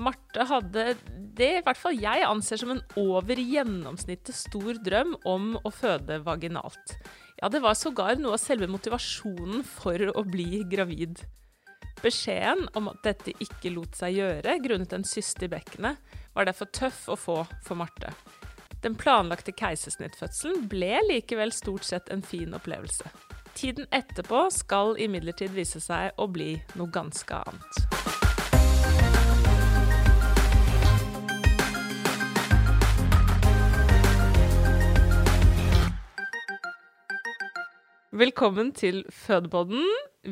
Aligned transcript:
Marte 0.00 0.46
hadde 0.48 0.94
det 1.36 1.50
i 1.58 1.64
hvert 1.64 1.76
fall 1.76 1.98
jeg 2.00 2.24
anser 2.24 2.60
som 2.60 2.72
en 2.72 2.80
over 3.00 3.36
gjennomsnittet 3.36 4.34
stor 4.36 4.78
drøm 4.80 5.14
om 5.28 5.52
å 5.60 5.72
føde 5.72 6.22
vaginalt. 6.24 6.96
Ja, 7.42 7.50
det 7.52 7.60
var 7.64 7.76
sågar 7.76 8.16
noe 8.20 8.38
av 8.38 8.40
selve 8.40 8.68
motivasjonen 8.72 9.64
for 9.66 10.00
å 10.14 10.24
bli 10.24 10.62
gravid. 10.70 11.20
Beskjeden 12.02 12.64
om 12.78 12.88
at 12.90 13.02
dette 13.04 13.34
ikke 13.44 13.74
lot 13.74 13.98
seg 13.98 14.16
gjøre 14.16 14.56
grunnet 14.64 14.94
en 14.96 15.04
syste 15.06 15.46
i 15.46 15.52
bekkenet, 15.52 16.00
var 16.32 16.48
derfor 16.48 16.72
tøff 16.72 17.04
å 17.12 17.18
få 17.18 17.36
for 17.62 17.78
Marte. 17.78 18.14
Den 18.82 18.96
planlagte 18.98 19.52
keisersnittfødselen 19.54 20.66
ble 20.72 20.96
likevel 21.10 21.52
stort 21.54 21.86
sett 21.86 22.08
en 22.10 22.24
fin 22.26 22.56
opplevelse. 22.56 23.06
Tiden 23.54 23.86
etterpå 23.92 24.46
skal 24.50 24.96
imidlertid 24.98 25.52
vise 25.54 25.82
seg 25.84 26.16
å 26.16 26.26
bli 26.32 26.56
noe 26.80 26.90
ganske 26.90 27.44
annet. 27.44 28.11
Velkommen 38.12 38.74
til 38.76 38.98
Fødepodden. 39.08 39.86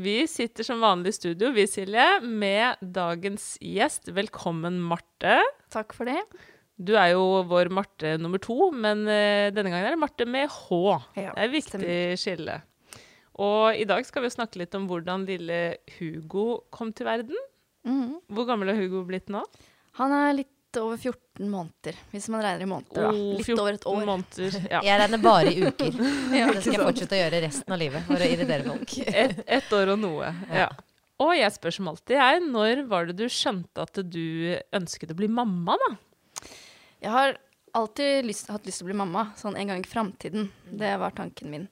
Vi 0.04 0.26
sitter 0.28 0.66
som 0.66 0.82
vanlig 0.84 1.14
i 1.14 1.16
studio, 1.16 1.48
vi 1.56 1.62
Silje, 1.64 2.18
med 2.20 2.76
dagens 2.84 3.54
gjest. 3.64 4.10
Velkommen, 4.12 4.76
Marte. 4.84 5.38
Takk 5.72 5.94
for 5.96 6.04
det. 6.04 6.18
Du 6.76 6.92
er 7.00 7.14
jo 7.14 7.40
vår 7.48 7.70
Marte 7.72 8.18
nummer 8.20 8.42
to, 8.44 8.68
men 8.76 9.06
uh, 9.08 9.48
denne 9.48 9.72
gangen 9.72 9.88
er 9.88 9.96
det 9.96 10.02
Marte 10.02 10.26
med 10.28 10.52
H. 10.52 10.76
Ja, 11.16 11.32
det 11.32 11.40
er 11.40 11.46
et 11.46 11.54
viktig 11.54 11.72
stemmer. 11.80 12.20
skille. 12.20 12.58
Og 13.40 13.80
i 13.80 13.88
dag 13.88 14.04
skal 14.04 14.26
vi 14.26 14.34
snakke 14.36 14.60
litt 14.60 14.76
om 14.76 14.84
hvordan 14.90 15.24
lille 15.24 15.60
Hugo 15.96 16.66
kom 16.68 16.92
til 16.92 17.08
verden. 17.08 17.44
Mhm. 17.88 18.18
Hvor 18.28 18.44
gammel 18.52 18.74
er 18.74 18.82
Hugo 18.82 19.06
blitt 19.08 19.32
nå? 19.32 19.40
Han 19.96 20.12
er 20.20 20.36
litt 20.42 20.52
over 20.78 20.96
14 21.00 21.48
måneder, 21.50 21.96
hvis 22.12 22.28
man 22.30 22.42
regner 22.44 22.62
i 22.62 22.68
måneder. 22.70 23.00
da. 23.02 23.08
Oh, 23.10 23.36
Litt 23.40 23.50
over 23.58 23.72
et 23.78 23.86
år. 23.90 24.04
måneder. 24.06 24.58
Ja. 24.70 24.80
Jeg 24.86 25.00
regner 25.02 25.22
bare 25.24 25.50
i 25.50 25.64
uker. 25.66 25.98
Ja, 26.36 26.46
Det 26.54 26.62
skal 26.62 26.76
jeg 26.76 26.84
fortsette 26.84 27.16
å 27.16 27.20
gjøre 27.24 27.40
resten 27.46 27.74
av 27.74 27.80
livet 27.82 28.06
for 28.06 28.22
å 28.22 28.30
irritere 28.30 28.66
folk. 28.68 28.94
Et, 29.24 29.42
et 29.58 29.74
år 29.80 29.92
og 29.96 30.00
noe. 30.04 30.30
Ja. 30.54 30.68
Og 31.20 31.34
jeg 31.36 31.52
spør 31.52 31.74
som 31.76 31.90
alltid, 31.92 32.16
jeg, 32.16 32.44
når 32.48 32.84
var 32.88 33.10
det 33.10 33.18
du 33.18 33.26
skjønte 33.28 33.82
at 33.84 33.98
du 34.08 34.22
ønsket 34.78 35.10
å 35.12 35.18
bli 35.18 35.28
mamma, 35.28 35.74
da? 35.82 35.90
Jeg 37.00 37.12
har 37.12 37.36
alltid 37.76 38.24
lyst, 38.28 38.48
hatt 38.50 38.64
lyst 38.68 38.80
til 38.80 38.86
å 38.86 38.90
bli 38.92 38.96
mamma, 39.02 39.26
sånn 39.36 39.58
en 39.60 39.68
gang 39.74 39.82
i 39.84 39.88
framtiden. 39.90 40.48
Det 40.80 40.94
var 41.02 41.12
tanken 41.16 41.52
min. 41.52 41.66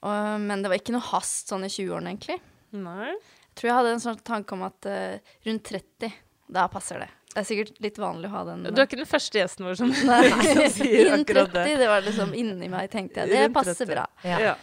Og, 0.00 0.40
men 0.46 0.62
det 0.64 0.70
var 0.72 0.80
ikke 0.80 0.94
noe 0.96 1.04
hast 1.10 1.52
sånn 1.52 1.66
i 1.66 1.70
20-årene, 1.72 2.14
egentlig. 2.14 2.38
Nei. 2.80 3.12
Jeg 3.50 3.58
tror 3.60 3.68
jeg 3.68 3.76
hadde 3.80 3.92
en 3.98 4.02
sånn 4.06 4.20
tanke 4.24 4.56
om 4.56 4.64
at 4.64 4.88
uh, 4.88 5.36
rundt 5.44 5.66
30, 5.68 6.12
da 6.50 6.66
passer 6.72 7.04
det. 7.04 7.08
Det 7.30 7.38
er 7.44 7.46
sikkert 7.46 7.76
litt 7.84 7.98
vanlig 8.02 8.26
å 8.26 8.32
ha 8.34 8.40
den. 8.48 8.64
Du 8.66 8.80
er 8.80 8.88
ikke 8.88 8.98
den 8.98 9.06
første 9.06 9.38
gjesten 9.38 9.68
vår 9.68 9.76
som, 9.78 9.92
Nei. 10.08 10.22
som 10.48 10.62
sier 10.74 11.12
akkurat 11.14 11.52
30, 11.52 11.58
det. 11.60 11.76
det 11.78 11.90
var 11.92 12.02
liksom 12.02 12.32
inni 12.34 12.66
meg, 12.72 12.88
tenkte 12.90 13.22
jeg. 13.22 13.30
Det 13.30 13.52
passer 13.54 13.86
bra. 13.86 14.08
Ja. 14.26 14.40
Ja. 14.50 14.56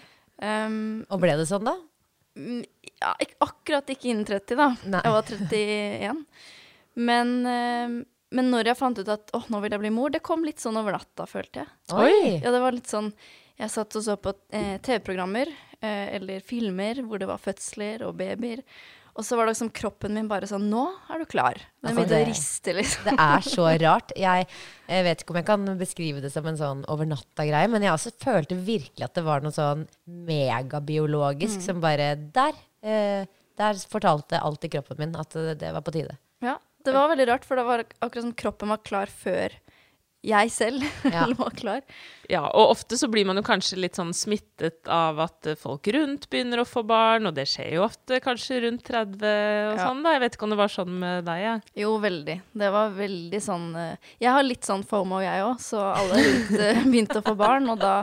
Um, 0.68 1.06
Og 1.10 1.22
ble 1.24 1.38
det 1.40 1.48
sånn, 1.50 1.64
da? 1.66 1.78
Mm, 2.38 2.60
Ja, 2.98 3.14
ikke, 3.24 3.38
akkurat 3.46 3.90
ikke 3.94 4.12
innen 4.12 4.28
30, 4.28 4.60
da. 4.60 4.68
Nei. 4.90 5.02
Jeg 5.06 5.16
var 5.16 5.32
31. 5.32 6.22
Men, 7.08 7.34
uh, 7.48 7.96
men 8.36 8.52
når 8.52 8.72
jeg 8.74 8.80
fant 8.82 9.00
ut 9.00 9.14
at 9.16 9.32
åh, 9.38 9.48
nå 9.54 9.62
vil 9.64 9.76
jeg 9.78 9.84
bli 9.86 9.94
mor, 9.96 10.12
det 10.14 10.24
kom 10.26 10.44
litt 10.46 10.60
sånn 10.60 10.78
over 10.82 10.98
natta, 10.98 11.28
følte 11.30 11.64
jeg. 11.64 11.72
Oi! 11.96 12.40
Ja, 12.42 12.52
det 12.52 12.62
var 12.64 12.76
litt 12.76 12.92
sånn 12.92 13.14
Jeg 13.58 13.72
satt 13.74 13.96
og 13.98 14.04
så 14.06 14.18
på 14.22 14.34
eh, 14.54 14.76
TV-programmer 14.86 15.50
eh, 15.80 16.16
eller 16.18 16.44
filmer 16.46 17.00
hvor 17.08 17.18
det 17.22 17.30
var 17.32 17.40
fødsler 17.42 18.04
og 18.06 18.18
babyer. 18.20 18.60
Og 19.18 19.26
så 19.26 19.38
var 19.38 19.48
det 19.48 19.56
liksom 19.56 19.72
kroppen 19.74 20.14
min 20.14 20.28
bare 20.30 20.46
sånn 20.50 20.68
Nå 20.70 20.84
er 21.10 21.24
du 21.24 21.26
klar. 21.30 21.58
Den 21.58 21.90
Altså, 21.90 22.04
begynte 22.04 22.20
å 22.22 22.28
riste, 22.30 22.74
liksom. 22.78 23.08
Det 23.08 23.16
er 23.24 23.48
så 23.48 23.66
rart. 23.86 24.14
Jeg, 24.20 24.46
jeg 24.86 25.08
vet 25.08 25.24
ikke 25.24 25.34
om 25.34 25.40
jeg 25.42 25.48
kan 25.48 25.66
beskrive 25.80 26.22
det 26.22 26.32
som 26.34 26.46
en 26.50 26.60
sånn 26.60 26.84
over 26.94 27.10
natta-greie, 27.10 27.72
men 27.74 27.86
jeg 27.86 27.96
også 27.96 28.14
følte 28.22 28.60
virkelig 28.62 29.08
at 29.08 29.18
det 29.18 29.26
var 29.26 29.42
noe 29.42 29.56
sånn 29.56 29.88
megabiologisk 30.28 31.66
som 31.66 31.82
bare 31.84 32.14
Der! 32.36 32.56
Eh, 32.86 33.26
der 33.58 33.80
fortalte 33.90 34.38
alt 34.38 34.66
i 34.68 34.70
kroppen 34.70 35.00
min 35.02 35.16
at 35.18 35.34
det, 35.34 35.56
det 35.64 35.72
var 35.74 35.82
på 35.82 35.96
tide. 35.96 36.14
Ja, 36.46 36.60
det 36.86 36.94
var 36.94 37.10
veldig 37.10 37.26
rart, 37.32 37.46
for 37.48 37.58
det 37.58 37.66
var 37.66 37.82
akkurat 37.88 38.28
som 38.28 38.36
kroppen 38.38 38.70
var 38.70 38.84
klar 38.86 39.10
før 39.10 39.56
jeg 40.28 40.52
selv 40.52 40.84
Ja. 41.16 41.26
var 41.40 41.54
klar. 41.56 41.82
Ja, 42.28 42.42
og 42.52 42.74
ofte 42.74 42.98
så 43.00 43.08
blir 43.08 43.24
man 43.26 43.38
jo 43.40 43.44
kanskje 43.48 43.78
litt 43.80 43.96
sånn 43.96 44.10
smittet 44.12 44.90
av 44.92 45.20
at 45.24 45.48
eh, 45.48 45.56
folk 45.56 45.88
rundt 45.96 46.26
begynner 46.30 46.60
å 46.60 46.66
få 46.68 46.82
barn, 46.84 47.30
og 47.30 47.36
det 47.38 47.46
skjer 47.48 47.70
jo 47.78 47.86
ofte 47.86 48.18
kanskje 48.24 48.58
rundt 48.66 48.84
30 48.84 49.22
og 49.24 49.78
Ja. 49.78 49.86
sånn, 49.88 50.02
da. 50.04 50.12
Jeg 50.18 50.24
vet 50.26 50.36
ikke 50.36 50.44
om 50.50 50.52
det 50.52 50.60
var 50.60 50.74
sånn 50.74 50.92
med 51.00 51.24
deg, 51.30 51.40
jeg. 51.46 51.62
Jo, 51.86 51.94
veldig. 52.04 52.36
Det 52.64 52.72
var 52.76 52.92
veldig 52.98 53.42
sånn 53.46 53.68
eh, 53.80 54.12
Jeg 54.20 54.34
har 54.36 54.44
litt 54.44 54.68
sånn 54.68 54.84
FOMO, 54.84 55.22
jeg 55.24 55.46
òg, 55.46 55.62
så 55.64 55.80
alle 55.94 56.20
rundt 56.26 56.52
eh, 56.60 56.82
begynte 56.92 57.22
å 57.22 57.26
få 57.30 57.36
barn, 57.40 57.70
og 57.72 57.80
da 57.80 57.96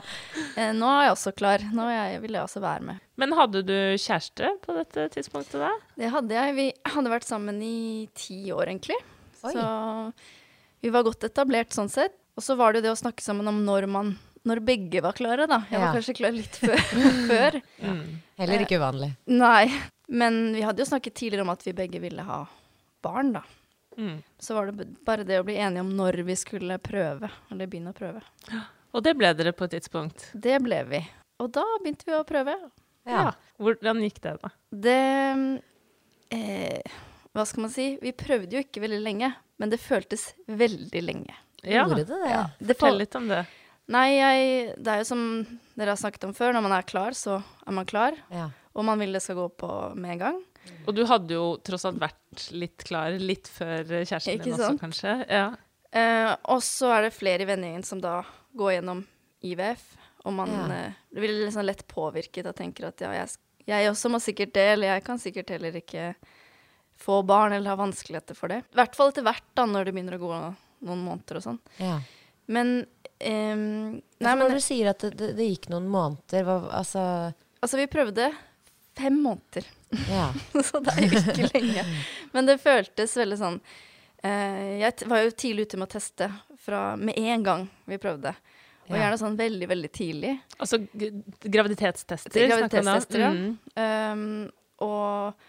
Nå 0.54 0.88
er 0.88 1.08
jeg 1.10 1.12
også 1.18 1.32
klar. 1.36 1.64
Nå 1.74 1.88
jeg, 1.92 2.20
vil 2.24 2.38
jeg 2.38 2.46
også 2.46 2.62
være 2.64 2.86
med. 2.88 3.02
Men 3.20 3.34
hadde 3.36 3.60
du 3.66 3.74
kjæreste 4.00 4.54
på 4.64 4.74
dette 4.78 5.04
tidspunktet 5.14 5.60
da? 5.60 5.68
Det 6.00 6.08
hadde 6.10 6.34
jeg. 6.34 6.54
Vi 6.56 6.66
hadde 6.94 7.12
vært 7.12 7.26
sammen 7.28 7.60
i 7.62 8.08
ti 8.16 8.40
år, 8.54 8.70
egentlig. 8.72 8.96
Oi. 9.44 9.52
Så 9.52 9.66
vi 10.84 10.92
var 10.92 11.06
godt 11.06 11.24
etablert 11.26 11.72
sånn 11.72 11.88
sett. 11.92 12.12
Og 12.36 12.42
så 12.44 12.56
var 12.58 12.72
det 12.74 12.80
jo 12.82 12.88
det 12.88 12.92
å 12.96 12.98
snakke 13.00 13.22
sammen 13.24 13.46
om 13.48 13.62
når 13.64 13.88
man 13.88 14.14
Når 14.44 14.60
begge 14.60 15.00
var 15.00 15.14
klare, 15.16 15.46
da. 15.48 15.62
Jeg 15.70 15.80
var 15.80 15.86
Ja. 15.88 15.92
kanskje 15.96 16.14
klar 16.18 16.34
litt 16.36 16.56
før. 16.60 16.76
før. 17.30 17.54
Heller 18.36 18.60
ikke 18.66 18.76
uvanlig. 18.76 19.14
Nei. 19.32 19.70
Men 20.12 20.52
vi 20.52 20.60
hadde 20.66 20.82
jo 20.84 20.88
snakket 20.90 21.14
tidligere 21.16 21.46
om 21.46 21.52
at 21.54 21.62
vi 21.64 21.72
begge 21.72 21.96
ville 22.02 22.20
ha 22.28 22.42
barn, 23.00 23.30
da. 23.38 23.40
Mm. 23.96 24.18
Så 24.42 24.52
var 24.58 24.68
det 24.68 24.84
bare 25.06 25.24
det 25.24 25.38
å 25.40 25.46
bli 25.48 25.56
enige 25.56 25.80
om 25.86 25.94
når 25.96 26.20
vi 26.28 26.36
skulle 26.36 26.76
prøve, 26.82 27.30
eller 27.48 27.70
begynne 27.72 27.94
å 27.94 27.96
prøve. 27.96 28.20
Og 28.92 29.02
det 29.06 29.14
ble 29.16 29.30
dere 29.38 29.54
på 29.56 29.64
et 29.64 29.78
tidspunkt. 29.78 30.26
Det 30.36 30.58
ble 30.60 30.82
vi. 30.92 31.00
Og 31.40 31.48
da 31.56 31.64
begynte 31.80 32.04
vi 32.10 32.12
å 32.18 32.26
prøve. 32.28 32.58
Ja. 33.08 33.30
Hvordan 33.56 34.02
gikk 34.04 34.20
det, 34.26 34.36
da? 34.44 34.52
Det 34.76 35.00
eh, 36.36 36.82
Hva 37.32 37.46
skal 37.48 37.64
man 37.64 37.72
si? 37.72 37.94
Vi 38.02 38.12
prøvde 38.12 38.58
jo 38.58 38.62
ikke 38.64 38.84
veldig 38.84 39.00
lenge. 39.02 39.32
Men 39.58 39.70
det 39.72 39.80
føltes 39.82 40.32
veldig 40.48 41.02
lenge. 41.04 41.34
Ja, 41.64 41.84
Gjorde 41.86 42.04
det 42.04 42.18
det? 42.24 42.38
Det 42.68 42.76
fortell 42.76 42.98
litt 43.00 43.14
om 43.16 43.28
det. 43.30 43.42
Nei, 43.94 44.06
jeg, 44.16 44.74
det 44.80 44.88
er 44.94 45.00
jo 45.02 45.06
som 45.08 45.22
dere 45.76 45.92
har 45.92 46.00
snakket 46.00 46.24
om 46.28 46.32
før, 46.36 46.52
når 46.56 46.62
man 46.64 46.72
er 46.78 46.86
klar, 46.88 47.12
så 47.16 47.38
er 47.66 47.72
man 47.76 47.86
klar. 47.88 48.16
Ja. 48.32 48.48
Og 48.74 48.84
man 48.88 48.98
vil 49.00 49.12
det 49.14 49.20
skal 49.22 49.36
gå 49.38 49.48
på 49.60 49.70
med 49.96 50.14
en 50.16 50.22
gang. 50.22 50.38
Og 50.88 50.94
du 50.96 51.02
hadde 51.06 51.36
jo 51.36 51.44
tross 51.64 51.84
alt 51.84 52.00
vært 52.00 52.46
litt 52.56 52.80
klar 52.88 53.12
litt 53.20 53.48
før 53.52 53.82
kjæresten 53.84 54.32
Ikke 54.38 54.46
din 54.48 54.54
også, 54.56 54.70
sant? 54.70 54.80
kanskje. 54.80 55.12
Ja. 55.28 55.44
Eh, 55.94 56.30
og 56.50 56.62
så 56.64 56.88
er 56.96 57.06
det 57.06 57.12
flere 57.14 57.44
i 57.44 57.48
vennegjengen 57.52 57.84
som 57.86 58.00
da 58.02 58.22
går 58.56 58.78
gjennom 58.78 59.04
IVF, 59.44 59.84
og 60.24 60.32
man 60.40 60.48
Ja. 60.56 60.64
eh, 60.72 60.92
blir 61.12 61.34
liksom 61.44 61.66
lett 61.68 61.84
påvirket 61.86 62.46
og 62.48 62.56
tenker 62.56 62.88
at 62.88 63.00
ja, 63.04 63.12
jeg, 63.12 63.36
jeg 63.68 63.90
også 63.92 64.08
må 64.10 64.18
sikkert 64.24 64.54
det, 64.56 64.64
eller 64.72 64.94
jeg 64.94 65.04
kan 65.04 65.20
sikkert 65.20 65.52
heller 65.52 65.76
ikke 65.76 66.14
få 67.04 67.20
barn 67.26 67.52
eller 67.52 67.74
ha 67.74 67.76
vanskeligheter 67.76 68.36
for 68.38 68.52
det. 68.52 68.62
I 68.72 68.78
hvert 68.80 68.96
fall 68.96 69.12
etter 69.12 69.26
hvert, 69.26 69.46
da, 69.56 69.66
når 69.68 69.88
det 69.88 69.94
begynner 69.96 70.16
å 70.16 70.22
gå 70.22 70.34
noen 70.88 71.04
måneder 71.04 71.40
og 71.40 71.44
sånn. 71.44 71.60
Ja. 71.80 71.98
Men 72.46 72.74
um, 72.80 72.84
Nei, 73.20 74.02
Nei, 74.24 74.32
men 74.32 74.44
når 74.46 74.58
du 74.58 74.64
sier 74.64 74.90
at 74.92 75.04
det, 75.04 75.32
det, 75.36 75.48
gikk 75.52 75.70
noen 75.72 75.88
måneder, 75.92 76.46
hva, 76.48 76.58
altså 76.80 77.04
altså, 77.60 77.80
vi 77.80 77.88
prøvde 77.92 78.30
fem 78.96 79.16
måneder. 79.20 79.68
Ja. 80.10 80.30
så 80.68 80.80
det 80.84 80.94
er 80.94 81.06
jo 81.08 81.22
ikke 81.22 81.50
lenge. 81.52 81.86
Men 82.34 82.48
det 82.48 82.60
føltes 82.62 83.14
veldig 83.18 83.38
sånn 83.38 83.60
uh, 83.60 84.64
Jeg 84.80 84.96
t- 84.98 85.08
var 85.10 85.22
jo 85.22 85.36
tidlig 85.44 85.68
ute 85.68 85.80
med 85.80 85.88
å 85.88 85.94
teste 85.96 86.30
fra, 86.64 86.82
med 86.96 87.18
en 87.20 87.46
gang 87.46 87.68
vi 87.90 88.00
prøvde. 88.00 88.34
Og 88.84 88.98
gjerne 88.98 89.16
sånn 89.16 89.36
veldig, 89.38 89.66
veldig 89.70 89.88
tidlig. 89.96 90.34
Altså 90.60 90.76
graviditetstester. 90.92 92.34
Graviditetstester, 92.50 93.22
ja. 93.22 93.30
Mm. 93.32 93.54
Um, 93.80 94.26
og 94.84 95.46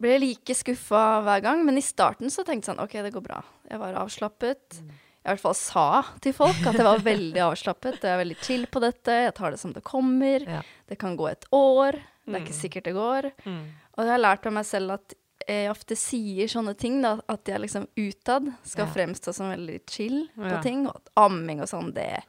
ble 0.00 0.18
like 0.20 0.54
skuffa 0.54 1.22
hver 1.24 1.42
gang. 1.42 1.64
Men 1.64 1.78
i 1.78 1.84
starten 1.84 2.28
så 2.32 2.44
tenkte 2.44 2.68
jeg 2.70 2.76
sånn 2.76 2.84
OK, 2.84 2.92
det 3.02 3.12
går 3.14 3.22
bra. 3.24 3.42
Jeg 3.70 3.78
var 3.82 3.94
avslappet. 4.02 4.80
Mm. 4.82 4.90
Jeg 5.26 5.26
i 5.26 5.34
hvert 5.34 5.42
fall 5.42 5.54
sa 5.58 5.86
til 6.22 6.32
folk 6.36 6.60
at 6.70 6.76
jeg 6.78 6.84
var 6.86 7.00
veldig 7.02 7.40
avslappet. 7.48 7.96
Jeg 8.04 8.12
er 8.14 8.20
veldig 8.22 8.36
chill 8.46 8.66
på 8.70 8.80
dette. 8.84 9.16
Jeg 9.26 9.34
tar 9.34 9.50
det 9.50 9.58
som 9.58 9.72
det 9.74 9.82
kommer. 9.82 10.44
Ja. 10.46 10.60
Det 10.86 10.98
kan 11.02 11.16
gå 11.18 11.26
et 11.30 11.44
år. 11.52 11.92
Det 12.26 12.34
er 12.34 12.40
Mm. 12.40 12.44
ikke 12.46 12.60
sikkert 12.60 12.84
det 12.84 12.94
går. 12.94 13.30
Mm. 13.46 13.64
Og 13.96 14.04
jeg 14.04 14.10
har 14.12 14.18
lært 14.18 14.46
av 14.46 14.52
meg 14.52 14.64
selv 14.66 14.90
at 14.92 15.14
jeg 15.48 15.70
ofte 15.70 15.94
sier 15.96 16.46
sånne 16.50 16.76
ting, 16.76 17.00
da, 17.02 17.20
at 17.28 17.44
jeg 17.46 17.60
liksom 17.60 17.86
utad 17.96 18.52
skal 18.64 18.86
Ja. 18.86 18.92
fremstå 18.92 19.32
som 19.34 19.50
veldig 19.50 19.80
chill 19.88 20.28
på 20.36 20.50
Ja. 20.50 20.60
ting. 20.60 20.86
Og 20.88 20.96
at 20.96 21.08
amming 21.16 21.60
og 21.60 21.68
sånn, 21.68 21.92
det, 21.94 22.22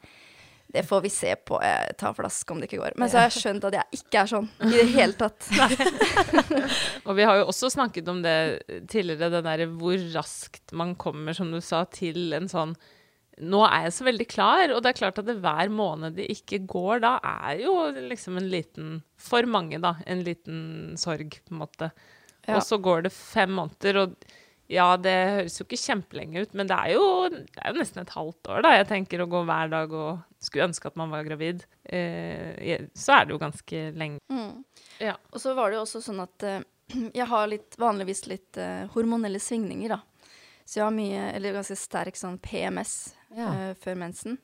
det 0.68 0.82
får 0.84 1.00
vi 1.00 1.10
se 1.10 1.30
på. 1.48 1.56
Jeg 1.64 1.94
tar 2.00 2.16
flaske 2.16 2.52
om 2.52 2.58
det 2.60 2.68
ikke 2.68 2.82
går. 2.82 2.96
Men 3.00 3.08
så 3.08 3.22
har 3.22 3.30
jeg 3.30 3.40
skjønt 3.40 3.64
at 3.70 3.76
jeg 3.78 4.00
ikke 4.02 4.20
er 4.20 4.30
sånn 4.34 4.48
i 4.66 4.72
det 4.74 4.84
hele 4.92 5.16
tatt. 5.16 5.48
Og 7.08 7.16
vi 7.16 7.24
har 7.24 7.40
jo 7.40 7.46
også 7.48 7.70
snakket 7.72 8.10
om 8.12 8.20
det 8.24 8.36
tidligere, 8.92 9.30
det 9.32 9.40
derre 9.46 9.68
hvor 9.72 9.96
raskt 10.12 10.74
man 10.76 10.92
kommer, 11.00 11.36
som 11.36 11.48
du 11.54 11.62
sa, 11.64 11.86
til 11.88 12.36
en 12.36 12.50
sånn 12.52 12.76
Nå 13.38 13.60
er 13.62 13.84
jeg 13.84 13.92
så 13.94 14.04
veldig 14.08 14.24
klar, 14.26 14.72
og 14.74 14.80
det 14.82 14.90
er 14.90 14.96
klart 14.98 15.18
at 15.20 15.26
det 15.28 15.36
hver 15.38 15.68
måned 15.70 16.16
det 16.16 16.24
ikke 16.34 16.58
går, 16.66 17.04
da 17.04 17.12
er 17.22 17.60
jo 17.62 17.74
liksom 17.94 18.40
en 18.40 18.48
liten 18.50 18.96
For 19.14 19.46
mange, 19.46 19.78
da. 19.78 19.92
En 20.10 20.24
liten 20.26 20.96
sorg, 20.98 21.36
på 21.46 21.54
en 21.54 21.60
måte. 21.60 21.92
Ja. 22.48 22.56
Og 22.56 22.64
så 22.66 22.80
går 22.82 23.06
det 23.06 23.14
fem 23.14 23.54
måneder, 23.54 24.00
og 24.02 24.16
ja, 24.68 24.86
det 25.00 25.12
høres 25.32 25.54
jo 25.58 25.64
ikke 25.64 25.78
kjempelenge 25.80 26.42
ut, 26.44 26.50
men 26.58 26.68
det 26.68 26.76
er, 26.76 26.90
jo, 26.92 27.04
det 27.32 27.62
er 27.62 27.72
jo 27.72 27.80
nesten 27.80 28.02
et 28.02 28.12
halvt 28.12 28.50
år, 28.52 28.62
da. 28.66 28.72
Jeg 28.76 28.88
tenker 28.90 29.22
å 29.24 29.28
gå 29.32 29.40
hver 29.48 29.70
dag 29.72 29.92
og 29.96 30.18
skulle 30.44 30.66
ønske 30.68 30.90
at 30.90 30.98
man 31.00 31.08
var 31.14 31.24
gravid. 31.24 31.62
Eh, 31.88 32.84
så 32.92 33.14
er 33.16 33.24
det 33.26 33.32
jo 33.32 33.40
ganske 33.40 33.80
lenge. 33.96 34.20
Mm. 34.28 34.58
Ja. 35.00 35.14
Og 35.32 35.40
så 35.40 35.54
var 35.56 35.70
det 35.72 35.78
jo 35.78 35.84
også 35.86 36.02
sånn 36.04 36.20
at 36.24 36.44
eh, 36.44 36.60
jeg 37.18 37.26
har 37.32 37.48
litt, 37.48 37.78
vanligvis 37.80 38.26
litt 38.28 38.60
eh, 38.60 38.84
hormonelle 38.92 39.40
svingninger, 39.40 39.96
da. 39.96 40.02
Så 40.68 40.82
jeg 40.82 40.84
har 40.84 40.92
mye, 40.92 41.22
eller 41.32 41.56
ganske 41.56 41.78
sterk 41.80 42.18
sånn 42.20 42.36
PMS 42.44 43.14
Ja. 43.32 43.48
eh, 43.54 43.70
før 43.80 43.96
mensen, 44.04 44.36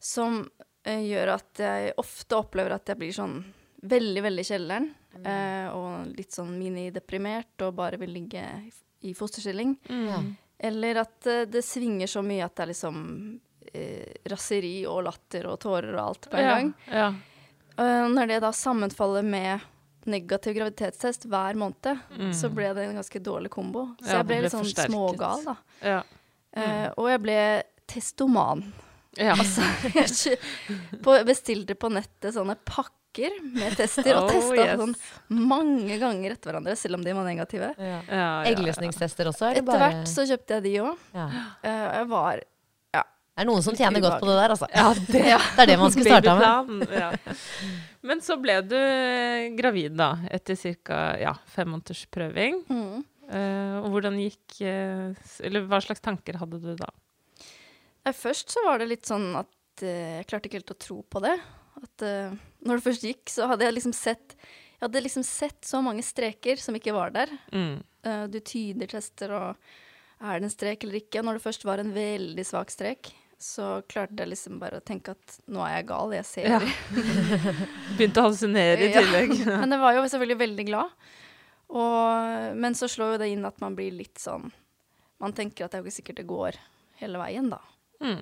som 0.00 0.40
eh, 0.88 1.02
gjør 1.04 1.34
at 1.36 1.60
jeg 1.60 1.92
ofte 2.00 2.38
opplever 2.40 2.72
at 2.78 2.88
jeg 2.88 3.00
blir 3.02 3.12
sånn 3.12 3.42
veldig, 3.84 4.22
veldig 4.24 4.40
i 4.40 4.48
kjelleren, 4.48 4.88
eh, 5.20 5.68
og 5.68 6.08
litt 6.16 6.32
sånn 6.32 6.54
minideprimert 6.56 7.60
og 7.66 7.76
bare 7.76 8.00
vil 8.00 8.14
ligge 8.16 8.40
i, 9.04 9.12
fosterstilling. 9.16 9.76
Mm. 9.88 10.32
Eller 10.64 11.02
at 11.04 11.28
eh, 11.30 11.44
det 11.50 11.64
svinger 11.66 12.10
så 12.10 12.22
mye 12.24 12.46
at 12.46 12.54
det 12.56 12.64
er 12.64 12.70
liksom 12.72 12.98
eh, 13.72 14.16
raseri 14.32 14.74
og 14.88 15.04
latter 15.08 15.50
og 15.50 15.60
tårer 15.64 15.92
og 15.94 16.02
alt 16.06 16.28
på 16.30 16.40
en 16.40 16.44
ja. 16.48 16.56
gang. 16.56 16.72
Ja. 16.88 17.12
Og 17.74 18.10
når 18.14 18.30
det 18.30 18.40
da 18.44 18.52
sammenfaller 18.54 19.24
med 19.26 19.70
negativ 20.06 20.54
graviditetstest 20.54 21.24
hver 21.32 21.56
måned, 21.58 22.02
så 22.36 22.50
ble 22.52 22.68
det 22.76 22.84
en 22.86 22.98
ganske 23.00 23.20
dårlig 23.24 23.50
kombo. 23.50 23.86
Så 23.98 24.04
Mm. 24.04 24.10
Ja, 24.10 24.16
jeg 24.16 24.26
ble 24.26 24.34
ble 24.34 24.42
litt 24.44 24.52
sånn 24.52 24.66
forsterket. 24.66 24.92
smågal, 24.92 25.44
da. 25.48 25.54
Ja. 25.82 26.02
Eh, 26.54 26.88
og 27.00 27.08
jeg 27.10 27.22
ble 27.24 27.38
testoman. 27.90 28.62
Ja. 29.18 29.34
Altså, 29.34 29.64
jeg 29.94 31.24
bestilte 31.30 31.74
på 31.74 31.90
nettet 31.90 32.34
sånne 32.36 32.56
pakker 32.62 32.92
med 33.54 33.76
tester, 33.78 34.16
og 34.18 34.30
Oh, 34.34 34.54
yes. 34.56 34.80
sånn 34.80 34.94
mange 35.52 35.98
ganger 36.00 36.34
etter 36.34 36.50
hverandre, 36.50 36.74
selv 36.78 36.98
om 36.98 37.04
de 37.04 37.14
var 37.16 37.28
negative. 37.28 37.70
Ja. 37.78 38.00
Ja, 38.08 38.16
ja, 38.16 38.26
Eggløsningstester 38.50 39.30
også? 39.30 39.50
Er 39.50 39.58
det 39.58 39.62
Etter 39.62 39.70
bare 39.72 39.92
hvert 39.92 40.10
så 40.10 40.26
kjøpte 40.28 40.58
jeg 40.58 40.66
de 40.66 40.74
òg. 40.84 41.06
ja. 41.14 41.28
jeg 41.64 42.10
var 42.14 42.44
Det 43.34 43.42
er 43.42 43.48
noen 43.48 43.64
som 43.66 43.74
tjener 43.74 43.98
godt 43.98 44.20
på 44.22 44.28
det 44.30 44.34
der, 44.38 44.52
altså. 44.54 44.66
Ja, 44.70 44.92
det, 44.94 45.22
Det 45.56 45.64
er 45.64 45.70
det 45.72 45.78
man 45.80 45.90
skulle 45.90 46.06
starta 46.06 46.62
med. 46.68 46.84
Ja. 46.94 47.08
Men 48.06 48.20
så 48.22 48.36
ble 48.38 48.60
du 48.62 48.76
eh, 48.78 49.48
gravid, 49.58 49.96
da, 49.98 50.12
etter 50.30 50.54
ca. 50.84 51.00
Ja, 51.18 51.32
fem 51.50 51.72
måneders 51.72 52.04
prøving. 52.14 52.62
mm. 52.68 53.02
Uh, 53.24 53.80
og 53.80 53.86
hvordan 53.94 54.18
gikk 54.20 54.58
eh, 54.68 55.14
Eller 55.48 55.62
hva 55.64 55.78
slags 55.80 56.02
tanker 56.04 56.36
hadde 56.36 56.58
du 56.60 56.74
da? 56.76 56.90
Eh, 58.04 58.12
Først 58.12 58.52
så 58.52 58.60
var 58.66 58.82
det 58.82 58.90
litt 58.90 59.08
sånn 59.08 59.30
at 59.38 59.80
eh, 59.84 60.18
jeg 60.18 60.26
klarte 60.28 60.50
ikke 60.50 60.60
helt 60.60 60.74
å 60.74 60.80
tro 60.84 60.98
på 61.08 61.22
det. 61.24 61.32
At 61.84 62.04
uh, 62.06 62.34
når 62.64 62.80
det 62.80 62.86
først 62.88 63.04
gikk, 63.06 63.24
så 63.32 63.48
hadde 63.50 63.66
jeg 63.68 63.76
liksom 63.76 63.92
sett 63.96 64.36
Jeg 64.38 64.86
hadde 64.88 65.02
liksom 65.04 65.24
sett 65.24 65.64
så 65.68 65.80
mange 65.84 66.02
streker 66.04 66.60
som 66.60 66.76
ikke 66.76 66.92
var 66.96 67.12
der. 67.14 67.30
Mm. 67.54 67.76
Uh, 68.04 68.24
du 68.28 68.38
tyder 68.44 68.90
tester, 68.90 69.32
og 69.32 70.24
er 70.24 70.40
det 70.40 70.48
en 70.48 70.52
strek 70.52 70.84
eller 70.84 70.98
ikke? 71.02 71.22
Når 71.24 71.38
det 71.38 71.44
først 71.44 71.64
var 71.68 71.80
en 71.82 71.92
veldig 71.94 72.44
svak 72.48 72.72
strek, 72.72 73.12
så 73.40 73.80
klarte 73.90 74.22
jeg 74.22 74.30
liksom 74.30 74.58
bare 74.60 74.78
å 74.80 74.84
tenke 74.84 75.12
at 75.12 75.38
nå 75.52 75.60
er 75.66 75.78
jeg 75.78 75.86
gal, 75.90 76.12
jeg 76.16 76.26
ser 76.28 76.46
Ja. 76.54 76.60
Begynte 77.98 78.22
å 78.22 78.26
hallusinere 78.28 78.86
i 78.86 78.90
Ja. 78.92 79.00
tillegg. 79.02 79.34
Men 79.62 79.74
jeg 79.74 79.82
var 79.82 79.96
jo 79.98 80.04
selvfølgelig 80.08 80.38
veldig 80.44 80.66
glad. 80.70 80.94
Og, 81.74 82.54
men 82.60 82.74
så 82.76 82.86
slår 82.92 83.14
jo 83.14 83.20
det 83.22 83.30
inn 83.32 83.44
at 83.48 83.56
man 83.62 83.74
blir 83.74 83.90
litt 83.96 84.20
sånn 84.20 84.50
Man 85.18 85.32
tenker 85.34 85.64
at 85.64 85.72
det 85.72 85.78
er 85.78 85.82
jo 85.82 85.88
ikke 85.88 85.96
sikkert 85.96 86.18
det 86.20 86.26
går 86.28 86.58
hele 87.00 87.18
veien, 87.18 87.48
da. 87.50 87.58
Mm. 88.04 88.20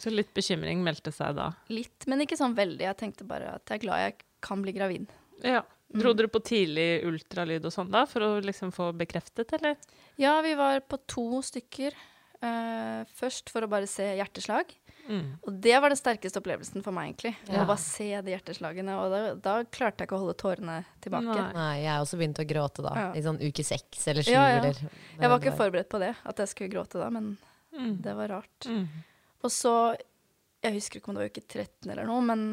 Så 0.00 0.10
litt 0.12 0.32
bekymring 0.36 0.82
meldte 0.84 1.12
seg 1.14 1.36
da. 1.38 1.50
Litt, 1.72 2.06
men 2.10 2.24
ikke 2.24 2.38
sånn 2.38 2.56
veldig. 2.56 2.84
Jeg 2.88 2.98
tenkte 3.00 3.26
bare 3.28 3.54
at 3.56 3.68
jeg 3.70 3.78
er 3.80 3.84
glad 3.86 4.02
jeg 4.04 4.16
kan 4.44 4.62
bli 4.64 4.74
gravid. 4.76 5.12
Ja. 5.44 5.62
Dro 5.94 6.10
dere 6.16 6.28
på 6.32 6.40
tidlig 6.42 7.04
ultralyd 7.06 7.64
og 7.68 7.72
sånn 7.72 7.90
da, 7.92 8.02
for 8.10 8.24
å 8.26 8.30
liksom 8.42 8.72
få 8.74 8.88
bekreftet, 8.98 9.52
eller? 9.54 9.76
Ja, 10.18 10.40
vi 10.42 10.56
var 10.58 10.80
på 10.90 10.98
to 11.06 11.40
stykker. 11.46 11.94
Uh, 12.44 13.06
først 13.16 13.48
for 13.52 13.64
å 13.64 13.68
bare 13.70 13.86
se 13.88 14.04
hjerteslag. 14.18 14.72
Mm. 15.08 15.36
Og 15.44 15.56
det 15.64 15.76
var 15.80 15.92
den 15.92 16.00
sterkeste 16.00 16.40
opplevelsen 16.40 16.82
for 16.84 16.92
meg, 16.96 17.12
egentlig. 17.12 17.34
Ja. 17.46 17.62
Å 17.62 17.68
bare 17.68 17.80
se 17.80 18.08
de 18.24 18.32
hjerteslagene. 18.34 18.96
Og 19.00 19.12
da, 19.12 19.20
da 19.46 19.54
klarte 19.68 20.02
jeg 20.02 20.08
ikke 20.10 20.16
å 20.18 20.22
holde 20.24 20.36
tårene 20.40 20.76
tilbake. 21.04 21.28
Nei. 21.30 21.48
Nei, 21.56 21.72
jeg 21.84 22.04
også 22.04 22.20
begynt 22.20 22.40
å 22.42 22.46
gråte 22.48 22.84
da. 22.84 22.94
Ja. 23.00 23.08
I 23.16 23.24
sånn 23.24 23.40
uke 23.40 23.64
seks 23.64 24.06
eller 24.12 24.26
sju. 24.26 24.32
Ja, 24.34 24.44
ja. 24.50 24.60
Eller, 24.62 24.80
Jeg 25.20 25.30
var 25.32 25.40
ikke 25.40 25.56
forberedt 25.60 25.90
på 25.92 26.00
det, 26.02 26.14
at 26.24 26.42
jeg 26.42 26.52
skulle 26.52 26.72
gråte 26.74 27.00
da, 27.00 27.10
men 27.14 27.36
Mm. 27.74 27.96
det 28.02 28.12
var 28.14 28.28
rart. 28.30 28.66
Mm. 28.70 28.84
Og 29.44 29.52
så 29.52 29.72
Jeg 30.64 30.78
husker 30.78 31.00
ikke 31.00 31.12
om 31.12 31.18
det 31.18 31.26
var 31.26 31.32
uke 31.34 31.44
13 31.44 31.90
eller 31.92 32.06
noe, 32.08 32.22
men 32.24 32.44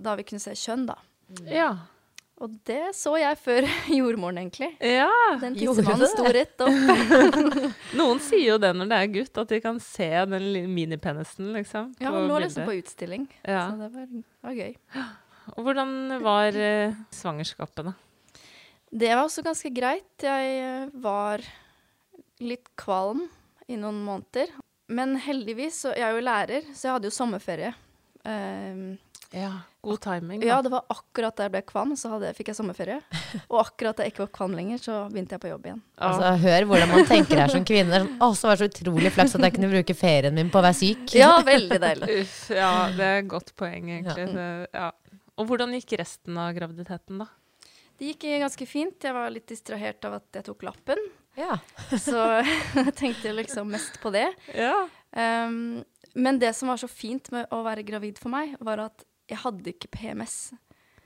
da 0.00 0.14
vi 0.18 0.24
kunne 0.26 0.42
se 0.42 0.54
kjønn, 0.56 0.86
da. 0.88 0.96
Ja. 1.46 1.72
Og 2.42 2.54
det 2.66 2.94
så 2.98 3.12
jeg 3.20 3.36
før 3.38 3.66
jordmoren, 4.00 4.40
egentlig. 4.42 4.70
ja. 4.82 5.10
Den 5.42 5.54
tissemannen 5.58 6.10
sto 6.10 6.24
rett 6.34 6.64
opp. 6.64 7.36
Noen 8.00 8.22
sier 8.24 8.54
jo 8.54 8.56
det 8.62 8.72
når 8.74 8.90
det 8.90 8.98
er 8.98 9.12
gutt, 9.18 9.42
at 9.44 9.52
de 9.52 9.60
kan 9.62 9.78
se 9.82 10.08
den 10.32 10.48
minipenisen, 10.72 11.52
liksom. 11.54 11.92
Ja, 12.00 12.08
på 12.08 12.16
han 12.16 12.32
lå 12.32 12.40
liksom 12.42 12.66
på 12.66 12.78
utstilling. 12.80 13.28
Ja. 13.44 13.68
Så 13.70 13.84
det 13.84 13.92
var, 13.94 14.10
var 14.48 14.58
gøy. 14.58 14.74
Og 15.54 15.60
hvordan 15.68 15.94
var 16.24 16.56
eh, 16.56 16.96
svangerskapet, 17.14 17.92
da? 17.92 17.94
Det 18.94 19.10
var 19.12 19.24
også 19.26 19.44
ganske 19.44 19.70
greit. 19.74 20.12
Jeg 20.24 20.58
eh, 20.64 20.90
var 21.04 21.44
litt 22.42 22.72
kvalm 22.80 23.26
i 23.70 23.78
noen 23.78 24.02
måneder. 24.06 24.50
Men 24.94 25.16
heldigvis, 25.24 25.80
så 25.84 25.94
jeg 25.96 26.06
er 26.06 26.14
jo 26.18 26.22
lærer, 26.24 26.68
så 26.74 26.88
jeg 26.88 26.96
hadde 26.98 27.10
jo 27.10 27.16
sommerferie. 27.16 27.74
Ehm, 28.28 28.94
Ja, 29.34 29.50
God 29.82 29.98
timing. 30.04 30.38
Da. 30.40 30.46
ja, 30.46 30.56
det 30.62 30.70
var 30.70 30.84
akkurat 30.94 31.34
da 31.34 31.48
jeg 31.48 31.52
ble 31.56 31.62
kvann, 31.66 31.96
så 31.98 32.12
hadde, 32.12 32.28
fikk 32.36 32.52
jeg 32.52 32.58
sommerferie. 32.60 33.00
Og 33.50 33.56
akkurat 33.64 33.98
da 33.98 34.04
jeg 34.06 34.12
ikke 34.12 34.22
var 34.22 34.30
kvann 34.36 34.54
lenger, 34.54 34.78
så 34.84 34.98
begynte 35.10 35.34
jeg 35.34 35.42
på 35.42 35.50
jobb 35.50 35.66
igjen. 35.66 35.80
Altså, 35.98 36.28
hør 36.44 36.66
hvordan 36.70 36.92
man 36.92 37.08
tenker 37.08 37.42
her 37.42 37.50
som 37.50 37.66
kvinne. 37.66 37.90
Det 37.90 38.04
Sånn, 38.04 38.20
å, 38.22 38.28
så 38.38 38.46
var 38.46 38.60
det 38.60 38.62
så 38.62 38.70
utrolig 38.70 39.10
flaks 39.16 39.34
at 39.34 39.46
jeg 39.48 39.56
kunne 39.56 39.72
bruke 39.72 39.96
ferien 39.98 40.38
min 40.38 40.52
på 40.54 40.60
å 40.60 40.64
være 40.68 40.78
syk. 40.78 41.16
Ja, 41.18 41.32
veldig 41.48 41.80
deilig. 41.82 42.10
Uff, 42.22 42.36
ja, 42.54 42.70
det 42.94 43.08
er 43.08 43.18
et 43.24 43.32
godt 43.34 43.50
poeng, 43.58 43.90
egentlig. 43.96 44.28
Det, 44.36 44.46
ja. 44.70 44.92
Og 45.34 45.50
hvordan 45.50 45.74
gikk 45.80 45.96
resten 45.98 46.38
av 46.38 46.54
graviditeten, 46.54 47.24
da? 47.24 47.26
Det 47.98 48.12
gikk 48.12 48.28
ganske 48.44 48.70
fint. 48.70 49.02
Jeg 49.02 49.18
var 49.18 49.34
litt 49.34 49.50
distrahert 49.50 50.06
av 50.06 50.20
at 50.20 50.38
jeg 50.38 50.46
tok 50.46 50.62
lappen. 50.70 51.02
Ja. 51.38 51.58
Så 52.06 52.18
jeg 52.44 52.94
tenkte 52.98 53.32
liksom 53.34 53.70
mest 53.74 54.00
på 54.02 54.12
det. 54.14 54.28
Ja. 54.54 54.86
Um, 55.14 55.82
men 56.14 56.38
det 56.38 56.52
som 56.54 56.70
var 56.70 56.78
så 56.78 56.86
fint 56.90 57.30
med 57.34 57.50
å 57.50 57.62
være 57.66 57.82
gravid 57.86 58.20
for 58.22 58.30
meg, 58.30 58.54
var 58.62 58.78
at 58.84 59.02
jeg 59.30 59.40
hadde 59.42 59.72
ikke 59.72 59.88
PMS. 59.96 60.52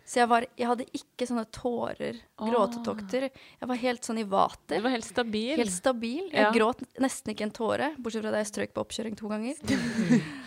Så 0.08 0.22
jeg, 0.22 0.28
var, 0.30 0.44
jeg 0.56 0.64
hadde 0.64 0.84
ikke 0.96 1.26
sånne 1.28 1.42
tårer, 1.52 2.16
gråtetokter. 2.40 3.26
Jeg 3.28 3.68
var 3.68 3.76
helt 3.82 4.06
sånn 4.08 4.20
i 4.22 4.24
vater. 4.24 4.78
Du 4.80 4.84
var 4.86 4.94
helt 4.94 5.04
stabil. 5.04 5.50
Helt 5.60 5.74
stabil. 5.74 6.30
Jeg 6.32 6.46
Ja. 6.46 6.52
gråt 6.54 6.80
nesten 7.04 7.34
ikke 7.34 7.44
en 7.44 7.52
tåre, 7.52 7.90
bortsett 8.00 8.24
fra 8.24 8.32
da 8.32 8.40
jeg 8.40 8.48
strøk 8.48 8.72
på 8.72 8.84
oppkjøring 8.86 9.18
to 9.20 9.28
ganger. 9.28 9.60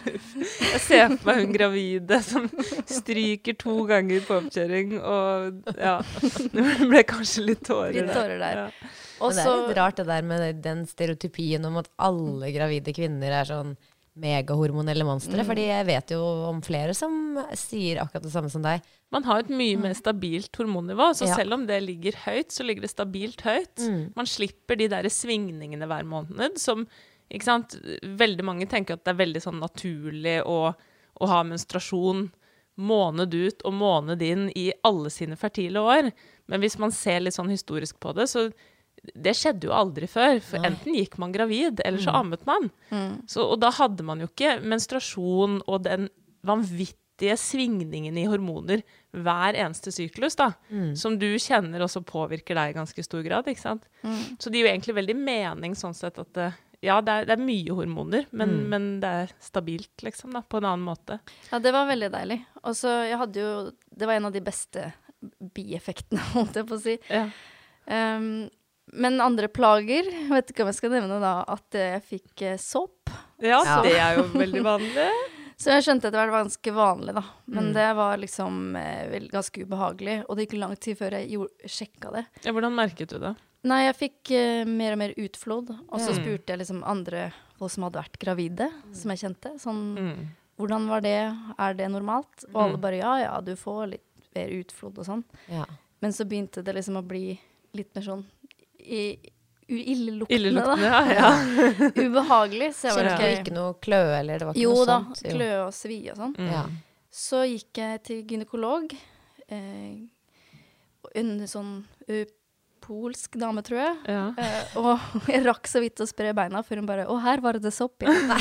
Jeg 0.02 0.80
ser 0.82 1.12
for 1.14 1.28
meg 1.30 1.44
hun 1.44 1.54
gravide 1.54 2.18
som 2.26 2.48
stryker 2.90 3.54
to 3.62 3.76
ganger 3.86 4.24
på 4.26 4.40
oppkjøring, 4.40 4.96
og 4.98 5.70
ja 5.78 6.00
Det 6.02 6.88
ble 6.90 7.04
kanskje 7.06 7.44
litt 7.46 7.62
tårer 7.68 7.94
Litt 8.00 8.10
tårer 8.18 8.42
der. 8.42 8.64
Ja. 8.64 8.90
Og 9.22 9.32
Men 9.32 9.38
det 9.38 9.46
er 9.46 9.62
litt 9.68 9.78
rart 9.78 10.02
det 10.02 10.08
der 10.10 10.26
med 10.26 10.62
den 10.66 10.86
stereotypien 10.90 11.66
om 11.70 11.78
at 11.82 11.90
alle 12.02 12.50
gravide 12.56 12.94
kvinner 12.96 13.36
er 13.42 13.46
sånn 13.50 13.76
megahormonelle 14.22 15.06
monstre. 15.08 15.44
Fordi 15.48 15.68
jeg 15.70 15.86
vet 15.88 16.12
jo 16.12 16.20
om 16.50 16.60
flere 16.66 16.94
som 16.98 17.38
sier 17.56 18.02
akkurat 18.04 18.26
det 18.26 18.34
samme 18.34 18.52
som 18.52 18.64
deg. 18.66 18.84
Man 19.14 19.24
har 19.28 19.44
et 19.44 19.54
mye 19.54 19.78
mer 19.80 19.96
stabilt 19.96 20.52
hormonnivå, 20.60 21.12
så 21.16 21.28
Ja. 21.28 21.36
selv 21.36 21.54
om 21.54 21.66
det 21.68 21.82
ligger 21.84 22.18
høyt, 22.26 22.52
så 22.52 22.66
ligger 22.66 22.82
det 22.82 22.92
stabilt 22.92 23.42
høyt. 23.42 24.16
Man 24.16 24.26
slipper 24.26 24.76
de 24.78 24.88
der 24.88 25.04
svingningene 25.08 25.88
hver 25.88 26.04
måned 26.04 26.58
som 26.60 26.88
ikke 27.32 27.44
sant? 27.48 27.76
Veldig 28.04 28.44
mange 28.44 28.68
tenker 28.68 28.94
at 28.94 29.06
det 29.06 29.14
er 29.14 29.26
veldig 29.26 29.42
sånn 29.42 29.62
naturlig 29.62 30.42
å, 30.44 30.76
å 31.22 31.28
ha 31.28 31.44
menstruasjon 31.44 32.32
måned 32.82 33.34
ut 33.34 33.62
og 33.68 33.74
måned 33.74 34.22
inn 34.22 34.50
i 34.58 34.72
alle 34.84 35.10
sine 35.10 35.38
fertile 35.40 35.80
år. 35.80 36.12
Men 36.48 36.62
hvis 36.64 36.78
man 36.82 36.92
ser 36.92 37.22
litt 37.22 37.36
sånn 37.36 37.52
historisk 37.52 38.00
på 38.00 38.14
det, 38.16 38.28
så 38.28 38.50
det 39.02 39.34
skjedde 39.38 39.70
jo 39.70 39.74
aldri 39.76 40.08
før. 40.10 40.40
For 40.46 40.62
enten 40.68 40.96
gikk 40.98 41.18
man 41.22 41.34
gravid, 41.34 41.82
eller 41.86 42.02
så 42.04 42.14
ammet 42.22 42.46
man. 42.46 42.70
Så, 43.30 43.46
og 43.46 43.60
da 43.64 43.72
hadde 43.74 44.06
man 44.06 44.22
jo 44.22 44.30
ikke 44.30 44.60
menstruasjon 44.62 45.62
og 45.66 45.86
den 45.88 46.10
vanvittige 46.46 47.36
svingningen 47.38 48.16
i 48.18 48.26
hormoner 48.30 48.82
hver 49.14 49.58
eneste 49.58 49.94
syklus, 49.94 50.38
da. 50.40 50.52
Som 50.98 51.18
du 51.22 51.28
kjenner 51.42 51.84
også 51.86 52.04
påvirker 52.06 52.58
deg 52.58 52.72
i 52.74 52.78
ganske 52.78 53.06
stor 53.06 53.26
grad, 53.26 53.50
ikke 53.50 53.66
sant. 53.66 53.88
Så 54.40 54.50
det 54.50 54.62
gir 54.62 54.70
jo 54.70 54.74
egentlig 54.74 54.98
veldig 55.02 55.18
mening 55.18 55.78
sånn 55.78 55.98
sett 55.98 56.22
at 56.22 56.32
det, 56.38 56.52
ja, 56.82 56.96
det 57.06 57.14
er, 57.14 57.28
det 57.30 57.36
er 57.36 57.44
mye 57.46 57.76
hormoner, 57.78 58.26
men, 58.34 58.56
men 58.70 58.86
det 59.04 59.10
er 59.26 59.34
stabilt, 59.44 59.94
liksom, 60.02 60.34
da, 60.34 60.42
på 60.42 60.58
en 60.58 60.66
annen 60.72 60.86
måte. 60.88 61.20
Ja, 61.52 61.60
det 61.62 61.74
var 61.76 61.90
veldig 61.90 62.10
deilig. 62.14 62.40
Og 62.66 62.78
så 62.78 62.96
jeg 63.06 63.18
hadde 63.22 63.42
jo 63.42 63.52
Det 63.90 64.06
var 64.06 64.18
en 64.18 64.30
av 64.30 64.34
de 64.34 64.42
beste 64.46 64.88
bieffektene, 65.54 66.22
holdt 66.36 66.58
jeg 66.58 66.70
på 66.70 66.78
å 66.78 66.82
si. 66.82 66.98
Ja. 67.10 67.28
Um, 67.86 68.50
men 68.94 69.22
andre 69.22 69.48
plager 69.48 70.04
Vet 70.30 70.52
ikke 70.52 70.64
om 70.66 70.70
jeg 70.72 70.76
skal 70.80 70.92
nevne 70.96 71.20
da 71.22 71.44
at 71.48 71.78
jeg 71.78 72.02
fikk 72.08 72.42
eh, 72.48 72.58
sopp. 72.62 73.10
Ja, 73.42 73.62
så. 73.66 73.82
det 73.84 73.96
er 74.00 74.18
jo 74.20 74.26
veldig 74.34 74.64
vanlig. 74.66 75.12
Så 75.62 75.70
jeg 75.76 75.84
skjønte 75.86 76.08
at 76.10 76.14
det 76.16 76.18
var 76.24 76.32
ganske 76.34 76.72
vanlig, 76.74 77.14
da. 77.14 77.22
Men 77.46 77.68
Mm. 77.68 77.74
det 77.76 77.88
var 77.96 78.18
liksom 78.18 78.76
eh, 78.80 79.04
vel, 79.12 79.28
ganske 79.30 79.62
ubehagelig. 79.62 80.16
Og 80.28 80.36
det 80.38 80.48
gikk 80.48 80.56
lang 80.58 80.72
tid 80.82 80.98
før 80.98 81.12
jeg 81.20 81.30
gjorde, 81.36 81.70
sjekka 81.70 82.12
det. 82.16 82.24
Ja, 82.48 82.52
hvordan 82.56 82.74
merket 82.74 83.10
du 83.14 83.20
det? 83.22 83.36
Nei, 83.70 83.84
jeg 83.86 83.96
fikk 84.00 84.32
eh, 84.34 84.64
mer 84.66 84.96
og 84.96 84.98
mer 85.04 85.14
utflod. 85.22 85.70
Og 85.92 86.00
så 86.02 86.16
Mm. 86.16 86.18
spurte 86.18 86.50
jeg 86.56 86.60
liksom 86.64 86.82
andre 86.84 87.28
folk 87.60 87.70
som 87.76 87.84
hadde 87.86 88.02
vært 88.02 88.18
gravide, 88.18 88.72
som 88.92 89.12
jeg 89.14 89.22
kjente. 89.22 89.54
Sånn 89.62 89.84
Mm. 90.00 90.28
Hvordan 90.58 90.88
var 90.90 91.02
det? 91.06 91.20
Er 91.60 91.74
det 91.78 91.92
normalt? 91.94 92.44
Og 92.56 92.58
alle 92.64 92.78
bare 92.82 92.98
ja, 92.98 93.14
ja, 93.22 93.40
du 93.42 93.54
får 93.56 93.92
litt 93.92 94.34
mer 94.36 94.50
utflod 94.50 94.98
og 94.98 95.06
sånn. 95.06 95.24
Ja. 95.48 95.66
Men 96.02 96.12
så 96.12 96.26
begynte 96.26 96.64
det 96.64 96.74
liksom 96.74 96.98
å 96.98 97.06
bli 97.08 97.40
litt 97.78 97.94
mer 97.96 98.02
sånn 98.02 98.26
illeluktende, 98.82 100.36
Illeluktende, 100.36 100.90
da. 100.90 101.02
ja. 101.14 101.16
ja. 101.16 101.30
Ubehagelig. 102.08 102.70
Så 102.76 102.88
jeg 102.90 102.96
Kjente 102.98 103.14
var 103.14 103.22
ikke 103.22 103.40
ikke 103.42 103.54
noe 103.56 103.74
kløe, 103.84 104.12
eller 104.20 104.34
det 104.42 104.46
var 104.50 104.54
ikke 104.58 104.64
Jo 104.66 104.72
noe 104.76 104.86
da, 104.90 104.98
sånt? 105.06 105.22
Jo. 105.28 105.32
kløe 105.38 105.58
og 105.66 105.74
svi 105.78 106.00
og 106.12 106.16
sånn. 106.20 106.34
Ja. 106.52 106.64
Så 107.12 107.38
gikk 107.48 107.74
jeg 107.84 108.02
til 108.08 108.18
gynekolog. 108.28 108.84
Eh, 109.52 109.94
en 111.20 111.32
sånn 111.50 111.72
ø, 112.08 112.10
polsk 112.82 113.36
dame, 113.40 113.62
tror 113.68 113.80
jeg. 113.84 113.96
ja. 114.12 114.26
Eh, 114.40 114.64
og 114.82 114.94
jeg 115.32 115.42
rakk 115.48 115.66
så 115.72 115.80
vidt 115.84 115.98
å 116.04 116.08
spre 116.10 116.34
beina 116.38 116.60
før 116.66 116.78
hun 116.82 116.88
bare 116.90 117.08
Å, 117.12 117.16
her 117.24 117.40
var 117.44 117.54
det 117.62 117.74
sopp 117.76 117.98
igjen. 118.04 118.32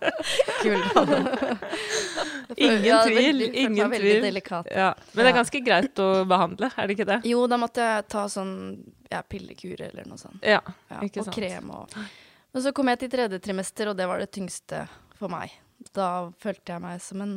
Ingen 2.56 2.84
Ja, 2.84 3.02
tvil, 3.04 3.16
veldig- 3.16 3.54
ingen 3.54 3.90
tvil. 3.90 4.42
Ja. 4.70 4.94
Men 5.12 5.24
det 5.24 5.30
er 5.30 5.36
ganske 5.36 5.60
greit 5.64 5.98
å 6.02 6.08
behandle, 6.28 6.70
er 6.76 6.86
det 6.90 6.94
ikke 6.96 7.06
det? 7.08 7.18
Jo, 7.30 7.44
da 7.50 7.56
måtte 7.60 7.76
jeg 7.84 8.08
ta 8.08 8.24
sånn 8.28 8.54
ja, 9.10 9.22
pillekur 9.22 9.80
eller 9.86 10.04
noe 10.08 10.18
sånt. 10.20 10.42
Ja, 10.42 10.60
ikke 11.02 11.22
sant. 11.24 11.28
og 11.28 11.34
krem 11.38 11.70
og 11.70 11.88
Men 12.52 12.62
så 12.64 12.72
kom 12.74 12.88
jeg 12.90 12.98
til 13.04 13.10
tredje 13.12 13.38
trimester, 13.40 13.88
og 13.92 13.96
det 13.96 14.06
var 14.10 14.18
det 14.18 14.30
tyngste 14.34 14.82
for 15.18 15.28
meg. 15.30 15.50
Da 15.94 16.30
følte 16.42 16.72
jeg 16.74 16.80
meg 16.82 17.00
som 17.04 17.20
en 17.22 17.36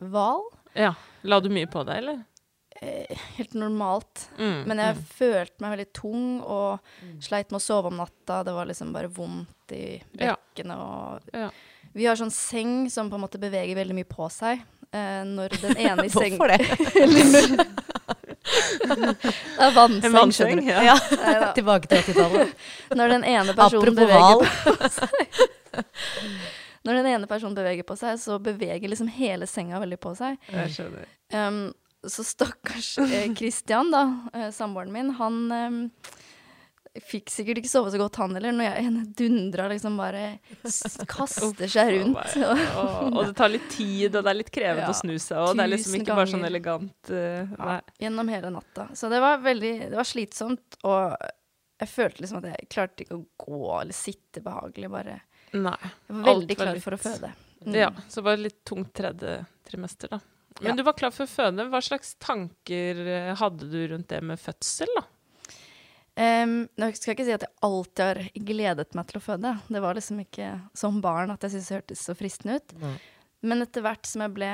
hval. 0.00 0.42
Ja. 0.74 0.94
La 1.28 1.40
du 1.40 1.48
mye 1.52 1.66
på 1.68 1.82
deg, 1.84 1.96
eller? 2.00 2.22
Eh, 2.80 3.16
helt 3.36 3.54
normalt. 3.56 4.26
Mm, 4.38 4.64
Men 4.68 4.78
jeg 4.78 4.96
følte 5.16 5.60
meg 5.64 5.70
veldig 5.76 5.92
tung 5.96 6.40
og 6.44 6.80
sleit 7.24 7.50
med 7.52 7.60
å 7.60 7.64
sove 7.64 7.86
om 7.92 7.96
natta. 8.00 8.42
Det 8.44 8.52
var 8.56 8.66
liksom 8.68 8.92
bare 8.96 9.08
vondt 9.12 9.72
i 9.76 10.00
bekkenet 10.12 10.76
og 10.76 11.20
Ja. 11.36 11.50
Vi 11.96 12.04
har 12.06 12.18
sånn 12.18 12.32
seng 12.34 12.90
som 12.92 13.08
på 13.10 13.16
en 13.16 13.22
måte 13.24 13.40
beveger 13.40 13.76
veldig 13.78 13.96
mye 13.96 14.08
på 14.08 14.28
seg. 14.32 14.60
Eh, 14.92 15.22
når 15.26 15.56
den 15.62 15.76
ene 15.88 16.04
i 16.06 16.12
sengen 16.12 16.38
Hvorfor 16.38 16.52
det? 16.52 17.66
Det 18.46 19.58
er 19.58 19.72
vannseng, 19.74 20.04
En 20.06 20.12
vannseng, 20.14 20.60
skjønner 20.60 20.62
du. 20.62 20.84
ja. 20.86 20.94
Ja. 21.32 21.48
Tilbake 21.56 21.88
til 21.90 21.98
80-tallet. 22.04 22.52
Når 22.94 23.14
den 23.16 23.24
ene 23.26 23.54
personen 23.56 23.82
Apropos 23.82 23.96
beveger 23.98 24.36
på 24.62 24.90
seg 24.94 25.14
Når 26.86 27.00
den 27.00 27.08
ene 27.10 27.26
personen 27.30 27.56
beveger 27.58 27.88
på 27.88 27.96
seg, 27.98 28.20
så 28.22 28.38
beveger 28.38 28.86
liksom 28.92 29.08
hele 29.16 29.48
senga 29.50 29.80
veldig 29.82 29.98
på 29.98 30.12
seg. 30.18 30.36
Jeg 30.52 30.70
skjønner. 30.76 31.08
Um, 31.34 31.58
så 32.06 32.22
stakkars 32.22 32.92
eh, 33.02 33.26
Christian, 33.34 33.90
da, 33.90 34.04
eh, 34.30 34.52
samboeren 34.54 34.92
min, 34.94 35.10
han 35.18 35.40
em, 35.56 35.80
fikk 37.04 37.30
sikkert 37.32 37.58
ikke 37.60 37.70
sove 37.70 37.90
så 37.92 37.98
godt, 38.00 38.16
han 38.22 38.34
heller, 38.36 38.52
når 38.56 38.66
jeg 38.68 38.92
dundra 39.20 39.68
liksom 39.72 39.96
bare 40.00 40.24
kaster 41.14 41.68
seg 41.70 41.92
rundt. 41.96 42.36
Og, 42.42 42.62
og, 43.12 43.20
det 43.28 43.34
tar 43.38 43.52
litt 43.52 43.68
tid, 43.72 44.10
og 44.16 44.22
det 44.26 44.32
er 44.32 44.38
litt 44.40 44.52
krevende 44.54 44.86
Ja, 44.88 44.92
å 44.94 44.98
snu 45.00 45.14
seg, 45.18 45.38
og 45.42 45.56
det 45.58 45.64
er 45.66 45.72
liksom 45.74 45.96
ikke 46.00 46.16
bare 46.18 46.32
sånn 46.32 46.46
elegant 46.48 47.10
uh, 47.12 47.42
ja, 47.56 47.78
Gjennom 48.06 48.30
hele 48.32 48.52
natta. 48.54 48.88
Så 48.96 49.10
det 49.12 49.20
var 49.24 49.40
veldig 49.44 49.72
Det 49.90 49.96
var 49.96 50.08
slitsomt, 50.08 50.78
og 50.86 51.16
jeg 51.76 51.90
følte 51.92 52.22
liksom 52.24 52.38
at 52.40 52.46
jeg 52.54 52.68
klarte 52.72 53.04
ikke 53.04 53.18
å 53.18 53.24
gå 53.46 53.58
eller 53.82 53.96
sitte 53.96 54.40
behagelig, 54.44 54.88
bare 54.92 55.18
nei. 55.52 55.76
Jeg 56.08 56.14
var 56.16 56.24
veldig 56.30 56.54
var 56.56 56.62
klar 56.64 56.74
litt- 56.78 56.84
for 56.86 56.96
å 56.96 57.00
føde. 57.02 57.32
Mm. 57.66 57.74
Ja, 57.76 57.90
så 58.08 58.20
det 58.20 58.24
var 58.30 58.40
litt 58.40 58.58
tungt 58.68 58.94
tredje 58.96 59.34
trimester, 59.68 60.08
da. 60.14 60.20
Men 60.60 60.70
Ja. 60.70 60.76
du 60.78 60.82
var 60.86 60.94
klar 60.96 61.12
for 61.12 61.26
å 61.26 61.28
føde. 61.28 61.66
Hva 61.68 61.82
slags 61.84 62.14
tanker 62.22 63.00
eh, 63.12 63.34
hadde 63.36 63.68
du 63.68 63.76
rundt 63.90 64.08
det 64.08 64.22
med 64.24 64.40
fødsel, 64.40 64.88
da? 64.96 65.02
Em, 66.16 66.62
nå 66.80 66.88
skal 66.96 67.10
jeg 67.10 67.18
ikke 67.18 67.26
si 67.28 67.34
at 67.34 67.44
jeg 67.44 67.52
alltid 67.66 68.02
har 68.06 68.20
gledet 68.48 68.96
meg 68.96 69.08
til 69.10 69.18
å 69.18 69.24
føde. 69.24 69.52
Det 69.68 69.82
var 69.84 69.98
liksom 69.98 70.22
ikke 70.22 70.48
som 70.76 71.02
barn 71.04 71.32
at 71.34 71.44
jeg 71.44 71.52
syntes 71.52 71.68
det 71.68 71.76
hørtes 71.76 72.04
så 72.08 72.16
fristende 72.16 72.56
ut. 72.56 72.76
Nei. 72.80 72.96
Men 73.46 73.60
etter 73.62 73.84
hvert 73.84 74.08
som 74.08 74.24
jeg 74.24 74.32
ble 74.34 74.50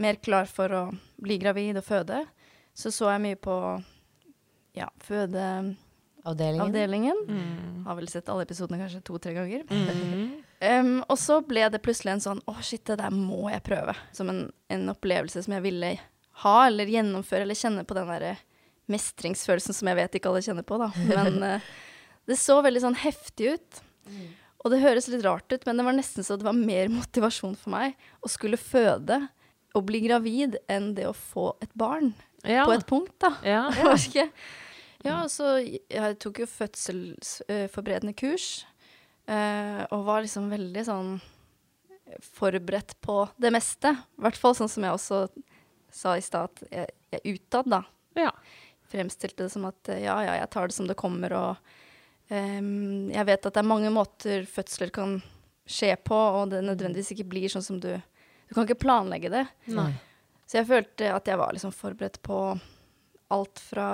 mer 0.00 0.18
klar 0.24 0.48
for 0.48 0.72
å 0.72 0.82
bli 1.20 1.36
gravid 1.42 1.76
og 1.78 1.84
føde, 1.84 2.22
så 2.72 2.90
så 2.90 3.10
jeg 3.12 3.22
mye 3.26 3.38
på 3.44 3.56
ja, 4.78 4.88
fødeavdelingen. 5.04 6.62
Avdelingen. 6.64 7.20
Har 7.84 7.98
vel 7.98 8.08
sett 8.08 8.30
alle 8.32 8.46
episodene 8.46 8.80
kanskje 8.80 9.02
to-tre 9.04 9.34
ganger. 9.36 9.66
Mm. 9.68 10.32
um, 10.80 10.94
og 11.12 11.20
så 11.20 11.42
ble 11.44 11.66
det 11.74 11.82
plutselig 11.84 12.14
en 12.14 12.24
sånn 12.24 12.40
Å, 12.48 12.56
shit, 12.64 12.86
det 12.88 12.96
der 13.02 13.12
må 13.12 13.50
jeg 13.52 13.66
prøve. 13.68 13.94
Som 14.16 14.32
en, 14.32 14.46
en 14.72 14.88
opplevelse 14.94 15.44
som 15.44 15.58
jeg 15.58 15.66
ville 15.68 15.92
ha, 16.42 16.56
eller 16.64 16.88
gjennomføre, 16.88 17.44
eller 17.44 17.58
kjenne 17.58 17.84
på 17.84 18.00
den 18.00 18.08
derre 18.08 18.32
mestringsfølelsen 18.92 19.76
som 19.76 19.90
jeg 19.90 19.98
vet 19.98 20.18
ikke 20.18 20.30
alle 20.30 20.44
kjenner 20.44 20.66
på, 20.66 20.78
da. 20.80 20.90
Men 21.08 21.38
uh, 21.42 21.70
det 22.28 22.38
så 22.40 22.60
veldig 22.64 22.84
sånn 22.84 22.98
heftig 23.02 23.56
ut. 23.56 23.82
Og 24.62 24.70
det 24.70 24.82
høres 24.82 25.08
litt 25.10 25.24
rart 25.26 25.50
ut, 25.50 25.64
men 25.66 25.78
det 25.80 25.86
var 25.86 25.96
nesten 25.96 26.26
så 26.26 26.38
det 26.38 26.46
var 26.46 26.56
mer 26.58 26.90
motivasjon 27.00 27.56
for 27.58 27.74
meg 27.74 27.96
å 28.22 28.30
skulle 28.30 28.60
føde 28.60 29.22
og 29.72 29.86
bli 29.88 30.02
gravid 30.04 30.58
enn 30.70 30.92
det 30.96 31.08
å 31.08 31.16
få 31.16 31.54
et 31.64 31.72
barn 31.78 32.12
Ja. 32.44 32.66
på 32.68 32.74
et 32.76 32.86
punkt, 32.86 33.14
da. 33.22 33.32
ja. 33.46 33.64
ja. 34.18 34.28
Ja, 35.02 35.16
så 35.26 35.56
jeg 35.58 36.18
tok 36.22 36.44
jo 36.44 36.46
fødselsforberedende 36.46 38.12
kurs, 38.14 38.62
uh, 39.26 39.82
og 39.90 40.04
var 40.06 40.22
liksom 40.22 40.46
veldig 40.52 40.84
sånn 40.86 41.16
forberedt 42.22 42.94
på 43.02 43.16
det 43.40 43.50
meste. 43.54 43.94
I 44.18 44.22
hvert 44.22 44.38
fall 44.38 44.54
sånn 44.54 44.70
som 44.70 44.86
jeg 44.86 44.94
også 44.94 45.18
sa 45.92 46.14
i 46.16 46.22
stad, 46.24 46.62
jeg, 46.70 46.92
jeg 47.12 47.34
utad, 47.38 47.68
da, 47.72 47.82
ja. 48.18 48.30
Fremstilte 48.92 49.46
det 49.46 49.52
som 49.54 49.64
at 49.68 49.88
eh, 49.92 50.04
ja, 50.04 50.18
ja, 50.26 50.36
jeg 50.42 50.50
tar 50.52 50.68
det 50.70 50.76
som 50.76 50.88
det 50.90 50.98
kommer, 51.00 51.32
og 51.34 51.74
um, 52.32 53.10
jeg 53.12 53.26
vet 53.28 53.48
at 53.48 53.56
det 53.56 53.62
er 53.62 53.68
mange 53.72 53.90
måter 53.94 54.46
fødsler 54.48 54.92
kan 54.94 55.18
skje 55.68 55.94
på, 56.04 56.16
og 56.16 56.50
det 56.52 56.62
nødvendigvis 56.66 57.12
ikke 57.14 57.28
blir 57.32 57.48
sånn 57.52 57.64
som 57.64 57.80
du 57.82 57.92
Du 58.48 58.54
kan 58.54 58.66
ikke 58.66 58.82
planlegge 58.84 59.30
det. 59.32 59.46
Nei. 59.72 59.94
Så 60.44 60.58
jeg 60.58 60.66
følte 60.68 61.06
at 61.14 61.24
jeg 61.30 61.38
var 61.40 61.54
liksom 61.56 61.72
forberedt 61.72 62.18
på 62.26 62.36
alt 63.32 63.62
fra 63.64 63.86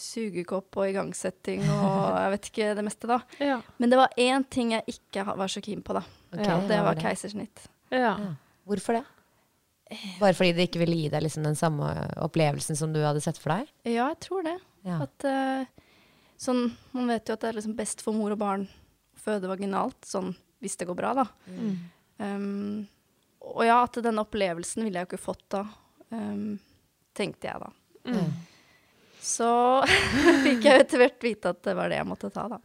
sugekopp 0.00 0.78
og 0.80 0.86
igangsetting 0.88 1.60
og 1.68 2.14
jeg 2.22 2.30
vet 2.32 2.48
ikke 2.48 2.68
det 2.78 2.84
meste, 2.86 3.10
da. 3.10 3.18
Ja. 3.44 3.58
Men 3.76 3.92
det 3.92 3.98
var 4.00 4.14
én 4.16 4.46
ting 4.48 4.72
jeg 4.72 4.86
ikke 4.94 5.26
var 5.36 5.52
så 5.52 5.60
keen 5.60 5.82
på, 5.84 5.98
da. 5.98 6.00
Okay, 6.32 6.48
Ja, 6.48 6.56
Det 6.70 6.78
var 6.88 6.96
keisersnitt. 7.02 7.66
ja. 7.92 8.14
Ja. 8.16 8.32
Hvorfor 8.66 8.96
det? 8.96 9.04
Bare 10.20 10.34
fordi 10.34 10.54
det 10.56 10.66
ikke 10.66 10.80
ville 10.82 10.96
gi 10.98 11.10
deg 11.12 11.22
liksom 11.22 11.44
den 11.46 11.58
samme 11.58 11.90
opplevelsen 12.24 12.78
som 12.78 12.94
du 12.94 13.00
hadde 13.04 13.22
sett 13.22 13.38
for 13.38 13.54
deg? 13.54 13.70
Ja, 13.86 14.08
jeg 14.10 14.18
tror 14.24 14.42
det. 14.46 14.56
Ja. 14.86 14.98
At 15.06 15.26
uh, 15.26 15.86
sånn 16.40 16.68
Man 16.94 17.10
vet 17.10 17.28
jo 17.28 17.36
at 17.36 17.44
det 17.44 17.50
er 17.50 17.58
liksom 17.58 17.76
best 17.78 18.02
for 18.04 18.16
mor 18.16 18.34
og 18.34 18.40
barn 18.42 18.66
å 18.66 19.22
føde 19.22 19.50
vaginalt, 19.50 19.98
sånn 20.06 20.34
hvis 20.62 20.78
det 20.80 20.88
går 20.88 20.98
bra, 20.98 21.12
da. 21.18 21.26
Mm. 21.52 21.72
Um, 22.18 22.86
og 23.46 23.62
ja, 23.66 23.80
at 23.84 23.98
denne 24.02 24.22
opplevelsen 24.24 24.86
ville 24.86 24.98
jeg 24.98 25.06
jo 25.06 25.10
ikke 25.12 25.22
fått 25.22 25.44
da, 25.52 25.62
um, 26.10 26.56
tenkte 27.14 27.50
jeg 27.50 27.62
da. 27.62 27.70
Mm. 28.08 28.30
Så 29.22 29.50
fikk 30.46 30.66
jeg 30.66 30.86
etter 30.86 31.02
hvert 31.02 31.26
vite 31.28 31.52
at 31.52 31.62
det 31.66 31.76
var 31.78 31.92
det 31.92 32.00
jeg 32.00 32.08
måtte 32.08 32.32
ta, 32.34 32.46
da. 32.56 32.60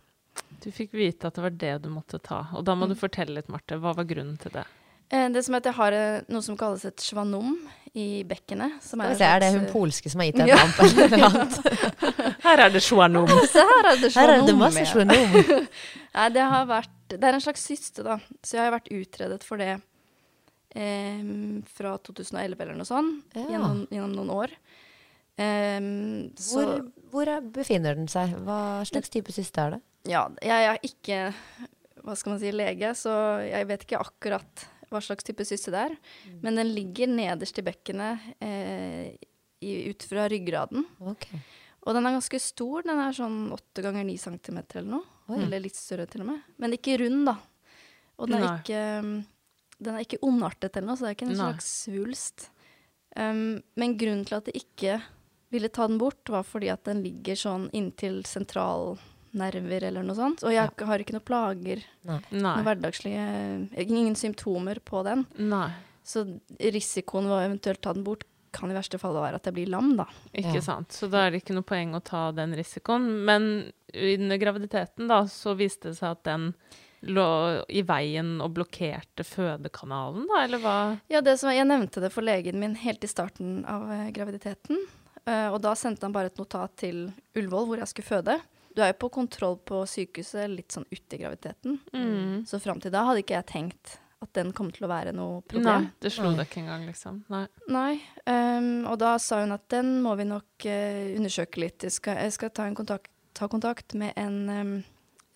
Du 0.62 0.70
fikk 0.74 0.94
vite 0.94 1.30
at 1.30 1.38
det 1.38 1.44
var 1.44 1.54
det 1.64 1.74
du 1.84 1.90
måtte 1.90 2.20
ta. 2.22 2.44
Og 2.58 2.66
da 2.66 2.76
må 2.78 2.88
du 2.90 2.94
fortelle 2.98 3.40
litt, 3.40 3.50
Marte. 3.50 3.80
Hva 3.82 3.96
var 3.98 4.06
grunnen 4.10 4.38
til 4.42 4.54
det? 4.54 4.66
Eh, 5.12 5.28
Det 5.34 5.44
som 5.46 5.56
er 5.58 5.62
at 5.64 5.70
jeg 5.70 5.78
har 5.78 5.96
eh, 5.98 6.22
noe 6.32 6.42
som 6.46 6.58
kalles 6.60 6.86
et 6.88 7.04
svanom 7.04 7.54
i 8.00 8.24
bekkenet. 8.24 8.78
Som 8.86 9.02
er, 9.04 9.12
en 9.12 9.18
se, 9.20 9.28
er 9.28 9.42
det 9.44 9.50
hun 9.52 9.66
eh, 9.66 9.72
polske 9.74 10.10
som 10.12 10.22
har 10.24 10.30
gitt 10.30 10.40
deg 10.40 10.52
Ja. 10.54 10.60
et 10.64 11.16
navn? 11.20 11.56
Her 12.46 12.64
er 12.66 12.72
det 12.74 12.82
svanom. 12.86 13.28
Se 13.52 13.62
her 13.68 13.90
er 13.92 14.00
det 14.02 14.12
Her 14.16 14.34
er 14.38 14.46
det 14.48 14.56
masse 14.58 14.86
svanom. 14.90 15.36
Nei, 16.16 16.28
det 16.36 16.46
har 16.54 16.66
vært 16.70 16.96
Det 17.12 17.24
er 17.28 17.36
en 17.38 17.44
slags 17.44 17.64
syste, 17.68 18.04
da. 18.08 18.18
Så 18.44 18.56
jeg 18.58 18.64
har 18.66 18.74
vært 18.78 18.88
utredet 18.96 19.44
for 19.44 19.60
det 19.60 19.74
em, 20.76 21.60
fra 21.76 21.98
2011 22.00 22.56
eller 22.64 22.80
noe 22.80 22.88
sånt. 22.88 23.26
Ja. 23.36 23.44
Gjennom, 23.52 23.84
gjennom 23.92 24.16
noen 24.16 24.32
år. 24.38 24.56
Um, 25.42 26.32
så 26.40 26.60
Hvor, 26.62 26.72
hvor 27.12 27.30
er, 27.36 27.44
befinner 27.56 27.96
den 27.98 28.08
seg? 28.12 28.34
Hva 28.46 28.84
slags 28.88 29.10
type 29.12 29.32
syste 29.36 29.64
er 29.64 29.76
det? 29.78 29.82
ja, 30.10 30.24
jeg 30.42 30.66
er 30.66 30.80
ikke 30.88 31.18
hva 32.02 32.16
skal 32.18 32.34
man 32.34 32.40
si, 32.42 32.50
lege, 32.56 32.90
så 32.98 33.12
jeg 33.46 33.68
vet 33.70 33.84
ikke 33.86 34.00
akkurat 34.02 34.64
hva 34.92 35.02
slags 35.04 35.26
type 35.28 35.46
syste 35.48 35.74
det 35.74 35.86
er. 35.88 35.98
Mm. 36.28 36.38
Men 36.44 36.62
den 36.62 36.72
ligger 36.76 37.12
nederst 37.12 37.60
i 37.62 37.66
bekkenet 37.66 38.30
eh, 38.44 39.12
i, 39.62 39.74
ut 39.90 40.06
fra 40.10 40.28
ryggraden. 40.32 40.86
Okay. 41.14 41.42
Og 41.82 41.96
den 41.98 42.06
er 42.06 42.18
ganske 42.18 42.42
stor. 42.42 42.84
Den 42.86 43.02
er 43.02 43.16
sånn 43.16 43.40
åtte 43.56 43.84
ganger 43.86 44.06
ni 44.06 44.18
centimeter 44.22 44.82
eller 44.82 45.00
noe. 45.00 45.20
Oi. 45.32 45.40
Eller 45.46 45.64
litt 45.64 45.80
større 45.80 46.08
til 46.12 46.26
og 46.26 46.34
med. 46.34 46.44
Men 46.62 46.76
ikke 46.76 47.00
rund, 47.02 47.24
da. 47.30 47.38
Og 48.22 48.30
den 48.30 48.42
er 48.42 48.46
Nei. 48.46 48.58
ikke 48.60 48.82
um, 49.02 49.14
Den 49.82 49.96
er 49.96 50.04
ikke 50.06 50.20
ondartet 50.28 50.76
eller 50.78 50.92
noe, 50.92 51.00
så 51.00 51.08
det 51.08 51.12
er 51.12 51.18
ikke 51.18 51.28
en 51.30 51.34
Nei. 51.34 51.40
slags 51.40 51.72
svulst. 51.88 52.50
Um, 53.18 53.62
men 53.80 53.98
grunnen 54.00 54.28
til 54.28 54.38
at 54.38 54.52
jeg 54.52 54.62
ikke 54.62 55.00
ville 55.52 55.72
ta 55.74 55.88
den 55.90 55.98
bort, 56.00 56.22
var 56.32 56.46
fordi 56.48 56.70
at 56.72 56.86
den 56.88 57.02
ligger 57.04 57.40
sånn 57.40 57.66
inntil 57.76 58.22
sentralnerver 59.32 59.84
eller 59.88 60.04
noe 60.04 60.16
sånt. 60.16 60.44
Og 60.44 60.52
jeg 60.54 60.70
har 60.88 61.00
ikke 61.00 61.14
noen 61.16 61.26
plager, 61.28 61.84
Nei. 62.06 62.20
noen 62.32 62.66
hverdagslige 62.66 63.88
Ingen 63.88 64.16
symptomer 64.16 64.80
på 64.84 65.04
den. 65.04 65.26
Nei. 65.38 65.70
Så 66.04 66.26
risikoen 66.60 67.28
ved 67.30 67.38
å 67.38 67.46
eventuelt 67.46 67.82
ta 67.82 67.94
den 67.94 68.04
bort 68.04 68.24
kan 68.52 68.70
i 68.70 68.76
verste 68.76 69.00
fall 69.00 69.14
være 69.16 69.36
at 69.40 69.46
jeg 69.48 69.54
blir 69.56 69.70
lam, 69.70 69.96
da. 69.96 70.06
Ikke 70.34 70.56
Ja. 70.56 70.62
sant. 70.62 70.90
Så 70.92 71.10
da 71.10 71.26
er 71.28 71.32
det 71.32 71.44
ikke 71.44 71.54
noe 71.56 71.64
poeng 71.64 71.94
å 71.96 72.04
ta 72.04 72.32
den 72.34 72.52
risikoen. 72.54 73.24
Men 73.24 73.72
under 73.94 74.38
graviditeten, 74.38 75.08
da, 75.08 75.24
så 75.24 75.56
viste 75.56 75.84
det 75.90 75.98
seg 75.98 76.12
at 76.12 76.24
den 76.24 76.54
lå 77.04 77.64
i 77.70 77.82
veien 77.82 78.42
og 78.42 78.52
blokkerte 78.54 79.24
fødekanalen, 79.24 80.28
da, 80.28 80.44
eller 80.44 80.60
hva? 80.60 81.00
Ja, 81.10 81.22
det 81.22 81.40
som, 81.40 81.50
jeg 81.50 81.66
nevnte 81.66 82.02
det 82.02 82.12
for 82.12 82.22
legen 82.22 82.60
min 82.60 82.76
helt 82.76 83.02
i 83.04 83.08
starten 83.08 83.64
av 83.66 83.90
eh, 83.90 84.12
graviditeten. 84.12 84.78
eh, 85.26 85.48
og 85.50 85.62
da 85.62 85.74
sendte 85.74 86.04
han 86.04 86.12
bare 86.12 86.26
et 86.28 86.38
notat 86.38 86.76
til 86.76 87.12
Ullevål, 87.36 87.66
hvor 87.68 87.78
jeg 87.78 87.88
skulle 87.88 88.06
føde. 88.22 88.42
Du 88.76 88.82
er 88.84 88.94
jo 88.94 89.00
på 89.04 89.10
kontroll 89.18 89.58
på 89.68 89.82
sykehuset 89.90 90.50
litt 90.52 90.72
sånn 90.76 90.88
uti 90.92 91.20
graviditeten. 91.20 91.80
Mm. 91.94 92.46
Så 92.48 92.60
fram 92.64 92.80
til 92.84 92.94
da 92.94 93.04
hadde 93.10 93.24
ikke 93.26 93.36
jeg 93.40 93.50
tenkt 93.52 93.98
at 94.22 94.30
den 94.38 94.52
kom 94.54 94.70
til 94.72 94.86
å 94.86 94.92
være 94.92 95.12
noe 95.18 95.40
problem. 95.50 95.88
Nei, 95.88 95.96
det 96.04 96.12
slo 96.14 96.30
deg 96.38 96.46
ikke 96.46 96.62
engang, 96.62 96.86
liksom. 96.86 97.24
Nei. 97.34 97.46
Nei. 97.74 97.96
um, 98.30 98.86
og 98.92 99.00
da 99.02 99.16
sa 99.20 99.42
hun 99.42 99.56
at 99.56 99.66
den 99.74 99.96
må 100.06 100.14
vi 100.20 100.28
nok 100.30 100.68
uh, 100.70 101.08
undersøke 101.18 101.64
litt. 101.64 101.88
Jeg 101.88 101.96
skal, 101.96 102.20
jeg 102.22 102.36
skal 102.38 102.54
ta, 102.54 102.68
en 102.70 102.78
kontakt, 102.78 103.10
ta 103.38 103.50
kontakt 103.50 103.98
med 103.98 104.14
en 104.22 104.38
um, 104.50 104.76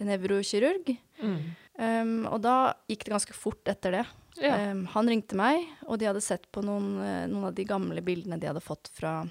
nevrokirurg. 0.06 0.93
Mm. 1.17 1.39
Um, 1.82 2.13
og 2.30 2.39
da 2.45 2.76
gikk 2.88 3.08
det 3.08 3.15
ganske 3.17 3.36
fort 3.36 3.74
etter 3.74 3.98
det. 4.00 4.06
Ja. 4.38 4.56
Ehm, 4.58 4.86
han 4.91 5.08
ringte 5.08 5.38
meg, 5.39 5.63
og 5.88 6.00
de 6.00 6.10
hadde 6.10 6.21
sett 6.24 6.48
på 6.52 6.60
noen, 6.65 6.98
eh, 7.00 7.26
noen 7.32 7.50
av 7.50 7.54
de 7.56 7.63
gamle 7.67 8.02
bildene 8.04 8.39
de 8.39 8.50
hadde 8.50 8.63
fått 8.63 8.89
fra 8.91 9.21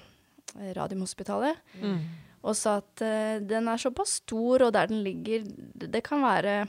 eh, 0.57 0.71
Radiumhospitalet, 0.73 1.59
Mm. 1.81 1.99
Og 2.45 2.53
sa 2.57 2.75
at 2.83 3.01
uh, 3.01 3.39
den 3.41 3.67
er 3.71 3.81
såpass 3.81 4.19
stor, 4.21 4.67
og 4.67 4.73
der 4.75 4.87
den 4.91 5.01
ligger, 5.05 5.43
det, 5.73 5.89
det 5.95 6.03
kan 6.05 6.21
være 6.23 6.59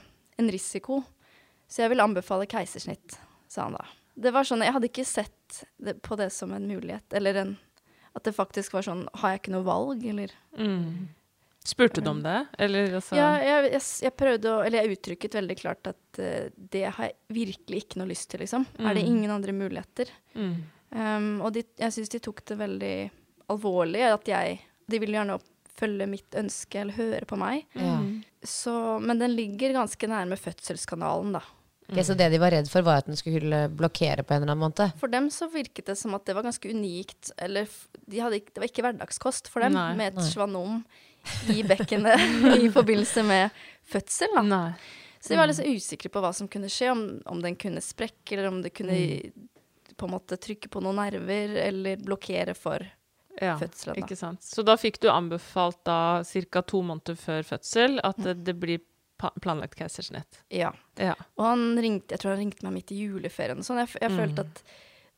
en 0.41 0.49
risiko. 0.53 1.03
Så 1.69 1.83
jeg 1.83 1.91
vil 1.93 2.01
anbefale 2.03 2.47
keisersnitt, 2.49 3.17
sa 3.51 3.67
han 3.67 3.75
da. 3.77 3.85
Det 4.17 4.31
var 4.33 4.47
sånn, 4.49 4.63
Jeg 4.65 4.73
hadde 4.73 4.87
ikke 4.89 5.03
sett 5.05 5.61
det, 5.77 5.97
på 6.01 6.15
det 6.17 6.31
som 6.33 6.49
en 6.55 6.65
mulighet, 6.67 7.05
eller 7.13 7.37
en, 7.43 7.51
at 8.17 8.23
det 8.25 8.33
faktisk 8.33 8.73
var 8.73 8.81
sånn 8.87 9.03
Har 9.21 9.35
jeg 9.35 9.41
ikke 9.43 9.53
noe 9.53 9.67
valg, 9.67 10.01
eller 10.09 10.33
Mm. 10.57 11.07
Spurte 11.67 11.99
du 12.01 12.07
om 12.09 12.21
det, 12.23 12.37
eller 12.63 12.93
altså 12.97 13.17
Ja, 13.19 13.27
jeg, 13.43 13.67
jeg, 13.75 13.81
jeg 14.07 14.13
prøvde 14.15 14.53
å 14.55 14.61
Eller 14.65 14.85
jeg 14.85 14.95
uttrykket 14.97 15.35
veldig 15.35 15.57
klart 15.59 15.89
at 15.91 16.19
uh, 16.23 16.47
det 16.55 16.85
har 16.95 17.09
jeg 17.11 17.17
virkelig 17.35 17.81
ikke 17.83 17.99
noe 18.01 18.07
lyst 18.09 18.29
til, 18.31 18.39
liksom. 18.45 18.65
Er 18.79 18.95
det 18.95 19.03
Mm. 19.03 19.11
ingen 19.11 19.31
andre 19.35 19.53
muligheter? 19.53 20.09
Mm. 20.33 20.55
Um, 20.95 21.29
og 21.43 21.51
de, 21.53 21.65
jeg 21.77 21.91
syns 21.97 22.09
de 22.15 22.23
tok 22.23 22.41
det 22.47 22.57
veldig 22.57 22.95
alvorlig, 23.51 24.01
at 24.07 24.25
jeg 24.31 24.59
De 24.89 24.99
ville 25.03 25.17
gjerne 25.19 25.35
opp- 25.35 25.53
følge 25.77 26.07
mitt 26.09 26.35
ønske 26.39 26.81
eller 26.81 26.97
høre 26.97 27.25
på 27.29 27.37
meg. 27.39 27.65
Mm. 27.77 28.23
Så, 28.43 28.73
men 29.03 29.19
den 29.21 29.35
ligger 29.37 29.75
ganske 29.77 30.09
nærme 30.09 30.37
fødselskanalen, 30.39 31.37
da. 31.37 31.43
Okay, 31.87 32.03
så 32.03 32.17
det 32.19 32.25
de 32.33 32.39
var 32.41 32.51
redd 32.51 32.67
for, 32.67 32.83
var 32.83 32.99
at 32.99 33.07
den 33.07 33.15
skulle 33.15 33.61
blokkere 33.71 34.25
på 34.27 34.33
en 34.35 34.41
eller 34.43 34.51
annen 34.57 34.65
måte? 34.65 34.89
For 34.99 35.07
dem 35.07 35.29
så 35.31 35.47
virket 35.53 35.87
det 35.87 35.95
som 35.95 36.11
at 36.17 36.25
det 36.27 36.33
var 36.35 36.43
ganske 36.43 36.67
unikt. 36.73 37.29
Eller 37.39 37.69
de 38.11 38.19
hadde 38.19 38.41
ikke, 38.41 38.51
det 38.57 38.59
var 38.63 38.67
ikke 38.73 38.83
hverdagskost 38.89 39.47
for 39.53 39.63
dem 39.63 39.77
Nei, 39.77 39.93
med 39.95 40.11
et 40.11 40.19
nei. 40.19 40.25
svanom 40.27 40.81
i 41.55 41.61
bekkenet 41.67 42.19
i 42.65 42.67
forbindelse 42.75 43.23
med 43.23 43.55
fødsel. 43.87 44.35
da. 44.35 44.43
Nei. 44.43 44.73
Så 45.23 45.31
de 45.33 45.39
var 45.39 45.47
litt 45.49 45.57
så 45.61 45.65
usikre 45.65 46.11
på 46.13 46.21
hva 46.23 46.33
som 46.35 46.47
kunne 46.51 46.67
skje, 46.71 46.91
om, 46.91 47.05
om 47.31 47.39
den 47.43 47.55
kunne 47.59 47.81
sprekke, 47.83 48.35
eller 48.35 48.51
om 48.51 48.59
det 48.65 48.73
kunne 48.75 48.99
Mm. 48.99 49.47
på 49.97 50.05
en 50.05 50.11
måte 50.13 50.35
trykke 50.37 50.69
på 50.69 50.83
noen 50.83 50.99
nerver, 50.99 51.55
eller 51.63 51.97
blokkere 52.03 52.53
for 52.53 52.83
Ja, 53.41 53.57
fødselen. 53.57 53.97
Ikke 54.01 54.17
sant. 54.17 54.41
Så 54.41 54.63
da 54.65 54.75
fikk 54.75 54.99
du 54.99 55.09
anbefalt 55.09 55.83
da 55.85 56.23
ca. 56.23 56.61
to 56.61 56.81
måneder 56.81 57.15
før 57.15 57.43
fødsel 57.43 57.99
at 58.03 58.17
det, 58.17 58.43
det 58.43 58.55
blir 58.59 58.79
planlagt 59.41 59.75
keisersnitt. 59.75 60.41
Ja. 60.53 60.71
Ja. 60.97 61.13
Og 61.37 61.45
han 61.45 61.75
ringte, 61.81 62.13
jeg 62.13 62.19
tror 62.21 62.35
han 62.35 62.39
ringte 62.45 62.63
meg 62.67 62.73
midt 62.73 62.91
i 62.91 62.99
juleferien. 63.07 63.63
Sånn. 63.65 63.77
Jeg, 63.85 63.95
jeg 64.01 64.11
Mm. 64.11 64.17
følte 64.17 64.39
at 64.45 64.63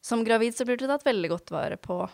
som 0.02 0.24
gravid 0.24 0.54
så 0.56 0.66
blir 0.66 0.78
du 0.78 0.88
tatt 0.88 1.04
veldig 1.04 1.30
godt 1.30 1.52
vare 1.52 1.76
på 1.78 2.10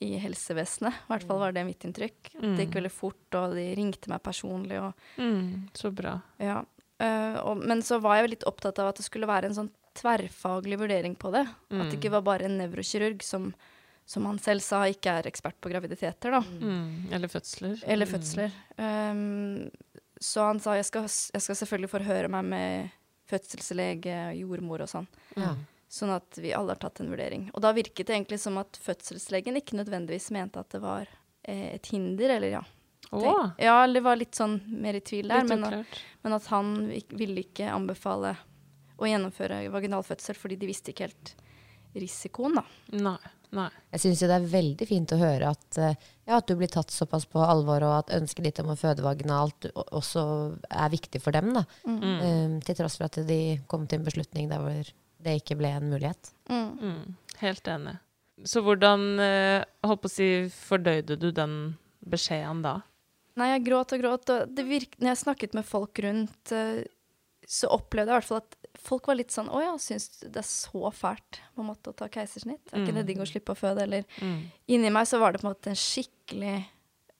i 0.00 0.16
helsevesenet. 0.18 0.94
I 0.94 1.12
hvert 1.12 1.26
fall 1.26 1.38
var 1.38 1.52
det 1.52 1.64
mitt 1.66 1.80
inntrykk. 1.86 2.32
Mm. 2.42 2.56
Det 2.56 2.66
gikk 2.66 2.74
Mm. 2.74 2.78
veldig 2.82 2.92
fort, 2.92 3.34
og 3.34 3.54
de 3.54 3.74
ringte 3.74 4.08
meg 4.08 4.22
personlig. 4.22 4.80
Og, 4.82 4.94
Mm, 5.18 5.68
så 5.74 5.90
bra. 5.94 6.20
ja. 6.40 6.64
Uh, 7.00 7.38
og, 7.46 7.58
men 7.64 7.78
så 7.80 8.00
var 8.00 8.16
jeg 8.16 8.30
litt 8.30 8.44
opptatt 8.44 8.78
av 8.80 8.88
at 8.88 8.96
det 8.96 9.04
skulle 9.04 9.26
være 9.26 9.44
en 9.46 9.54
sånn 9.54 9.70
tverrfaglig 9.94 10.78
vurdering 10.80 11.14
på 11.16 11.30
det. 11.30 11.46
At 11.46 11.68
det 11.70 11.78
Mm. 11.78 12.00
ikke 12.00 12.10
var 12.10 12.22
bare 12.22 12.44
en 12.46 12.58
nevrokirurg 12.58 13.22
som, 13.22 13.54
som 14.08 14.24
han 14.24 14.38
selv 14.40 14.62
sa 14.64 14.82
ikke 14.88 15.18
er 15.20 15.26
ekspert 15.28 15.58
på 15.60 15.68
graviditeter, 15.68 16.32
da. 16.32 16.40
Mm. 16.40 17.10
Eller 17.12 17.28
fødsler. 17.28 17.74
Eller 17.84 18.08
fødsler. 18.08 18.54
Um, 18.80 19.66
så 20.18 20.46
han 20.48 20.60
sa 20.64 20.78
jeg 20.78 20.86
skal, 20.88 21.04
jeg 21.04 21.44
skal 21.44 21.58
selvfølgelig 21.60 21.90
forhøre 21.92 22.30
meg 22.32 22.46
med 22.48 22.94
fødselslege, 23.28 24.14
jordmor 24.40 24.82
og 24.86 24.88
sånn. 24.90 25.06
Ja. 25.36 25.52
Sånn 25.92 26.10
at 26.16 26.36
vi 26.40 26.54
alle 26.56 26.72
har 26.74 26.80
tatt 26.82 27.00
en 27.04 27.12
vurdering. 27.12 27.46
Og 27.52 27.62
da 27.64 27.70
virket 27.76 28.08
det 28.08 28.16
egentlig 28.16 28.40
som 28.40 28.56
at 28.60 28.76
fødselslegen 28.82 29.56
ikke 29.60 29.76
nødvendigvis 29.78 30.30
mente 30.36 30.60
at 30.60 30.72
det 30.74 30.80
var 30.84 31.06
eh, 31.44 31.74
et 31.76 31.86
hinder, 31.92 32.32
eller 32.38 32.56
ja. 32.58 32.64
Å, 33.12 33.20
Ja, 33.60 33.76
det 33.88 34.02
var 34.04 34.18
litt 34.20 34.36
sånn 34.36 34.58
mer 34.82 34.98
i 34.98 35.00
tvil 35.04 35.28
der, 35.30 35.44
men, 35.48 35.62
at- 35.64 36.00
men 36.24 36.34
at 36.36 36.46
han 36.52 36.74
ville 37.16 37.40
ikke 37.44 37.70
anbefale 37.72 38.34
å 38.98 39.06
gjennomføre 39.08 39.62
vaginal 39.72 40.02
fødsel 40.04 40.36
fordi 40.36 40.58
de 40.60 40.68
visste 40.68 40.92
ikke 40.92 41.06
helt 41.06 41.34
risikoen, 41.96 42.58
da. 42.58 42.64
Nei. 42.98 43.18
Nei. 43.56 43.68
Jeg 43.94 44.02
syns 44.02 44.22
det 44.28 44.34
er 44.34 44.48
veldig 44.52 44.86
fint 44.88 45.12
å 45.14 45.20
høre 45.20 45.52
at, 45.54 45.78
eh, 45.80 46.08
ja, 46.28 46.36
at 46.36 46.48
du 46.48 46.54
blir 46.58 46.70
tatt 46.72 46.92
såpass 46.92 47.24
på 47.30 47.40
alvor, 47.40 47.84
og 47.86 47.94
at 48.02 48.12
ønsket 48.18 48.44
ditt 48.44 48.60
om 48.60 48.72
å 48.74 48.78
føde 48.78 49.04
vaginalt 49.04 49.70
også 49.74 50.24
er 50.68 50.92
viktig 50.92 51.22
for 51.24 51.36
dem. 51.36 51.54
Da. 51.56 51.64
Mm. 51.88 52.02
Um, 52.02 52.58
til 52.66 52.76
tross 52.78 52.98
for 53.00 53.08
at 53.08 53.20
de 53.28 53.58
kom 53.70 53.86
til 53.88 54.02
en 54.02 54.08
beslutning 54.08 54.50
der 54.52 54.60
hvor 54.64 54.92
det 55.24 55.38
ikke 55.40 55.56
ble 55.58 55.72
en 55.78 55.88
mulighet. 55.90 56.30
Mm. 56.50 56.68
Mm. 56.82 57.16
Helt 57.40 57.72
enig. 57.72 57.96
Så 58.46 58.62
hvordan 58.62 59.08
eh, 59.22 59.64
holdt 59.86 60.04
på 60.04 60.10
å 60.10 60.12
si, 60.12 60.28
fordøyde 60.52 61.16
du 61.18 61.30
den 61.34 61.56
beskjeden 62.06 62.62
da? 62.62 62.76
Nei, 63.38 63.52
jeg 63.54 63.64
gråt 63.68 63.94
og 63.94 64.02
gråt. 64.02 64.30
Og 64.34 64.54
det 64.54 64.66
virk, 64.66 64.96
når 64.98 65.12
jeg 65.12 65.22
snakket 65.24 65.56
med 65.58 65.66
folk 65.66 65.98
rundt, 66.04 66.52
eh, 66.54 66.84
så 67.48 67.70
opplevde 67.72 68.12
jeg 68.12 68.18
i 68.18 68.20
hvert 68.20 68.28
fall 68.28 68.42
at 68.42 68.56
folk 68.84 69.06
var 69.08 69.16
litt 69.16 69.32
sånn 69.32 69.48
Å 69.48 69.60
ja, 69.62 69.70
syns 69.80 70.08
du 70.20 70.26
det 70.28 70.42
er 70.42 70.46
så 70.48 70.90
fælt 70.92 71.38
på 71.56 71.62
en 71.64 71.70
måte 71.70 71.90
å 71.90 71.96
ta 71.96 72.08
keisersnitt? 72.12 72.60
Er 72.74 72.82
ikke 72.84 72.92
det 72.98 73.04
Mm. 73.04 73.06
digg 73.08 73.22
å 73.24 73.28
slippe 73.30 73.54
å 73.54 73.58
føde? 73.58 73.82
Eller 73.86 74.04
Mm. 74.20 74.42
inni 74.68 74.90
meg 74.92 75.06
så 75.08 75.18
var 75.18 75.32
det 75.32 75.40
på 75.40 75.46
en 75.48 75.54
måte 75.54 75.70
en 75.72 75.80
skikkelig 75.80 76.66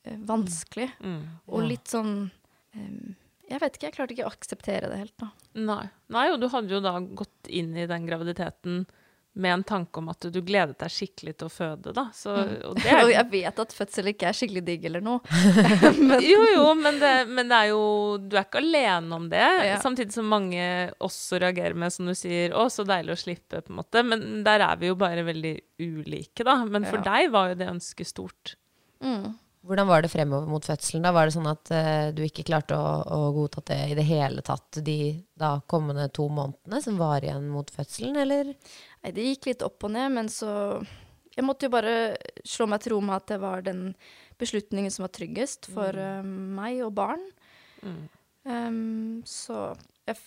uh, 0.06 0.16
vanskelig. 0.28 0.90
Mm. 1.00 1.22
Og 1.48 1.62
litt 1.64 1.88
sånn 1.88 2.30
um, 2.76 3.16
Jeg 3.48 3.60
vet 3.60 3.72
ikke, 3.78 3.86
jeg 3.88 3.94
klarte 3.96 4.12
ikke 4.12 4.26
å 4.28 4.32
akseptere 4.36 4.88
det 4.92 4.98
helt, 5.00 5.16
da. 5.16 5.30
Nei. 5.54 5.88
Nei, 6.12 6.26
og 6.30 6.40
du 6.40 6.48
hadde 6.52 6.68
jo 6.68 6.80
da 6.84 6.98
gått 7.00 7.48
inn 7.48 7.74
i 7.80 7.86
den 7.88 8.04
graviditeten 8.06 8.82
med 9.38 9.52
en 9.54 9.64
tanke 9.66 10.00
om 10.00 10.10
at 10.10 10.26
du 10.34 10.38
gledet 10.42 10.76
deg 10.80 10.90
skikkelig 10.92 11.36
til 11.38 11.48
å 11.48 11.52
føde, 11.52 11.92
da. 11.94 12.08
Så, 12.14 12.34
og 12.34 12.74
det 12.78 12.90
Og 12.90 13.08
er, 13.08 13.12
jeg 13.14 13.30
vet 13.32 13.62
at 13.62 13.74
fødsel 13.76 14.10
ikke 14.12 14.28
er 14.30 14.38
skikkelig 14.38 14.64
digg 14.66 14.86
eller 14.90 15.04
noe. 15.04 15.22
jo, 16.32 16.40
jo, 16.54 16.66
men 16.78 16.98
det, 17.02 17.14
men 17.30 17.50
det 17.50 17.62
er 17.62 17.70
jo 17.72 17.82
Du 18.18 18.36
er 18.36 18.44
ikke 18.44 18.62
alene 18.62 19.18
om 19.20 19.28
det. 19.30 19.46
Ja. 19.68 19.78
Samtidig 19.82 20.16
som 20.16 20.28
mange 20.30 20.62
også 21.04 21.40
reagerer 21.42 21.78
med, 21.78 21.94
som 21.94 22.10
du 22.10 22.14
sier, 22.18 22.50
'Å, 22.52 22.68
så 22.72 22.86
deilig 22.88 23.14
å 23.14 23.20
slippe', 23.24 23.62
på 23.62 23.72
en 23.74 23.80
måte. 23.80 24.04
Men 24.04 24.42
der 24.46 24.64
er 24.66 24.78
vi 24.80 24.90
jo 24.90 24.98
bare 24.98 25.26
veldig 25.26 25.54
ulike, 25.78 26.44
da. 26.44 26.64
Men 26.64 26.84
for 26.88 26.98
Ja. 26.98 27.06
deg 27.14 27.30
var 27.34 27.52
jo 27.52 27.60
det 27.62 27.70
ønsket 27.70 28.10
stort. 28.10 28.56
Mm. 29.04 29.36
Hvordan 29.68 29.88
var 29.90 30.02
det 30.02 30.08
fremover 30.08 30.46
mot 30.48 30.64
fødselen? 30.64 31.02
da? 31.04 31.10
Var 31.12 31.28
det 31.28 31.34
sånn 31.34 31.48
at 31.50 31.70
uh, 31.74 32.08
du 32.16 32.22
ikke 32.24 32.44
klarte 32.46 32.76
å, 32.78 32.92
å 33.04 33.32
godta 33.36 33.60
det 33.68 33.78
i 33.90 33.96
det 33.98 34.04
hele 34.06 34.40
tatt 34.46 34.78
de 34.86 35.18
da 35.36 35.58
kommende 35.68 36.06
to 36.14 36.28
månedene 36.32 36.80
som 36.80 36.96
var 36.96 37.26
igjen 37.26 37.50
mot 37.52 37.68
fødselen, 37.74 38.16
eller? 38.22 38.54
Nei, 39.04 39.12
det 39.14 39.26
gikk 39.28 39.50
litt 39.50 39.64
opp 39.66 39.84
og 39.86 39.92
ned, 39.94 40.10
men 40.16 40.30
så 40.32 40.82
Jeg 41.38 41.46
måtte 41.46 41.68
jo 41.68 41.70
bare 41.70 42.16
slå 42.42 42.66
meg 42.66 42.82
til 42.82 42.96
ro 42.96 43.00
med 43.04 43.14
at 43.20 43.28
det 43.30 43.36
var 43.38 43.62
den 43.62 43.92
beslutningen 44.40 44.90
som 44.90 45.04
var 45.06 45.12
tryggest 45.14 45.68
for 45.70 45.94
eh, 45.94 46.22
meg 46.26 46.80
og 46.82 46.96
barn. 46.98 47.22
Mm. 47.82 48.00
Um, 48.42 49.22
så 49.26 49.76
jeg, 50.08 50.18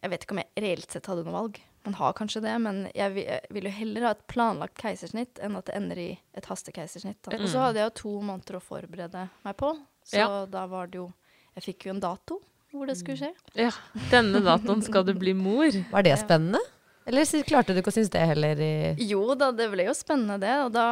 jeg 0.00 0.10
vet 0.10 0.24
ikke 0.24 0.34
om 0.34 0.40
jeg 0.42 0.64
reelt 0.64 0.90
sett 0.90 1.06
hadde 1.06 1.22
noe 1.26 1.36
valg. 1.36 1.60
Man 1.86 1.94
har 1.96 2.12
kanskje 2.18 2.42
det, 2.44 2.56
men 2.60 2.82
jeg, 2.92 3.14
vil, 3.14 3.24
jeg 3.30 3.54
vil 3.56 3.68
jo 3.70 3.72
heller 3.78 4.06
ha 4.08 4.12
et 4.16 4.26
planlagt 4.28 4.76
keisersnitt 4.80 5.38
enn 5.40 5.56
at 5.56 5.70
det 5.70 5.76
ender 5.78 6.00
i 6.02 6.10
et 6.36 6.50
hastekeisersnitt. 6.50 7.22
Mm. 7.30 7.38
Og 7.38 7.48
så 7.48 7.62
hadde 7.64 7.80
jeg 7.80 7.88
jo 7.88 7.96
to 8.02 8.12
måneder 8.20 8.58
å 8.58 8.64
forberede 8.64 9.26
meg 9.46 9.56
på, 9.60 9.72
så 10.04 10.20
Ja. 10.20 10.28
da 10.50 10.66
var 10.70 10.90
det 10.90 11.00
jo 11.02 11.12
Jeg 11.56 11.64
fikk 11.64 11.86
jo 11.86 11.90
en 11.94 12.00
dato 12.00 12.36
hvor 12.70 12.86
det 12.86 12.94
skulle 13.00 13.18
skje. 13.18 13.32
Ja, 13.58 13.72
denne 14.12 14.38
datoen 14.44 14.84
skal 14.86 15.02
du 15.02 15.10
bli 15.18 15.32
mor. 15.34 15.66
Var 15.90 16.04
det 16.06 16.12
spennende? 16.20 16.60
Eller 17.08 17.44
klarte 17.48 17.74
du 17.74 17.80
ikke 17.80 17.90
å 17.90 17.96
synes 17.96 18.10
det 18.12 18.22
heller? 18.32 18.60
I 18.60 19.06
Jo 19.08 19.34
da, 19.38 19.50
det 19.56 19.70
ble 19.72 19.86
jo 19.88 19.94
spennende 19.96 20.36
det. 20.42 20.52
Og 20.66 20.72
da 20.74 20.86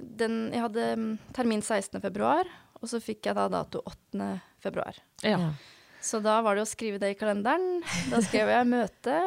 den, 0.00 0.48
Jeg 0.54 0.64
hadde 0.64 0.86
mm, 0.96 1.10
termin 1.36 1.62
16. 1.62 2.00
februar, 2.00 2.48
og 2.80 2.88
så 2.88 3.00
fikk 3.02 3.28
jeg 3.28 3.36
da 3.36 3.48
dato 3.52 3.82
8. 3.84 4.30
februar. 4.64 4.96
Ja. 5.22 5.36
Ja. 5.36 5.52
Så 6.00 6.22
da 6.24 6.38
var 6.40 6.56
det 6.56 6.64
å 6.64 6.68
skrive 6.68 6.98
det 6.98 7.12
i 7.12 7.18
kalenderen. 7.18 7.82
Da 8.08 8.22
skrev 8.24 8.48
jeg 8.48 8.66
'møte 8.66 9.18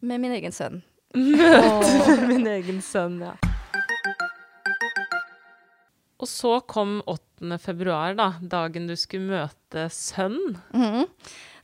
med 0.00 0.20
min 0.22 0.32
egen 0.36 0.54
sønn'. 0.54 0.82
Møte 1.14 2.20
med 2.20 2.28
min 2.32 2.46
egen 2.46 2.78
sønn, 2.82 3.18
ja. 3.20 3.34
Og 6.22 6.28
så 6.30 6.60
kom 6.70 7.00
8. 7.10 7.58
februar, 7.58 8.14
da. 8.14 8.30
Dagen 8.40 8.86
du 8.86 8.94
skulle 8.96 9.26
møte 9.26 9.88
sønn. 9.90 10.38
Mhm. 10.72 11.08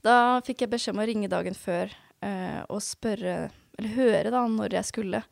Da 0.02 0.40
fikk 0.44 0.62
jeg 0.64 0.72
beskjed 0.72 0.94
om 0.96 1.02
å 1.02 1.06
ringe 1.06 1.28
dagen 1.28 1.54
før 1.54 1.90
eh, 2.24 2.60
og 2.72 2.80
spørre, 2.82 3.50
eller 3.78 3.94
høre 3.96 4.30
da, 4.34 4.44
når 4.48 4.72
jeg 4.78 4.84
skulle 4.90 5.22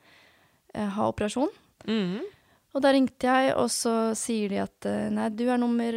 eh, 0.74 0.88
ha 0.96 1.09
operasjon. 1.11 1.51
Mhm. 1.87 2.18
Og 2.77 2.83
da 2.85 2.90
ringte 2.92 3.27
jeg, 3.27 3.55
og 3.57 3.70
så 3.72 3.94
sier 4.18 4.48
de 4.53 4.59
at 4.62 4.87
eh, 4.87 5.09
nei, 5.11 5.29
du 5.33 5.46
er 5.51 5.57
nummer 5.59 5.96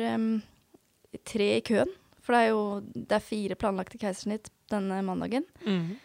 tre 1.28 1.50
i 1.58 1.62
køen. 1.68 1.90
For 2.22 2.34
det 2.36 2.40
er 2.46 2.50
jo 2.54 2.62
det 2.94 3.18
er 3.18 3.26
fire 3.26 3.58
planlagte 3.60 3.98
keisersnitt 4.02 4.50
denne 4.72 5.02
mandagen. 5.06 5.46
Mhm. 5.66 5.98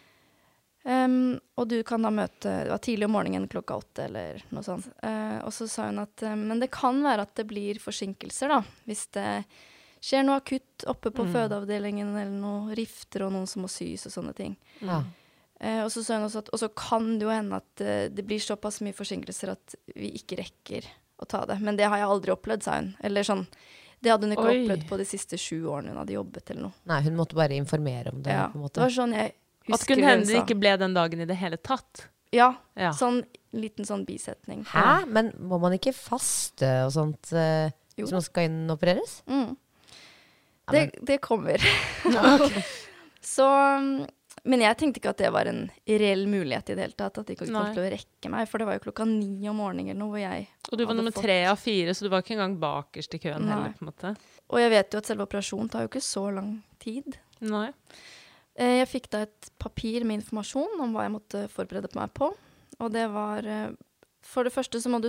Um, 0.87 1.41
og 1.59 1.67
du 1.67 1.81
kan 1.83 2.05
da 2.07 2.13
møte 2.15 2.47
Det 2.63 2.71
var 2.71 2.79
tidlig 2.79 3.09
om 3.09 3.15
morgenen 3.17 3.49
klokka 3.51 3.75
åtte 3.81 4.05
eller 4.05 4.39
noe 4.55 4.63
sånt. 4.63 4.87
Uh, 5.03 5.41
og 5.43 5.51
så 5.51 5.67
sa 5.67 5.89
hun 5.89 5.99
at 5.99 6.23
eh, 6.23 6.37
Men 6.39 6.61
det 6.63 6.69
kan 6.71 7.01
være 7.03 7.25
at 7.27 7.33
det 7.35 7.43
blir 7.51 7.81
forsinkelser, 7.83 8.53
da. 8.55 8.61
Hvis 8.87 9.09
det 9.17 9.27
skjer 10.07 10.23
noe 10.23 10.39
akutt 10.39 10.85
oppe 10.87 11.11
på 11.11 11.25
Mm. 11.27 11.33
fødeavdelingen, 11.35 12.13
eller 12.15 12.31
noe 12.39 12.77
rifter 12.79 13.25
og 13.27 13.33
noen 13.35 13.49
som 13.51 13.65
må 13.67 13.69
sys 13.73 14.07
og 14.07 14.15
sånne 14.15 14.35
ting. 14.39 14.55
ja. 14.81 15.03
Eh, 15.61 15.81
og 15.85 15.91
så 15.93 16.03
sa 16.05 16.19
hun 16.19 16.27
også 16.27 16.43
at 16.43 16.51
Og 16.53 16.61
så 16.61 16.69
kan 16.77 17.15
det 17.17 17.25
jo 17.25 17.31
hende 17.33 17.57
at 17.57 17.81
eh, 17.81 18.09
det 18.13 18.27
blir 18.29 18.43
såpass 18.45 18.83
mye 18.85 18.93
forsinkelser 18.97 19.55
at 19.55 19.77
vi 19.97 20.11
ikke 20.19 20.37
rekker 20.43 20.89
å 21.17 21.29
ta 21.29 21.45
det. 21.49 21.57
Men 21.65 21.79
det 21.79 21.89
har 21.89 22.03
jeg 22.03 22.11
aldri 22.13 22.35
opplevd, 22.35 22.67
sa 22.67 22.77
hun. 22.81 22.91
Eller 23.01 23.25
sånn 23.25 23.47
Det 24.05 24.13
hadde 24.13 24.29
hun 24.29 24.35
ikke 24.37 24.51
Oi. 24.51 24.59
opplevd 24.67 24.85
på 24.91 24.99
de 25.01 25.07
siste 25.09 25.39
sju 25.41 25.63
årene 25.73 25.95
hun 25.95 26.03
hadde 26.03 26.13
jobbet, 26.19 26.51
eller 26.53 26.67
noe. 26.69 26.77
Nei, 26.93 27.01
hun 27.07 27.17
måtte 27.17 27.39
bare 27.39 27.57
informere 27.57 28.13
om 28.13 28.21
det. 28.23 28.35
Ja, 28.37 28.51
på 28.53 28.61
en 28.61 28.69
det 28.69 28.85
var 28.85 28.93
sånn 28.99 29.17
jeg 29.17 29.33
At 29.73 29.87
kunne 29.89 30.11
hende 30.13 30.29
det 30.29 30.43
ikke 30.45 30.59
ble 30.61 30.77
den 30.79 30.95
dagen 30.95 31.25
i 31.25 31.27
det 31.27 31.39
hele 31.41 31.57
tatt. 31.57 32.05
Ja, 32.35 32.53
Ja. 32.77 32.93
Sånn 32.93 33.23
liten 33.57 33.87
sånn 33.89 34.05
bisetning. 34.05 34.67
Hæ? 34.69 35.07
Men 35.09 35.33
må 35.41 35.57
man 35.63 35.73
ikke 35.73 35.95
faste 35.97 36.69
og 36.85 36.93
sånt 36.93 37.33
eh, 37.33 37.71
hvis 37.97 38.13
man 38.13 38.21
skal 38.21 38.51
inopereres? 38.51 39.23
Mm. 39.27 39.57
Ja, 40.67 40.73
Det, 40.75 40.83
det 41.01 41.21
kommer. 41.25 41.63
Så 43.27 43.47
mm, 43.47 44.07
Men 44.47 44.63
jeg 44.63 44.79
tenkte 44.79 45.01
ikke 45.01 45.11
at 45.11 45.21
det 45.21 45.31
var 45.35 45.49
en 45.51 45.65
reell 45.91 46.27
mulighet 46.31 46.71
i 46.71 46.77
det 46.79 46.85
hele 46.85 46.99
tatt. 46.99 47.19
At 47.19 47.27
de 47.27 47.35
ikke 47.35 47.49
kom 47.49 47.73
til 47.75 47.83
å 47.83 47.89
rekke 47.97 48.31
meg. 48.31 48.47
For 48.51 48.63
det 48.63 48.69
var 48.69 48.77
jo 48.79 48.85
klokka 48.85 49.07
ni 49.11 49.49
om 49.51 49.59
morgenen 49.59 49.99
noe 49.99 50.13
hvor 50.15 50.23
jeg 50.23 50.45
Og 50.71 50.79
du 50.79 50.85
var 50.87 50.99
nummer 50.99 51.15
tre 51.15 51.41
av 51.51 51.59
fire, 51.59 51.95
så 51.97 52.07
du 52.07 52.11
var 52.13 52.23
ikke 52.23 52.37
engang 52.37 52.55
bakerst 52.63 53.17
i 53.19 53.21
køen 53.23 53.43
Nei. 53.43 53.53
heller, 53.57 53.75
på 53.75 53.85
en 53.85 53.91
måte. 53.91 54.13
Og 54.53 54.63
jeg 54.63 54.73
vet 54.77 54.95
jo 54.95 55.03
at 55.03 55.11
selve 55.11 55.27
operasjonen 55.27 55.71
tar 55.73 55.87
jo 55.87 55.91
ikke 55.91 56.05
så 56.07 56.25
lang 56.37 56.53
tid. 56.83 57.19
Nei. 57.43 57.69
Eh, 58.57 58.79
Jeg 58.81 58.89
fikk 58.89 59.09
da 59.13 59.25
et 59.27 59.51
papir 59.59 60.07
med 60.07 60.23
informasjon 60.23 60.81
om 60.81 60.95
hva 60.95 61.07
jeg 61.09 61.15
måtte 61.17 61.43
forberede 61.53 61.91
på 61.93 61.99
meg 62.01 62.13
på. 62.17 62.31
Og 62.79 62.93
det 62.93 63.07
var 63.13 63.47
eh, 63.47 63.73
For 64.27 64.47
det 64.47 64.55
første 64.55 64.81
så 64.83 64.91
må 64.93 65.01
du 65.03 65.09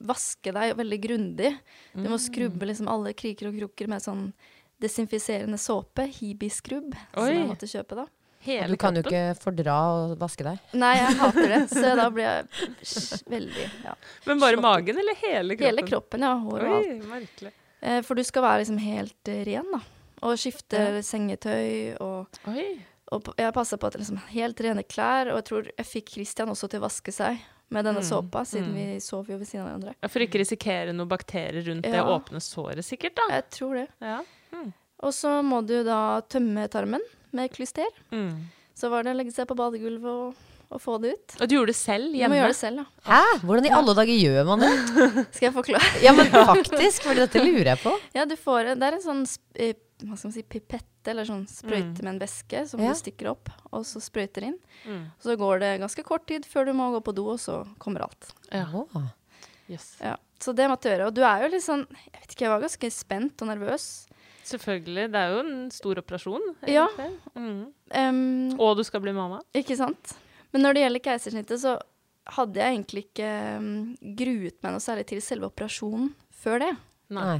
vaske 0.00 0.52
deg 0.54 0.76
veldig 0.78 1.00
grundig. 1.02 1.54
Du 1.94 2.06
må 2.08 2.16
skrubbe 2.20 2.68
liksom 2.68 2.88
alle 2.88 3.12
kriker 3.16 3.50
og 3.50 3.58
kroker 3.58 3.90
med 3.92 4.04
sånn 4.04 4.28
desinfiserende 4.80 5.58
såpe. 5.60 6.06
Hibi-skrubb. 6.08 6.94
Som 7.14 7.28
jeg 7.28 7.48
måtte 7.48 7.68
kjøpe 7.70 7.98
da. 8.02 8.06
Hele 8.44 8.68
Du 8.68 8.76
kan 8.80 8.94
jo 8.98 9.02
ikke 9.04 9.22
fordra 9.40 9.74
å 9.88 10.16
vaske 10.20 10.44
deg. 10.46 10.58
Nei, 10.76 10.92
jeg 11.00 11.16
hater 11.20 11.48
det. 11.54 11.60
Så 11.72 11.94
da 11.96 12.06
blir 12.12 12.24
jeg 12.28 12.68
sj- 12.92 13.22
veldig 13.32 13.66
ja. 13.86 13.94
Men 14.26 14.40
bare 14.42 14.58
slått 14.58 14.66
magen, 14.66 14.98
eller 15.00 15.20
hele 15.22 15.56
kroppen? 15.56 15.70
Hele 15.70 15.86
kroppen, 15.88 16.26
ja. 16.28 16.32
Hår 16.44 16.64
og 16.68 16.74
alt. 16.78 16.90
Oi, 16.90 16.98
merkelig. 17.12 17.52
Eh, 17.84 18.00
For 18.04 18.14
du 18.20 18.24
skal 18.24 18.42
være 18.46 18.62
liksom 18.64 18.78
helt 18.84 19.30
uh, 19.32 19.40
ren, 19.48 19.70
da. 19.74 19.80
Og 20.24 20.38
skifte 20.40 20.78
Ja. 20.80 21.00
sengetøy 21.04 21.96
og 22.00 22.38
Oi. 22.52 22.66
Og 23.12 23.28
jeg 23.38 23.52
passa 23.54 23.76
på 23.78 23.86
at 23.86 23.96
liksom 24.00 24.16
helt 24.32 24.60
rene 24.64 24.82
klær, 24.88 25.28
og 25.30 25.36
jeg 25.38 25.44
tror 25.50 25.66
jeg 25.76 25.86
fikk 25.86 26.14
Christian 26.16 26.48
også 26.50 26.66
til 26.72 26.80
å 26.80 26.86
vaske 26.86 27.12
seg 27.12 27.36
med 27.74 27.84
denne 27.86 28.00
Mm, 28.00 28.06
såpa, 28.08 28.44
siden 28.48 28.70
mm. 28.72 28.74
vi 28.78 29.00
sov 29.04 29.28
jo 29.28 29.36
ved 29.38 29.46
siden 29.48 29.60
av 29.64 29.68
hverandre. 29.68 29.92
Ja, 30.02 30.08
For 30.08 30.24
ikke 30.24 30.40
risikere 30.40 30.92
noen 30.96 31.08
bakterier 31.10 31.62
rundt 31.68 31.84
det 31.84 31.92
Ja. 31.94 32.04
åpne 32.10 32.40
såret, 32.42 32.84
sikkert, 32.84 33.14
da. 33.20 33.26
Jeg 33.36 33.44
tror 33.56 33.74
det. 33.80 33.86
Ja. 34.00 34.18
Og 35.04 35.12
så 35.12 35.34
må 35.44 35.60
du 35.66 35.76
da 35.84 36.20
tømme 36.32 36.64
tarmen 36.72 37.02
med 37.36 37.52
klyster. 37.54 37.86
Mm. 38.14 38.46
Så 38.74 38.90
var 38.90 39.04
det 39.06 39.12
å 39.14 39.18
legge 39.18 39.32
seg 39.34 39.46
på 39.50 39.54
badegulvet 39.58 40.10
og, 40.10 40.34
og 40.74 40.80
få 40.82 40.96
det 41.02 41.12
ut. 41.14 41.36
Og 41.40 41.48
du 41.50 41.54
gjorde 41.58 41.70
det 41.74 41.78
selv 41.78 42.08
Du 42.08 42.16
må 42.16 42.20
hjemme? 42.22 42.38
gjøre 42.40 42.52
det 42.54 42.58
selv, 42.58 42.82
ja. 42.82 42.86
Hæ? 43.06 43.38
Hvordan 43.44 43.68
i 43.68 43.74
alle 43.76 43.94
dager 44.00 44.18
gjør 44.18 44.48
man 44.48 44.64
det? 44.64 44.72
Skal 45.36 45.48
jeg 45.50 45.54
forklare? 45.54 45.92
Ja, 46.02 46.14
men 46.16 46.32
faktisk, 46.32 47.06
for 47.06 47.14
dette 47.18 47.42
lurer 47.44 47.74
jeg 47.74 47.82
på. 47.84 47.92
Ja, 48.16 48.24
du 48.26 48.34
får 48.40 48.74
Det 48.74 48.88
er 48.88 48.96
en 48.98 49.04
sånn 49.04 49.22
eh, 49.54 49.74
hva 50.04 50.16
skal 50.18 50.28
man 50.28 50.34
si, 50.34 50.42
pipette, 50.42 50.90
eller 51.12 51.24
sånn 51.28 51.44
sprøyte 51.48 52.02
med 52.02 52.16
en 52.16 52.18
væske 52.20 52.64
som 52.68 52.80
Ja. 52.82 52.90
du 52.90 52.98
stikker 52.98 53.28
opp, 53.30 53.48
og 53.70 53.84
så 53.86 54.00
sprøyter 54.02 54.48
inn. 54.48 54.56
Mm. 54.88 55.04
Så 55.22 55.36
går 55.38 55.60
det 55.62 55.70
ganske 55.84 56.02
kort 56.04 56.26
tid 56.28 56.44
før 56.50 56.66
du 56.66 56.72
må 56.76 56.90
gå 56.96 57.00
på 57.06 57.14
do, 57.14 57.28
og 57.36 57.38
så 57.40 57.60
kommer 57.78 58.02
alt. 58.08 58.32
Ja. 58.50 58.66
Yes. 59.70 59.94
Ja. 60.02 60.16
Så 60.42 60.52
det 60.52 60.66
måtte 60.68 60.90
jeg 60.90 60.98
gjøre. 60.98 61.06
Og 61.08 61.14
du 61.16 61.22
er 61.24 61.44
jo 61.46 61.52
litt 61.54 61.64
sånn 61.64 61.86
Jeg 61.88 62.18
vet 62.20 62.34
ikke, 62.34 62.42
jeg 62.44 62.52
var 62.52 62.64
ganske 62.66 62.90
spent 62.92 63.44
og 63.46 63.48
nervøs. 63.48 63.86
Selvfølgelig. 64.44 65.06
Det 65.14 65.20
er 65.20 65.32
jo 65.34 65.40
en 65.44 65.70
stor 65.72 66.00
operasjon. 66.02 66.44
Ja. 66.68 66.86
Mm. 67.34 67.72
Um, 67.94 68.60
Og 68.60 68.76
du 68.78 68.84
skal 68.84 69.00
bli 69.04 69.14
mamma. 69.16 69.40
Ikke 69.56 69.76
sant? 69.78 70.14
Men 70.52 70.62
når 70.66 70.76
det 70.76 70.82
gjelder 70.84 71.04
keisersnittet, 71.08 71.62
så 71.64 71.76
hadde 72.36 72.60
jeg 72.60 72.74
egentlig 72.76 73.02
ikke 73.08 73.30
um, 73.58 73.70
gruet 74.16 74.58
meg 74.64 74.72
noe 74.76 74.80
særlig 74.84 75.06
til 75.10 75.20
selve 75.24 75.48
operasjonen 75.50 76.12
før 76.44 76.62
det. 76.66 76.72
Nei. 77.16 77.38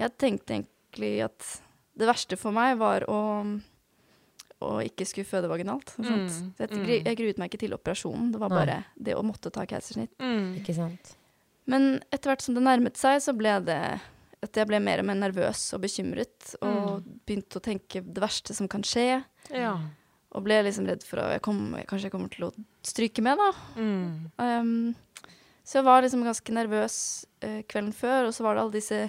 Jeg 0.00 0.16
tenkte 0.20 0.56
egentlig 0.58 1.12
at 1.28 1.50
det 2.00 2.08
verste 2.08 2.36
for 2.40 2.56
meg 2.56 2.78
var 2.80 3.04
å, 3.12 3.18
å 4.64 4.70
ikke 4.84 5.04
skulle 5.08 5.28
føde 5.28 5.48
vaginalt. 5.50 5.92
Mm, 6.00 6.06
Så 6.32 6.44
jeg, 6.64 6.70
mm. 6.72 6.84
gru- 6.84 7.00
jeg 7.04 7.18
gruet 7.20 7.40
meg 7.40 7.50
ikke 7.52 7.62
til 7.66 7.76
operasjonen, 7.76 8.30
det 8.34 8.40
var 8.42 8.52
Nei. 8.52 8.58
bare 8.62 8.78
det 8.96 9.16
å 9.16 9.24
måtte 9.24 9.52
ta 9.52 9.64
keisersnitt. 9.68 10.12
Mm. 10.20 10.54
Ikke 10.60 10.76
sant? 10.76 11.14
Men 11.70 11.90
etter 12.10 12.32
hvert 12.32 12.42
som 12.44 12.56
det 12.56 12.64
nærmet 12.64 12.96
seg, 13.00 13.20
så 13.24 13.34
ble 13.36 13.52
det 13.68 13.80
at 14.42 14.56
jeg 14.56 14.66
ble 14.70 14.78
mer 14.80 14.98
og 15.02 15.04
mer 15.10 15.18
nervøs 15.20 15.74
og 15.76 15.82
bekymret, 15.82 16.54
og 16.64 17.02
begynte 17.26 17.58
å 17.60 17.64
tenke 17.64 18.00
det 18.00 18.22
verste 18.22 18.54
som 18.56 18.68
kan 18.68 18.82
skje. 18.82 19.22
Ja. 19.52 19.74
Og 20.32 20.44
ble 20.46 20.62
liksom 20.64 20.86
redd 20.88 21.02
for 21.04 21.18
at 21.20 21.32
jeg 21.34 21.42
kom, 21.42 21.58
kanskje 21.90 22.08
jeg 22.08 22.12
kommer 22.14 22.30
til 22.32 22.46
å 22.48 22.52
stryke 22.86 23.20
med, 23.22 23.36
da. 23.36 23.50
Mm. 23.76 24.30
Um, 24.38 24.94
så 25.64 25.80
jeg 25.80 25.84
var 25.84 26.02
liksom 26.02 26.22
ganske 26.24 26.54
nervøs 26.56 26.96
uh, 27.44 27.60
kvelden 27.68 27.92
før, 27.92 28.28
og 28.30 28.32
så 28.34 28.42
var 28.46 28.54
det 28.56 28.62
alle 28.64 28.76
disse 28.78 29.00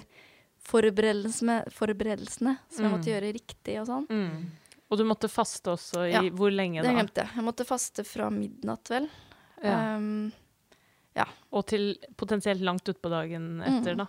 forberedelsene, 0.62 1.56
forberedelsene 1.74 2.56
som 2.70 2.84
jeg 2.84 2.90
Mm. 2.90 2.96
måtte 2.98 3.10
gjøre 3.10 3.32
riktig 3.34 3.80
og 3.80 3.86
sånn. 3.88 4.06
Mm. 4.10 4.50
Og 4.92 4.98
du 4.98 5.04
måtte 5.08 5.28
faste 5.32 5.72
også 5.72 6.04
i 6.08 6.12
Ja, 6.12 6.20
hvor 6.30 6.50
lenge 6.52 6.82
da? 6.82 6.88
Det 6.88 6.94
glemte 6.98 7.22
jeg. 7.24 7.30
Jeg 7.34 7.44
måtte 7.44 7.64
faste 7.66 8.04
fra 8.04 8.28
midnatt, 8.30 8.84
vel. 8.92 9.08
Ja. 9.62 9.96
Um, 9.96 10.32
Og 11.52 11.66
til 11.68 11.98
potensielt 12.16 12.62
langt 12.64 12.84
utpå 12.88 13.10
dagen 13.10 13.60
etter, 13.60 13.92
Mm. 13.94 13.98
da. 13.98 14.06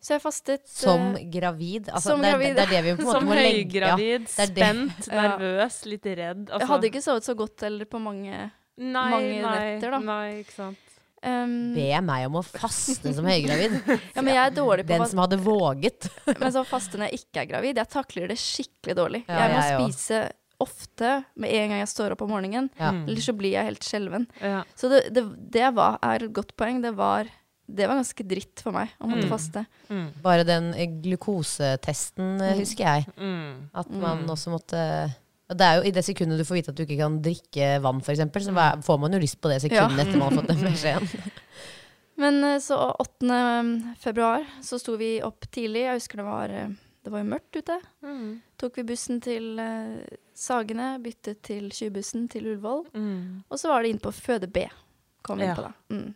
Så 0.00 0.14
jeg 0.16 0.22
fastet 0.22 0.62
Som 0.70 1.10
eh, 1.18 1.26
gravid. 1.32 1.90
Altså, 1.92 2.14
som 2.14 2.22
det, 2.24 2.30
gravid. 2.32 2.54
det 2.56 2.62
er 2.64 2.70
det 2.72 2.82
vi 2.86 2.94
på 2.96 3.02
en 3.02 3.06
måte 3.10 3.18
Som 3.18 3.28
må 3.28 3.36
legge 3.36 3.80
ja, 3.82 3.90
høygravid, 3.92 4.28
det 4.30 4.44
er 4.46 4.52
spent, 4.54 5.10
nervøs, 5.12 5.80
litt 5.90 6.08
redd. 6.08 6.46
Altså, 6.46 6.60
Jeg 6.62 6.70
hadde 6.72 6.90
ikke 6.90 7.02
sovet 7.04 7.28
så 7.28 7.34
godt 7.36 7.66
heller 7.68 7.90
på 7.90 8.00
mange 8.02 8.32
nei, 8.80 9.10
mange 9.12 9.34
nei, 9.42 9.42
netter, 9.44 9.92
da. 9.92 10.00
Nei, 10.08 10.24
ikke 10.40 10.56
sant. 10.56 10.96
um, 11.26 11.54
Be 11.76 11.88
meg 12.08 12.26
om 12.30 12.40
å 12.40 12.44
faste 12.46 13.12
som 13.16 13.28
høygravid. 13.28 13.76
Ja, 14.16 14.24
men 14.24 14.32
jeg 14.32 14.42
er 14.46 14.56
dårlig 14.56 14.86
på 14.88 14.94
Den 14.96 15.06
som 15.12 15.20
hadde 15.26 15.40
våget. 15.44 16.08
men 16.40 16.54
så 16.56 16.64
faste 16.68 17.00
når 17.00 17.10
jeg 17.10 17.24
ikke 17.26 17.44
er 17.44 17.50
gravid. 17.52 17.80
Jeg 17.84 17.92
takler 17.92 18.32
det 18.32 18.38
skikkelig 18.40 18.96
dårlig. 19.02 19.24
Ja, 19.28 19.42
jeg 19.44 19.52
må 19.52 19.64
jeg 19.66 19.76
også. 19.76 19.90
spise 19.92 20.22
ofte 20.60 21.10
med 21.40 21.52
en 21.56 21.70
gang 21.72 21.80
jeg 21.80 21.88
står 21.92 22.14
opp 22.14 22.24
om 22.24 22.32
morgenen. 22.34 22.66
Ja. 22.76 22.90
eller 22.92 23.24
så 23.24 23.32
blir 23.36 23.54
jeg 23.54 23.68
helt 23.68 23.84
skjelven. 23.86 24.26
Ja. 24.44 24.62
Så 24.76 24.90
det, 24.92 25.06
det, 25.16 25.22
det 25.54 25.70
var, 25.76 25.96
er 26.04 26.26
et 26.26 26.34
godt 26.36 26.52
poeng. 26.60 26.82
Det 26.84 26.92
var, 26.98 27.28
det 27.74 27.86
var 27.88 27.98
ganske 28.00 28.24
dritt 28.26 28.60
for 28.64 28.72
meg 28.76 28.88
å 29.00 29.08
måtte 29.10 29.26
Mm. 29.26 29.30
faste. 29.30 29.62
Mm. 29.90 30.06
Bare 30.22 30.44
den 30.44 30.70
eh, 30.74 30.86
glukosetesten 31.04 32.40
eh, 32.40 32.56
husker 32.58 32.84
jeg. 32.84 33.06
Mm. 33.16 33.70
At 33.74 33.90
man 33.90 34.24
Mm. 34.24 34.30
også 34.34 34.50
måtte 34.54 35.14
det 35.50 35.66
er 35.66 35.80
jo 35.80 35.88
I 35.88 35.90
det 35.90 36.04
sekundet 36.06 36.38
du 36.38 36.44
får 36.46 36.54
vite 36.60 36.68
at 36.70 36.76
du 36.78 36.84
ikke 36.84 36.96
kan 37.00 37.16
drikke 37.20 37.80
vann, 37.82 37.98
f.eks., 38.00 38.20
så 38.46 38.82
får 38.86 39.00
man 39.00 39.12
jo 39.12 39.18
lyst 39.18 39.40
på 39.42 39.48
det 39.50 39.60
sekundet 39.64 39.98
Ja. 39.98 40.04
etter 40.04 40.18
man 40.18 40.28
har 40.32 40.42
fått 40.42 40.46
den 40.46 40.60
beskjeden. 40.70 41.32
Men 42.16 42.44
eh, 42.44 42.58
så 42.62 42.76
8. 43.00 43.96
februar 43.98 44.46
så 44.62 44.78
sto 44.78 44.94
vi 44.96 45.20
opp 45.22 45.40
tidlig. 45.50 45.82
Jeg 45.88 45.98
husker 45.98 46.16
det 46.22 46.24
var, 46.28 46.48
det 47.02 47.10
var 47.10 47.18
jo 47.24 47.30
mørkt 47.32 47.56
ute. 47.56 47.80
Mm. 48.04 48.40
Tok 48.58 48.76
vi 48.76 48.82
bussen 48.92 49.20
til 49.24 49.58
Sagene, 50.34 50.98
byttet 51.02 51.42
til 51.42 51.66
20-bussen 51.68 52.28
til 52.30 52.46
Ullevål. 52.46 52.86
Mm. 52.94 53.42
Og 53.50 53.58
så 53.58 53.68
var 53.72 53.82
det 53.82 53.90
inn 53.90 53.98
på 54.00 54.12
føde 54.14 54.46
B. 54.52 54.68
Kom 55.26 55.36
vi 55.40 55.44
inn 55.44 55.56
på 55.56 55.66
da. 55.66 55.72
Mm. 55.92 56.14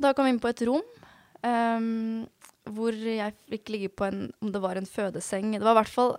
Da 0.00 0.12
kom 0.12 0.28
vi 0.28 0.34
inn 0.34 0.42
på 0.42 0.50
et 0.52 0.62
rom 0.68 0.84
um, 1.46 2.26
hvor 2.76 2.94
jeg 2.96 3.34
fikk 3.52 3.74
ligge 3.74 3.90
på 3.94 4.08
en 4.08 4.22
Om 4.42 4.52
det 4.54 4.62
var 4.62 4.78
en 4.78 4.88
fødeseng. 4.90 5.54
Det 5.56 5.64
var 5.64 5.76
i 5.76 5.80
hvert 5.82 5.92
fall 5.92 6.16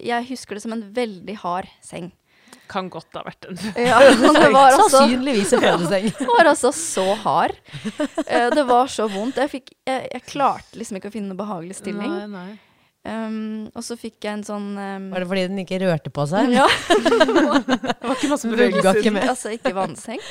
Jeg 0.00 0.28
husker 0.30 0.56
det 0.56 0.64
som 0.64 0.74
en 0.76 0.86
veldig 0.96 1.36
hard 1.42 1.68
seng. 1.84 2.12
Kan 2.70 2.88
godt 2.90 3.14
ha 3.14 3.22
vært 3.26 3.46
en 3.50 3.58
Ja, 3.78 4.00
det 4.10 4.50
var 4.54 4.72
altså, 4.72 4.88
Sannsynligvis 4.96 5.52
en 5.54 5.64
fødeseng. 5.66 6.08
det 6.18 6.28
var 6.30 6.50
altså 6.50 6.72
så 6.74 7.06
hard. 7.22 7.58
Uh, 8.24 8.48
det 8.54 8.64
var 8.66 8.90
så 8.90 9.08
vondt. 9.10 9.38
Jeg, 9.42 9.52
fikk, 9.52 9.74
jeg, 9.86 10.08
jeg 10.14 10.26
klarte 10.26 10.80
liksom 10.80 10.98
ikke 10.98 11.12
å 11.12 11.14
finne 11.18 11.30
noe 11.32 11.42
behagelig 11.42 11.78
stilling. 11.82 12.10
Nei, 12.10 12.30
nei. 12.32 12.48
Ehm, 13.06 13.68
og 13.76 13.84
så 13.86 13.94
fikk 14.00 14.24
jeg 14.26 14.38
en 14.40 14.44
sånn 14.46 14.64
um, 14.74 15.04
Var 15.12 15.22
det 15.22 15.28
fordi 15.30 15.42
den 15.50 15.60
ikke 15.62 15.78
rørte 15.84 16.10
på 16.14 16.24
seg? 16.30 16.50
Ja. 16.56 16.64
Det 16.96 18.02
var 18.02 18.16
ikke 18.16 18.30
masse 18.32 18.50
bevegelse 18.50 19.12
med. 19.14 19.28
Altså 19.30 19.52
ikke 19.54 19.72
vannseng. 19.76 20.22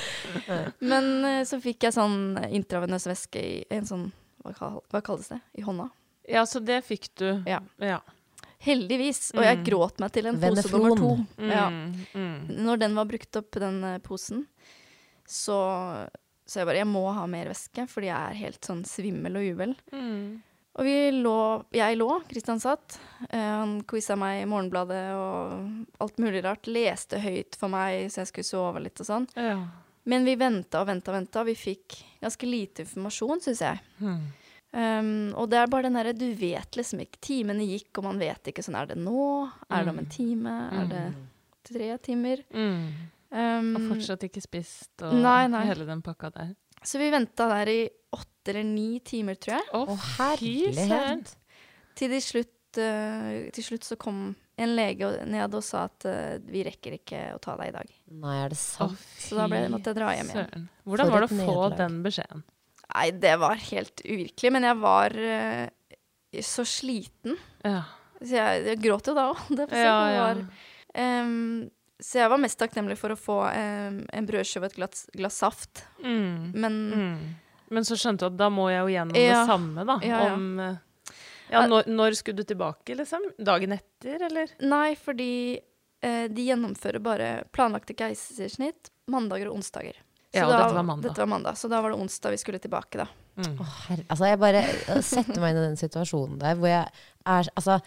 Men 0.91 1.07
uh, 1.23 1.41
så 1.47 1.59
fikk 1.63 1.87
jeg 1.87 1.95
sånn 1.95 2.35
intravenøs 2.49 3.07
væske 3.11 3.41
i 3.41 3.53
en 3.75 3.87
sånn 3.87 4.09
hva, 4.45 4.75
hva 4.91 5.01
kalles 5.01 5.31
det? 5.31 5.39
I 5.57 5.63
hånda. 5.65 5.87
Ja, 6.29 6.43
så 6.45 6.59
det 6.61 6.81
fikk 6.85 7.09
du. 7.17 7.27
Ja. 7.49 7.61
ja. 7.81 8.01
Heldigvis. 8.65 9.31
Og 9.37 9.41
jeg 9.45 9.57
Mm. 9.59 9.63
gråt 9.65 9.99
meg 10.01 10.11
til 10.13 10.27
en 10.29 10.37
pose 10.41 10.51
Veneflon. 10.51 10.83
nummer 10.83 10.99
to. 11.01 11.41
Mm. 11.41 11.49
Ja. 11.53 11.65
Mm. 12.13 12.37
Når 12.65 12.81
den 12.83 12.95
var 12.97 13.09
brukt 13.09 13.39
opp, 13.41 13.57
den 13.61 13.79
uh, 13.83 13.97
posen, 14.05 14.45
så 15.25 15.57
så 16.45 16.59
jeg 16.61 16.67
bare 16.69 16.77
Jeg 16.83 16.89
må 16.91 17.01
ha 17.09 17.23
mer 17.25 17.47
væske, 17.49 17.87
fordi 17.89 18.11
jeg 18.11 18.17
er 18.29 18.37
helt 18.43 18.67
sånn 18.67 18.83
svimmel 18.85 19.39
og 19.39 19.47
uvel. 19.55 19.71
Mm. 19.89 20.43
Og 20.75 20.83
vi 20.83 20.95
lå 21.15 21.63
Jeg 21.71 21.95
lå, 21.97 22.09
Kristian 22.27 22.59
satt. 22.59 22.97
Eh, 23.29 23.39
han 23.39 23.77
quiza 23.87 24.17
meg 24.19 24.41
i 24.43 24.47
Morgenbladet 24.49 25.03
og 25.15 26.03
alt 26.03 26.17
mulig 26.19 26.43
rart. 26.43 26.67
Leste 26.67 27.21
høyt 27.23 27.55
for 27.59 27.71
meg 27.71 28.09
så 28.11 28.23
jeg 28.23 28.31
skulle 28.33 28.49
sove 28.49 28.83
litt 28.83 28.99
og 28.99 29.07
sånn. 29.07 29.27
Ja. 29.39 29.59
Men 30.05 30.25
vi 30.27 30.35
venta 30.37 30.83
og 30.83 30.89
venta 30.91 31.13
og 31.13 31.17
venta. 31.21 31.45
Vi 31.47 31.55
fikk 31.57 31.95
ganske 32.21 32.49
lite 32.49 32.83
informasjon, 32.83 33.39
syns 33.47 33.63
jeg. 33.63 33.79
Hmm. 34.01 34.25
Um, 34.75 35.31
og 35.39 35.47
det 35.49 35.61
er 35.61 35.69
bare 35.71 35.87
den 35.87 35.95
derre 35.95 36.11
Du 36.11 36.25
vet 36.35 36.75
liksom 36.75 36.99
ikke 36.99 37.21
Timene 37.23 37.63
gikk, 37.63 37.93
og 37.95 38.09
man 38.09 38.17
vet 38.19 38.49
ikke 38.51 38.59
sånn 38.65 38.75
Er 38.75 38.89
det 38.89 38.97
nå? 38.99 39.21
Er 39.71 39.85
det 39.85 39.93
om 39.93 40.01
en 40.01 40.09
time? 40.11 40.55
Er 40.75 40.89
det 40.89 41.03
tre 41.69 41.87
timer? 42.03 42.41
Mm. 42.51 42.81
Um, 43.31 43.69
Og 43.79 43.85
fortsatt 43.93 44.25
ikke 44.27 44.43
spist, 44.43 44.91
og 44.99 45.15
Nei, 45.23 45.45
nei. 45.47 45.63
hele 45.69 45.87
den 45.87 46.03
pakka 46.03 46.27
der. 46.35 46.51
Så 46.83 46.99
vi 46.99 47.07
venta 47.13 47.47
der 47.53 47.71
i 47.71 47.79
åtte 48.13 48.34
eller 48.51 48.63
ni 48.67 48.99
timer, 49.05 49.35
tror 49.41 49.57
jeg. 49.57 49.67
Å, 49.73 49.81
oh, 49.93 50.07
herlighet. 50.19 51.35
Til 51.95 52.11
de 52.11 52.19
slutt, 52.23 52.79
uh, 52.79 53.49
til 53.55 53.63
slutt 53.69 53.87
så 53.87 53.97
kom 53.99 54.25
en 54.57 54.71
lege 54.77 55.09
ned 55.27 55.55
og 55.57 55.63
sa 55.67 55.85
at 55.89 56.05
uh, 56.07 56.35
vi 56.47 56.63
rekker 56.67 56.97
ikke 56.99 57.21
å 57.35 57.39
ta 57.43 57.55
deg 57.59 57.71
i 57.71 57.75
dag. 57.75 57.93
Nei, 58.23 58.35
er 58.45 58.53
det 58.53 58.59
sant? 58.59 58.93
Oh, 58.95 59.07
Så 59.19 59.35
da 59.39 59.47
ble, 59.51 59.63
måtte 59.73 59.91
jeg 59.91 59.99
dra 59.99 60.13
hjem 60.15 60.29
igjen. 60.31 60.49
søren. 60.49 60.67
Hvordan 60.85 61.09
For 61.09 61.15
var 61.17 61.25
det 61.25 61.29
å 61.29 61.33
få 61.33 61.39
nederlag. 61.41 61.77
den 61.81 61.97
beskjeden? 62.05 62.43
Nei, 62.95 63.07
det 63.25 63.35
var 63.41 63.55
helt 63.71 64.03
uvirkelig. 64.05 64.51
Men 64.55 64.67
jeg 64.69 64.79
var 64.83 65.15
uh, 65.19 65.65
så 66.45 66.63
sliten. 66.67 67.39
Ja. 67.65 67.81
Så 68.21 68.31
jeg, 68.37 68.61
jeg 68.69 68.79
gråt 68.83 69.07
jo 69.11 69.15
da 69.17 69.29
òg. 69.33 69.41
Ja, 69.71 69.97
ja. 70.13 70.27
var, 70.29 70.45
Ehm, 70.95 71.65
så 71.99 72.21
jeg 72.21 72.29
var 72.31 72.39
mest 72.39 72.55
takknemlig 72.61 72.95
for 72.95 73.11
å 73.11 73.17
få 73.19 73.33
um, 73.51 73.97
en 74.15 74.27
brødskive 74.29 74.63
og 74.63 74.69
et 74.71 74.77
glass, 74.77 75.01
glass 75.11 75.41
saft. 75.43 75.81
Mm. 75.99 76.53
Men 76.55 76.77
Mm. 76.95 77.17
Men 77.69 77.83
så 77.87 77.95
skjønte 77.97 78.25
du 78.25 78.33
at 78.33 78.37
da 78.37 78.49
må 78.53 78.67
jeg 78.69 78.81
jo 78.83 78.93
gjennom 78.93 79.15
Ja. 79.19 79.39
det 79.41 79.47
samme, 79.49 79.85
da. 79.85 79.99
Ja, 80.05 80.19
ja. 80.27 80.33
Om 80.33 80.59
eh, 80.59 80.75
Ja, 81.51 81.65
når, 81.69 81.85
når 81.87 82.15
skulle 82.17 82.37
du 82.41 82.43
tilbake, 82.43 82.95
liksom? 82.97 83.21
Dagen 83.37 83.71
etter, 83.77 84.21
eller? 84.25 84.49
nei, 84.65 84.95
fordi 84.97 85.59
eh, 86.01 86.27
de 86.27 86.45
gjennomfører 86.49 87.01
bare 87.05 87.29
planlagte 87.53 87.93
keisersnitt 87.97 88.89
mandager 89.13 89.49
og 89.51 89.59
onsdager. 89.59 89.93
Så 90.33 90.39
Ja, 90.41 90.45
og 90.47 90.51
da- 90.51 90.63
dette 90.63 90.75
var 90.75 90.83
mandag. 90.83 91.09
Dette 91.09 91.21
var 91.21 91.29
mandag. 91.31 91.55
Så 91.57 91.69
da 91.69 91.81
var 91.81 91.91
det 91.93 91.99
onsdag 92.01 92.31
vi 92.33 92.37
skulle 92.41 92.59
tilbake, 92.59 92.97
da. 92.97 93.07
Mm. 93.37 93.59
Oh, 93.59 93.75
altså 94.09 94.25
jeg 94.29 94.39
bare 94.39 94.61
setter 95.03 95.41
meg 95.43 95.51
inn 95.53 95.59
i 95.61 95.67
den 95.67 95.77
situasjonen 95.79 96.37
der 96.39 96.55
hvor 96.55 96.69
jeg 96.71 96.85
er 97.27 97.49
Altså, 97.57 97.81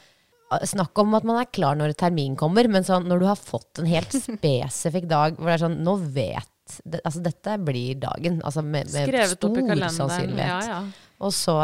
snakk 0.64 0.96
om 1.02 1.14
at 1.16 1.24
man 1.28 1.38
er 1.42 1.48
klar 1.52 1.74
når 1.76 1.92
termin 1.96 2.34
kommer, 2.36 2.68
men 2.68 2.84
sånn 2.84 3.04
når 3.08 3.18
du 3.20 3.26
har 3.28 3.36
fått 3.36 3.80
en 3.82 3.88
helt 3.90 4.12
spesifikk 4.26 5.08
dag 5.10 5.36
hvor 5.36 5.50
det 5.50 5.56
er 5.58 5.62
sånn 5.66 5.78
Nå 5.84 5.96
vet 6.14 6.48
det, 6.84 7.00
Altså, 7.04 7.22
dette 7.24 7.58
blir 7.64 7.98
dagen. 8.02 8.40
Altså 8.44 8.62
med, 8.64 8.88
med 8.92 9.08
Skrevet 9.08 9.34
opp 9.36 9.38
i 9.38 9.60
stor 9.60 9.60
kalenderen. 9.60 9.94
sannsynlighet. 9.96 10.48
Ja, 10.48 10.78
ja. 10.78 11.12
Og 11.24 11.32
så 11.34 11.56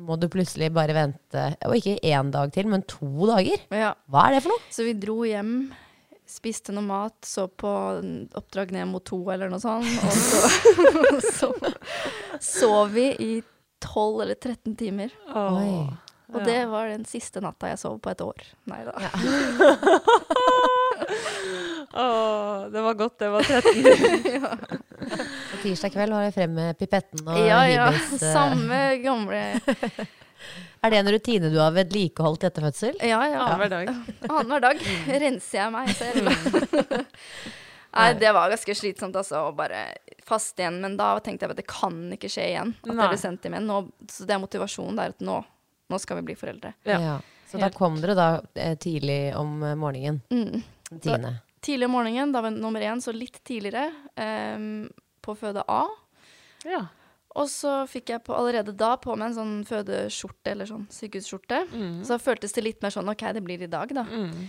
må 0.00 0.16
du 0.20 0.28
plutselig 0.32 0.70
bare 0.72 0.94
vente, 0.96 1.44
og 1.66 1.76
ikke 1.76 1.98
én 2.08 2.30
dag 2.32 2.52
til, 2.54 2.68
men 2.72 2.84
to 2.88 3.08
dager. 3.28 3.62
Ja. 3.74 3.92
Hva 4.08 4.28
er 4.28 4.36
det 4.36 4.42
for 4.46 4.54
noe? 4.54 4.62
Så 4.72 4.86
vi 4.86 4.94
dro 4.96 5.18
hjem, 5.28 5.54
spiste 6.30 6.72
noe 6.72 6.86
mat, 6.86 7.18
så 7.26 7.48
på 7.50 7.72
Oppdrag 8.38 8.72
ned 8.76 8.88
mot 8.88 9.04
to 9.04 9.18
eller 9.34 9.50
noe 9.52 9.60
sånt, 9.60 9.90
og 10.06 10.14
så, 10.14 10.40
så 11.36 11.50
sov 12.40 12.94
vi 12.94 13.10
i 13.20 13.32
12 13.82 14.22
eller 14.24 14.38
13 14.38 14.76
timer. 14.80 15.12
Åh. 15.34 15.90
Og 16.30 16.44
det 16.46 16.58
var 16.70 16.88
den 16.92 17.04
siste 17.08 17.40
natta 17.42 17.70
jeg 17.72 17.78
sov 17.82 17.98
på 18.02 18.10
et 18.12 18.20
år. 18.24 18.44
Nei 18.70 18.80
da. 18.86 18.94
Åh, 21.92 22.66
det 22.70 22.80
var 22.80 22.94
godt 22.94 23.18
det 23.18 23.28
var 23.28 23.42
13. 23.42 24.46
På 25.50 25.56
tirsdag 25.62 25.92
kveld 25.94 26.12
var 26.14 26.26
jeg 26.28 26.34
frem 26.36 26.52
med 26.54 26.78
pipetten 26.78 27.26
og 27.26 27.38
Ja, 27.40 27.62
ja. 27.68 27.86
Hibis. 27.90 28.22
eh, 28.22 28.32
Samme 28.34 28.80
gamle 29.02 29.40
Er 30.84 30.92
det 30.94 31.00
en 31.00 31.10
rutine 31.12 31.50
du 31.52 31.58
har 31.60 31.72
vedlikeholdt 31.76 32.44
etter 32.48 32.64
fødsel? 32.64 32.94
Ja, 33.04 33.18
ja. 33.28 33.40
Annenhver 33.44 33.68
dag. 33.68 33.90
Annenhver 34.30 34.62
dag 34.64 34.84
renser 35.20 35.58
jeg 35.58 35.72
meg 35.74 35.90
selv. 35.98 36.30
Nei, 37.90 38.06
det 38.16 38.30
var 38.32 38.48
ganske 38.54 38.76
slitsomt 38.78 39.18
altså, 39.20 39.42
å 39.50 39.52
bare 39.58 39.82
faste 40.24 40.62
igjen. 40.64 40.78
Men 40.80 40.96
da 40.96 41.10
tenkte 41.20 41.44
jeg 41.44 41.52
at 41.52 41.60
det 41.60 41.66
kan 41.68 41.98
ikke 42.16 42.30
skje 42.32 42.46
igjen. 42.54 42.72
At 42.80 42.88
Nei. 42.88 42.96
det 43.02 43.08
blir 43.12 43.20
sendt 43.20 43.44
hjem 43.44 43.58
igjen. 43.58 43.68
Nå, 43.68 43.76
så 44.08 44.24
det 44.24 44.38
er 44.38 44.40
motivasjonen. 44.46 44.96
Det 44.96 45.04
er 45.04 45.12
at 45.18 45.26
nå, 45.28 45.36
nå 45.90 45.98
skal 46.00 46.20
vi 46.20 46.30
bli 46.30 46.38
foreldre. 46.38 46.74
Ja. 46.88 47.18
Så 47.50 47.58
da 47.58 47.70
kom 47.74 47.98
dere 47.98 48.14
da 48.14 48.28
eh, 48.54 48.76
tidlig 48.78 49.34
om 49.36 49.62
eh, 49.66 49.76
morgenen? 49.78 50.20
Mm. 50.30 50.62
Tine. 50.90 51.00
Tiende. 51.02 51.32
Tidlig 51.60 51.88
om 51.90 51.96
morgenen, 51.98 52.32
da 52.32 52.40
var 52.44 52.54
nummer 52.54 52.80
én, 52.80 53.02
så 53.04 53.12
litt 53.12 53.36
tidligere, 53.44 53.90
um, 54.56 54.86
på 55.20 55.34
føde 55.36 55.64
A. 55.68 55.82
Ja. 56.64 56.86
Og 57.38 57.50
så 57.52 57.82
fikk 57.90 58.14
jeg 58.14 58.24
på, 58.26 58.34
allerede 58.34 58.72
da 58.74 58.94
på 58.98 59.14
meg 59.18 59.30
en 59.30 59.36
sånn 59.36 59.52
fødeskjorte, 59.68 60.54
eller 60.54 60.70
sånn 60.70 60.86
sykehusskjorte. 60.90 61.60
Mm. 61.70 62.00
Så 62.08 62.18
føltes 62.22 62.56
det 62.56 62.64
litt 62.64 62.80
mer 62.82 62.94
sånn 62.94 63.12
OK, 63.12 63.26
det 63.36 63.44
blir 63.44 63.62
i 63.62 63.70
dag, 63.70 63.92
da. 63.94 64.06
Mm. 64.08 64.48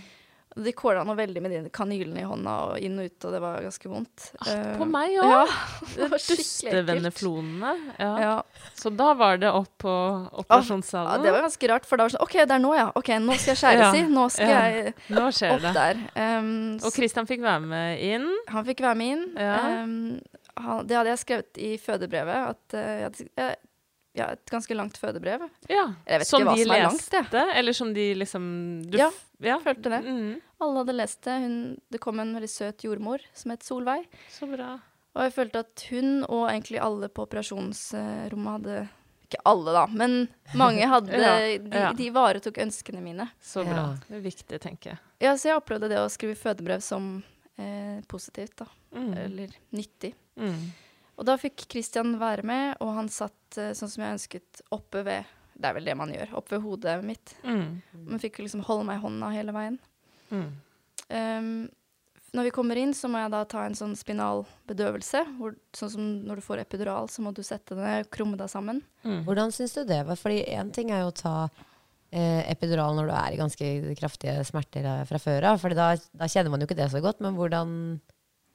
De 0.56 0.72
kåla 0.76 1.00
noe 1.08 1.16
veldig 1.16 1.40
med 1.42 1.50
de 1.54 1.70
kanylene 1.72 2.20
i 2.20 2.26
hånda 2.28 2.54
og 2.68 2.80
inn 2.84 2.98
og 3.00 3.06
ut, 3.08 3.24
og 3.24 3.32
det 3.32 3.40
var 3.40 3.62
ganske 3.64 3.88
vondt. 3.88 4.26
Ah, 4.42 4.50
på 4.76 4.84
Eh, 4.84 4.90
meg 4.92 5.14
Ja, 5.14 5.28
òg. 5.42 5.52
ekkelt. 6.06 6.26
Dustevenneflonene. 6.28 7.72
Ja. 7.98 8.10
Ja. 8.20 8.34
Så 8.74 8.90
da 8.90 9.14
var 9.14 9.38
det 9.40 9.50
opp 9.50 9.70
på 9.78 9.94
operasjonssalen? 10.42 11.12
ja, 11.16 11.22
det 11.24 11.32
var 11.32 11.46
ganske 11.46 11.68
rart, 11.72 11.86
for 11.88 11.96
da 11.96 12.04
var 12.04 12.12
det 12.12 12.16
sånn 12.18 12.26
OK, 12.26 12.36
det 12.42 12.56
er 12.58 12.62
nå, 12.62 12.74
ja. 12.76 12.86
OK, 12.98 13.08
nå 13.22 13.38
skal 13.38 13.54
jeg 13.54 13.60
skjæres 13.62 13.82
Ja, 13.86 13.90
i. 13.96 14.04
Nå 14.12 14.28
skal 14.34 14.52
ja. 14.52 14.62
jeg 14.68 14.94
Nå 15.08 15.26
opp 15.30 15.64
det. 15.64 15.74
der. 15.78 16.04
Um, 16.38 16.52
Og 16.82 16.92
Christian 16.92 17.26
fikk 17.30 17.42
være 17.44 17.64
med 17.72 18.04
inn. 18.12 18.28
Han 18.52 18.64
fikk 18.68 18.84
være 18.84 18.98
med 19.00 19.16
inn. 19.16 19.26
Ja. 19.40 19.58
Um, 19.82 20.20
han, 20.62 20.86
det 20.86 20.96
hadde 20.98 21.14
jeg 21.14 21.22
skrevet 21.24 21.62
i 21.64 21.72
fødebrevet, 21.80 22.48
at 22.52 22.76
uh, 22.76 22.96
jeg 23.06 23.28
jeg, 23.38 23.56
ja, 24.14 24.26
et 24.36 24.50
ganske 24.52 24.74
langt 24.76 24.98
fødebrev. 25.00 25.46
Ja. 25.72 25.86
Jeg 26.06 26.22
vet 26.22 26.28
som 26.28 26.42
ikke 26.42 26.50
hva 26.50 26.56
de 26.56 26.64
som 26.66 26.74
er 26.76 26.82
langt, 26.84 27.12
leste, 27.16 27.44
eller 27.58 27.76
som 27.78 27.92
de 27.96 28.06
liksom 28.20 28.46
du 28.92 28.96
Ja, 29.00 29.10
ja. 29.40 29.58
Følte 29.64 29.92
det. 29.94 30.00
Mm. 30.04 30.32
Alle 30.62 30.82
hadde 30.82 30.96
lest 30.98 31.22
det. 31.26 31.36
Hun, 31.42 31.54
det 31.90 32.00
kom 32.04 32.20
en 32.20 32.34
veldig 32.36 32.50
søt 32.52 32.84
jordmor 32.84 33.24
som 33.34 33.54
het 33.54 33.64
Solveig. 33.66 34.04
Så 34.30 34.48
bra. 34.50 34.74
Og 35.12 35.26
jeg 35.26 35.34
følte 35.36 35.62
at 35.64 35.86
hun 35.90 36.10
og 36.24 36.46
egentlig 36.48 36.80
alle 36.80 37.08
på 37.12 37.24
operasjonsrommet 37.26 38.52
hadde 38.58 38.76
ikke 39.32 39.40
alle, 39.48 39.72
da, 39.72 39.86
men 39.88 40.14
mange 40.60 40.86
hadde 40.88 41.16
Ja, 41.22 41.34
De, 41.56 41.72
ja. 41.72 41.90
de 41.96 42.08
varetok 42.12 42.58
ønskene 42.64 43.00
mine. 43.04 43.28
Så 43.40 43.64
bra. 43.64 43.78
Ja. 43.80 43.90
Det 44.08 44.18
er 44.18 44.24
viktig, 44.24 44.60
tenker 44.60 44.92
jeg. 44.94 45.02
Ja, 45.24 45.34
så 45.40 45.48
jeg 45.52 45.60
opplevde 45.60 45.88
det 45.92 46.00
å 46.02 46.08
skrive 46.12 46.36
fødebrev 46.36 46.84
som 46.84 47.14
eh, 47.56 48.00
positivt, 48.12 48.58
da. 48.60 48.68
Mm. 48.92 49.12
Eller 49.24 49.54
nyttig. 49.72 50.12
Mm. 50.36 50.66
Og 51.22 51.28
da 51.28 51.36
fikk 51.38 51.68
Christian 51.70 52.16
være 52.18 52.42
med, 52.42 52.80
og 52.82 52.96
han 52.96 53.10
satt 53.12 53.60
eh, 53.62 53.70
sånn 53.78 53.90
som 53.92 54.02
jeg 54.02 54.16
ønsket, 54.16 54.64
oppe 54.74 55.04
ved 55.06 55.28
Det 55.54 55.68
er 55.68 55.76
vel 55.76 55.86
det 55.86 55.94
man 55.94 56.10
gjør, 56.10 56.32
oppe 56.40 56.56
ved 56.56 56.64
hodet 56.64 56.96
mitt. 57.06 57.36
Mm. 57.46 57.78
Man 58.08 58.22
fikk 58.22 58.40
liksom 58.42 58.64
holde 58.66 58.88
meg 58.88 58.98
i 58.98 59.02
hånda 59.04 59.28
hele 59.30 59.54
veien. 59.54 59.78
Mm. 60.32 60.48
Um, 61.12 61.52
når 62.32 62.48
vi 62.48 62.52
kommer 62.56 62.80
inn, 62.80 62.94
så 62.96 63.10
må 63.12 63.20
jeg 63.20 63.30
da 63.34 63.42
ta 63.46 63.66
en 63.68 63.76
sånn 63.76 63.92
spinalbedøvelse. 64.00 65.20
Hvor, 65.36 65.54
sånn 65.76 65.92
som 65.92 66.08
når 66.26 66.40
du 66.40 66.44
får 66.48 66.64
epidural, 66.64 67.10
så 67.12 67.22
må 67.22 67.30
du 67.36 67.42
sette 67.46 67.76
deg 67.78 68.08
krumme 68.10 68.40
deg 68.40 68.50
sammen. 68.50 68.80
Mm. 69.04 69.20
Hvordan 69.28 69.52
syns 69.54 69.76
du 69.76 69.84
det 69.86 70.00
var? 70.08 70.18
Fordi 70.18 70.40
én 70.50 70.72
ting 70.74 70.90
er 70.90 71.04
jo 71.04 71.12
å 71.12 71.18
ta 71.20 71.36
eh, 72.10 72.40
epidural 72.50 72.96
når 72.98 73.12
du 73.12 73.14
er 73.20 73.36
i 73.36 73.40
ganske 73.44 73.70
kraftige 74.00 74.40
smerter 74.48 74.88
eh, 74.88 75.04
fra 75.06 75.20
før 75.22 75.52
av, 75.52 75.60
for 75.62 75.76
da, 75.76 75.92
da 76.16 76.30
kjenner 76.32 76.50
man 76.50 76.64
jo 76.64 76.70
ikke 76.70 76.80
det 76.80 76.88
så 76.90 77.04
godt. 77.04 77.20
Men 77.22 77.36
hvordan 77.36 77.76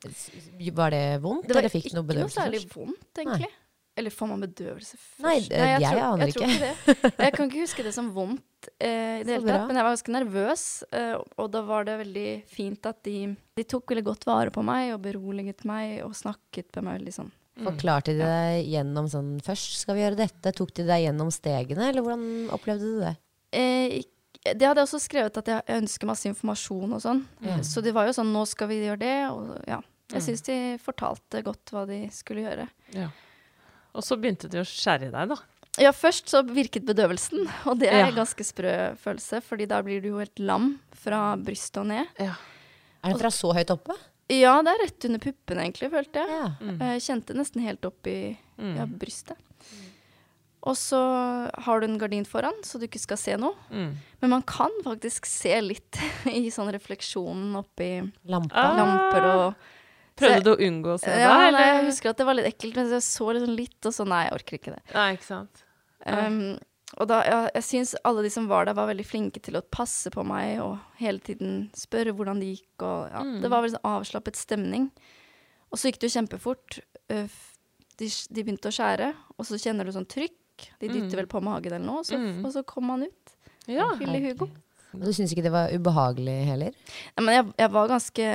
Var 0.04 0.92
det 0.94 1.06
vondt, 1.24 1.48
Det 1.48 1.56
var 1.56 1.64
eller 1.64 1.74
fikk 1.74 1.90
du 1.92 1.96
noe 1.98 2.06
ikke 2.06 2.20
noe 2.22 2.34
særlig 2.34 2.62
vondt, 2.74 3.08
egentlig. 3.24 3.50
Eller 3.98 4.14
får 4.14 4.28
man 4.30 4.42
bedøvelse 4.46 4.94
først? 4.94 5.24
Nei, 5.26 5.40
det- 5.40 5.82
jeg 5.82 5.98
aner 5.98 6.28
jeg 6.28 6.34
tror 6.36 6.44
ikke. 6.46 6.54
ikke 6.54 6.86
det. 7.02 7.14
Jeg 7.26 7.34
kan 7.34 7.50
ikke 7.50 7.62
huske 7.64 7.84
det 7.88 7.94
som 7.96 8.12
vondt 8.14 8.68
eh, 8.80 9.22
i 9.22 9.24
det 9.26 9.34
hele 9.40 9.48
tatt, 9.48 9.66
men 9.68 9.76
jeg 9.80 9.86
var 9.88 9.96
ganske 9.96 10.14
nervøs. 10.14 10.66
Eh, 10.94 11.16
og 11.42 11.50
da 11.52 11.62
var 11.66 11.84
det 11.88 11.96
veldig 12.04 12.28
fint 12.48 12.86
at 12.86 13.02
de, 13.04 13.36
de 13.58 13.64
tok 13.64 13.88
veldig 13.90 14.04
godt 14.06 14.28
vare 14.30 14.52
på 14.54 14.62
meg 14.64 14.94
og 14.94 15.02
beroliget 15.02 15.66
meg 15.66 16.04
og 16.06 16.14
snakket 16.14 16.70
med 16.78 16.84
meg 16.84 17.00
veldig 17.02 17.16
sånn. 17.18 17.32
Forklarte 17.58 18.14
de 18.14 18.22
deg 18.22 18.68
gjennom 18.70 19.08
sånn 19.10 19.32
Først 19.42 19.80
skal 19.82 19.96
vi 19.98 20.04
gjøre 20.04 20.20
dette. 20.20 20.52
Tok 20.54 20.76
de 20.78 20.84
deg 20.86 21.08
gjennom 21.08 21.32
stegene, 21.34 21.88
eller 21.90 22.06
hvordan 22.06 22.52
opplevde 22.54 22.86
du 22.86 23.00
det? 23.02 23.16
Eh, 23.52 23.98
ikk- 24.04 24.14
det 24.54 24.68
hadde 24.68 24.80
jeg 24.84 24.88
også 24.88 25.02
skrevet 25.04 25.38
at 25.38 25.46
jeg, 25.52 25.64
ønsker 25.82 26.06
masse 26.08 26.26
informasjon 26.30 26.94
og 26.94 27.02
sånn. 27.02 27.26
Mm. 27.42 27.64
Så 27.64 27.82
det 27.84 27.94
var 27.94 28.06
jo 28.08 28.14
sånn 28.14 28.32
nå 28.34 28.46
skal 28.48 28.68
vi 28.72 28.82
gjøre 28.86 29.00
det, 29.00 29.16
og 29.32 29.64
ja. 29.68 29.82
Jeg 30.08 30.22
Mm. 30.22 30.26
syns 30.28 30.42
de 30.48 30.78
fortalte 30.80 31.44
godt 31.44 31.66
hva 31.74 31.86
de 31.86 32.08
skulle 32.16 32.46
gjøre. 32.46 32.70
Ja. 32.96 33.10
Og 33.94 34.04
så 34.04 34.16
begynte 34.16 34.48
de 34.50 34.60
å 34.62 34.64
skjære 34.64 35.10
i 35.10 35.12
deg, 35.12 35.28
da. 35.30 35.36
Ja, 35.80 35.92
først 35.92 36.30
så 36.32 36.42
virket 36.48 36.86
bedøvelsen, 36.86 37.44
og 37.68 37.80
det 37.80 37.90
er 37.92 38.00
Ja. 38.00 38.08
en 38.08 38.16
ganske 38.16 38.40
sprø 38.46 38.96
følelse, 38.98 39.42
fordi 39.44 39.68
da 39.68 39.82
blir 39.84 40.02
du 40.02 40.08
jo 40.10 40.18
helt 40.20 40.40
lam 40.40 40.80
fra 40.96 41.36
brystet 41.36 41.82
og 41.82 41.88
ned. 41.88 42.08
Ja. 42.20 42.36
Er 43.04 43.14
det 43.14 43.20
fra 43.22 43.30
så 43.30 43.54
høyt 43.54 43.70
oppe? 43.70 43.96
Ja, 44.30 44.62
det 44.62 44.74
er 44.74 44.86
rett 44.86 45.06
under 45.06 45.20
puppene, 45.20 45.62
egentlig, 45.68 45.92
følte 45.92 46.14
jeg. 46.16 46.30
Ja. 46.30 46.48
Mm. 46.62 46.80
Jeg 46.80 47.02
kjente 47.02 47.36
nesten 47.36 47.62
helt 47.64 47.86
opp 47.86 48.08
i 48.08 48.38
Mm. 48.58 48.76
ja, 48.78 48.86
brystet. 48.86 49.38
Og 50.68 50.76
så 50.76 51.00
har 51.64 51.80
du 51.80 51.88
en 51.88 51.98
gardin 52.02 52.26
foran, 52.28 52.58
så 52.68 52.80
du 52.80 52.88
ikke 52.88 53.00
skal 53.00 53.20
se 53.22 53.38
noe. 53.40 53.56
Mm. 53.72 53.94
Men 54.24 54.34
man 54.34 54.44
kan 54.48 54.74
faktisk 54.84 55.28
se 55.30 55.54
litt 55.64 56.00
i 56.28 56.50
sånn 56.52 56.72
refleksjonen 56.76 57.56
oppi 57.60 57.92
Lampa? 58.28 58.54
Ah. 58.68 58.78
lamper 58.82 59.28
og 59.32 59.74
Prøvde 60.18 60.42
du 60.48 60.50
å 60.56 60.58
unngå 60.66 60.96
å 60.96 60.98
se 60.98 61.12
ja, 61.14 61.18
det? 61.20 61.26
nei, 61.30 61.50
eller? 61.52 61.68
Jeg 61.68 61.84
husker 61.92 62.10
at 62.10 62.18
det 62.18 62.26
var 62.26 62.38
litt 62.40 62.48
ekkelt, 62.50 62.74
men 62.80 62.88
jeg 62.90 63.04
så 63.06 63.28
liksom 63.38 63.52
litt, 63.54 63.78
og 63.86 63.94
så 63.94 64.06
nei, 64.10 64.24
jeg 64.26 64.34
orker 64.34 64.58
ikke 64.58 64.72
det. 64.74 64.80
Nei, 64.96 65.12
ikke 65.14 65.28
sant. 65.28 65.62
Um, 66.08 66.40
og 66.98 67.10
da, 67.12 67.20
ja, 67.28 67.38
jeg 67.54 67.66
syns 67.68 67.92
alle 68.08 68.24
de 68.26 68.32
som 68.34 68.48
var 68.50 68.66
der, 68.66 68.74
var 68.80 68.90
veldig 68.90 69.06
flinke 69.06 69.44
til 69.46 69.60
å 69.60 69.62
passe 69.62 70.10
på 70.10 70.24
meg 70.26 70.58
og 70.64 70.80
hele 70.98 71.22
tiden 71.22 71.68
spørre 71.78 72.16
hvordan 72.18 72.42
det 72.42 72.50
gikk. 72.56 72.72
Og, 72.80 73.12
ja, 73.14 73.22
Mm. 73.28 73.38
Det 73.46 73.52
var 73.54 73.62
veldig 73.62 73.76
sånn 73.78 73.92
avslappet 73.94 74.40
stemning. 74.42 74.90
Og 75.70 75.78
så 75.78 75.92
gikk 75.92 76.02
det 76.02 76.10
jo 76.10 76.16
kjempefort. 76.18 76.80
De, 77.12 78.10
de 78.10 78.42
begynte 78.42 78.72
å 78.72 78.74
skjære, 78.74 79.12
og 79.38 79.46
så 79.46 79.62
kjenner 79.62 79.86
du 79.86 79.94
sånn 79.94 80.10
trykk. 80.10 80.34
De 80.80 80.88
dytter 80.90 81.14
Mm. 81.14 81.20
vel 81.22 81.28
på 81.32 81.42
magen 81.44 81.74
eller 81.74 81.86
noe, 81.86 82.00
og 82.00 82.06
så, 82.06 82.18
Mm. 82.18 82.46
og 82.46 82.52
så 82.54 82.64
kom 82.66 82.90
han 82.90 83.04
ut. 83.04 83.36
Ja. 83.68 83.90
Lille 84.00 84.20
Hugo. 84.30 84.48
Men 84.94 85.02
du 85.08 85.12
syns 85.14 85.34
ikke 85.34 85.44
det 85.44 85.52
var 85.52 85.70
ubehagelig 85.76 86.38
heller? 86.48 86.72
Nei, 87.18 87.24
men 87.26 87.34
jeg, 87.36 87.46
jeg 87.60 87.72
var 87.72 87.88
ganske 87.92 88.28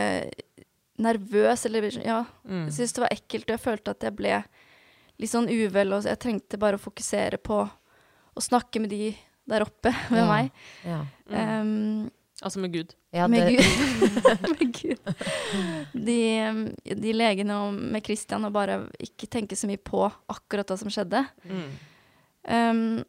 nervøs, 1.03 1.65
eller 1.67 1.87
ja. 2.05 2.25
Mm. 2.47 2.67
Jeg 2.69 2.73
syntes 2.77 2.93
det 2.97 3.03
var 3.07 3.15
ekkelt, 3.17 3.47
og 3.49 3.55
jeg 3.57 3.65
følte 3.65 3.91
at 3.97 4.01
jeg 4.07 4.17
ble 4.17 4.45
litt 5.19 5.31
sånn 5.33 5.49
uvel, 5.51 5.93
og 5.97 6.05
jeg 6.05 6.19
trengte 6.23 6.59
bare 6.61 6.77
å 6.79 6.83
fokusere 6.83 7.39
på 7.43 7.63
å 8.37 8.41
snakke 8.43 8.81
med 8.81 8.91
de 8.91 9.15
der 9.49 9.65
oppe 9.65 9.91
med 10.13 10.23
Ja. 10.23 10.27
meg. 10.29 10.51
Ja. 10.85 11.01
Um, 11.61 12.11
Altså 12.43 12.59
med 12.59 12.73
Gud. 12.73 12.93
Ja, 13.15 13.29
med, 13.29 13.53
Gud. 13.55 13.63
med 14.59 14.73
Gud. 14.75 14.99
De, 15.95 16.17
de 16.99 17.13
legene 17.15 17.55
og 17.55 17.77
med 17.77 18.03
Christian 18.03 18.43
og 18.49 18.53
bare 18.57 18.81
ikke 18.99 19.29
tenke 19.31 19.55
så 19.55 19.69
mye 19.71 19.79
på 19.79 20.01
akkurat 20.33 20.67
hva 20.73 20.77
som 20.81 20.91
skjedde. 20.91 21.21
Mm. 21.47 21.69
Um, 22.49 23.03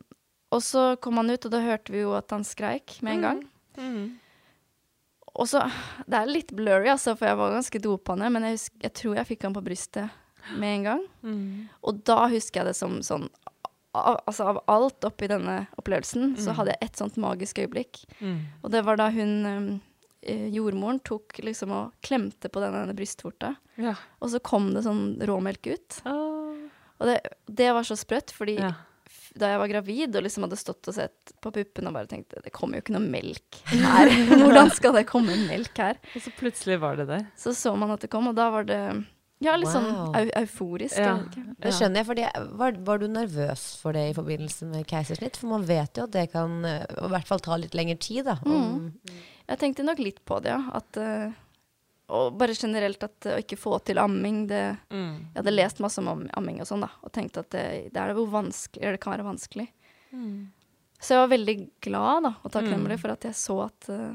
og 0.54 0.62
så 0.62 0.94
kom 1.02 1.18
han 1.18 1.34
ut, 1.34 1.46
og 1.48 1.54
da 1.54 1.64
hørte 1.64 1.94
vi 1.94 2.04
jo 2.04 2.14
at 2.18 2.30
han 2.34 2.46
skreik 2.46 3.00
med 3.02 3.18
en 3.18 3.26
gang. 3.28 3.40
Mm. 3.78 4.04
Og 5.34 5.48
så 5.50 5.64
Det 6.06 6.20
er 6.20 6.30
litt 6.30 6.52
blurry, 6.54 6.92
altså, 6.94 7.16
for 7.18 7.26
jeg 7.26 7.40
var 7.40 7.56
ganske 7.56 7.80
dopende, 7.82 8.30
men 8.30 8.46
jeg, 8.46 8.60
husker, 8.60 8.82
jeg 8.86 8.94
tror 9.00 9.16
jeg 9.18 9.30
fikk 9.32 9.48
han 9.48 9.56
på 9.56 9.64
brystet 9.66 10.20
med 10.60 10.76
en 10.78 10.84
gang. 10.90 11.08
Mm. 11.24 11.70
Og 11.82 12.04
da 12.06 12.28
husker 12.30 12.62
jeg 12.62 12.70
det 12.70 12.78
som 12.78 13.00
sånn 13.06 13.30
av, 13.94 14.20
Altså 14.28 14.50
av 14.50 14.60
alt 14.74 15.06
oppi 15.06 15.30
denne 15.30 15.64
opplevelsen, 15.78 16.36
så 16.42 16.54
hadde 16.58 16.74
jeg 16.74 16.90
et 16.90 17.02
sånt 17.02 17.18
magisk 17.22 17.62
øyeblikk. 17.62 18.04
Mm. 18.20 18.40
Og 18.64 18.72
det 18.74 18.82
var 18.86 18.98
da 18.98 19.10
hun 19.14 19.34
um, 19.46 19.68
jordmoren 20.54 21.02
tok 21.06 21.38
liksom 21.46 21.74
og 21.76 21.92
klemte 22.06 22.50
på 22.50 22.62
denne, 22.64 22.84
denne 22.86 22.98
brystvorta, 22.98 23.56
Ja. 23.78 23.96
og 24.22 24.30
så 24.34 24.42
kom 24.42 24.72
det 24.74 24.86
sånn 24.86 25.20
råmelk 25.26 25.68
ut. 25.68 26.02
Oh. 26.06 26.58
Og 27.02 27.10
det, 27.10 27.20
det 27.50 27.70
var 27.74 27.86
så 27.86 27.98
sprøtt, 28.00 28.32
fordi 28.34 28.58
ja. 28.62 28.74
Da 29.40 29.54
jeg 29.54 29.62
var 29.64 29.72
gravid 29.72 30.16
og 30.18 30.26
liksom 30.26 30.46
hadde 30.46 30.60
stått 30.60 30.90
og 30.92 30.96
sett 30.98 31.34
på 31.42 31.52
puppene 31.56 31.90
og 31.90 31.98
bare 31.98 32.10
tenkte 32.12 32.42
det 32.44 32.54
kommer 32.54 32.78
jo 32.78 32.86
ikke 32.86 32.96
noe 32.98 33.08
melk 33.16 33.60
her. 33.96 34.14
Hvordan 34.34 34.72
skal 34.76 34.98
det 35.00 35.08
komme 35.10 35.38
melk 35.48 35.82
her? 35.82 36.00
Og 36.14 36.26
så 36.26 36.34
plutselig 36.38 36.80
var 36.84 37.00
det 37.00 37.10
der. 37.10 37.28
Så 37.40 37.56
så 37.58 37.74
man 37.80 37.94
at 37.96 38.06
det 38.06 38.12
kom, 38.14 38.30
og 38.30 38.38
da 38.38 38.50
var 38.54 38.70
det 38.70 38.82
ja, 39.44 39.56
litt 39.60 39.72
sånn 39.72 39.90
eu 40.16 40.30
euforisk. 40.40 41.00
Ja. 41.00 41.18
det 41.60 41.74
skjønner 41.76 42.02
jeg. 42.02 42.08
Fordi, 42.08 42.28
var, 42.60 42.78
var 42.88 43.02
du 43.02 43.10
nervøs 43.12 43.66
for 43.82 43.96
det 43.96 44.06
i 44.12 44.16
forbindelse 44.16 44.70
med 44.70 44.88
keisersnitt? 44.88 45.40
For 45.40 45.52
man 45.52 45.66
vet 45.68 46.00
jo 46.00 46.06
at 46.08 46.16
det 46.16 46.30
kan 46.32 46.62
eh, 46.68 46.86
i 46.88 47.12
hvert 47.12 47.28
fall 47.28 47.44
ta 47.44 47.58
litt 47.60 47.76
lengre 47.78 47.98
tid. 48.00 48.24
Da, 48.30 48.38
om, 48.48 48.94
Jeg 49.50 49.60
tenkte 49.60 49.86
nok 49.88 50.00
litt 50.00 50.22
på 50.28 50.40
det, 50.46 50.54
ja. 50.54 50.62
At, 50.80 51.00
eh, 51.02 51.34
og 52.14 52.36
bare 52.40 52.56
generelt 52.58 53.04
at 53.06 53.28
eh, 53.30 53.38
å 53.38 53.44
ikke 53.44 53.60
få 53.60 53.78
til 53.88 54.02
amming 54.02 54.44
det, 54.52 54.64
Mm. 54.94 55.14
Jeg 55.34 55.40
hadde 55.42 55.54
lest 55.56 55.80
masse 55.84 56.02
om 56.02 56.28
amming 56.38 56.60
og 56.62 56.68
sånn, 56.70 56.84
da, 56.86 56.92
og 57.02 57.12
tenkte 57.16 57.42
at 57.42 57.50
det, 57.54 57.64
det, 57.94 58.00
er 58.02 58.14
hvor 58.14 58.30
eller 58.34 58.98
det 58.98 59.02
kan 59.02 59.16
være 59.16 59.26
vanskelig. 59.26 59.68
Mm. 60.14 60.52
Så 61.00 61.16
jeg 61.16 61.24
var 61.24 61.32
veldig 61.34 61.56
glad 61.84 62.24
da, 62.28 62.32
og 62.44 62.54
takknemlig 62.54 63.00
for 63.02 63.12
at 63.16 63.26
jeg 63.28 63.36
så 63.36 63.58
at 63.66 63.90
eh, 63.92 64.14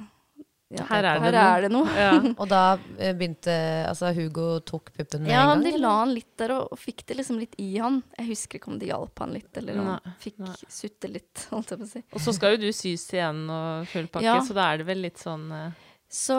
ja, 0.69 0.85
Her 0.85 1.07
er 1.09 1.21
det 1.23 1.29
her 1.33 1.37
er 1.41 1.63
det 1.65 1.69
noe. 1.73 1.89
Ja. 1.97 2.11
Og 2.43 2.49
da 2.51 2.63
eh, 3.01 3.15
begynte 3.17 3.53
Altså, 3.89 4.11
Hugo 4.13 4.59
tok 4.69 4.91
puppen 4.93 5.23
med 5.25 5.33
Ja, 5.33 5.47
en 5.47 5.55
gang? 5.55 5.63
de 5.65 5.71
eller? 5.73 5.81
la 5.87 5.93
han 6.03 6.13
litt 6.13 6.35
der 6.37 6.53
og, 6.59 6.75
og 6.77 6.81
fikk 6.81 7.07
det 7.09 7.17
liksom 7.17 7.39
litt 7.41 7.55
i 7.65 7.71
han. 7.81 8.03
Jeg 8.19 8.29
husker 8.35 8.61
ikke 8.61 8.73
om 8.75 8.77
de 8.81 8.91
hjalp 8.91 9.23
han 9.25 9.33
litt, 9.33 9.49
eller 9.57 9.81
om 9.81 9.89
han 9.95 10.19
fikk 10.21 10.43
nei. 10.45 10.53
sutte 10.69 11.09
litt, 11.09 11.47
holdt 11.55 11.73
jeg 11.73 11.81
på 11.81 11.89
å 11.89 11.91
si. 11.95 12.03
Og 12.13 12.25
så 12.27 12.37
skal 12.37 12.57
jo 12.57 12.61
du 12.67 12.69
sys 12.77 13.07
igjen 13.17 13.47
og 13.49 13.89
full 13.95 14.11
pakke, 14.13 14.27
Ja. 14.29 14.37
så 14.45 14.57
da 14.61 14.69
er 14.75 14.83
det 14.83 14.89
vel 14.93 15.01
litt 15.09 15.25
sånn 15.25 15.49
uh... 15.49 15.89
Så 16.09 16.37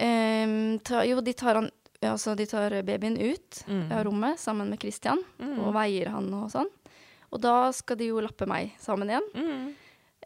ehm, 0.00 0.78
ta, 0.84 1.02
Jo, 1.06 1.20
de 1.20 1.32
tar, 1.36 1.54
han, 1.60 1.70
altså, 2.02 2.34
de 2.36 2.46
tar 2.46 2.70
babyen 2.82 3.16
ut 3.20 3.64
Mm. 3.68 3.92
av 3.92 4.04
rommet 4.06 4.38
sammen 4.40 4.68
med 4.70 4.80
Christian, 4.80 5.18
Mm. 5.38 5.58
og 5.66 5.74
veier 5.74 6.08
han 6.10 6.32
og 6.34 6.50
sånn. 6.50 6.68
Og 7.32 7.40
da 7.40 7.70
skal 7.72 7.96
de 7.96 8.06
jo 8.10 8.20
lappe 8.20 8.46
meg 8.48 8.72
sammen 8.80 9.08
igjen. 9.08 9.28
mm. 9.34 9.74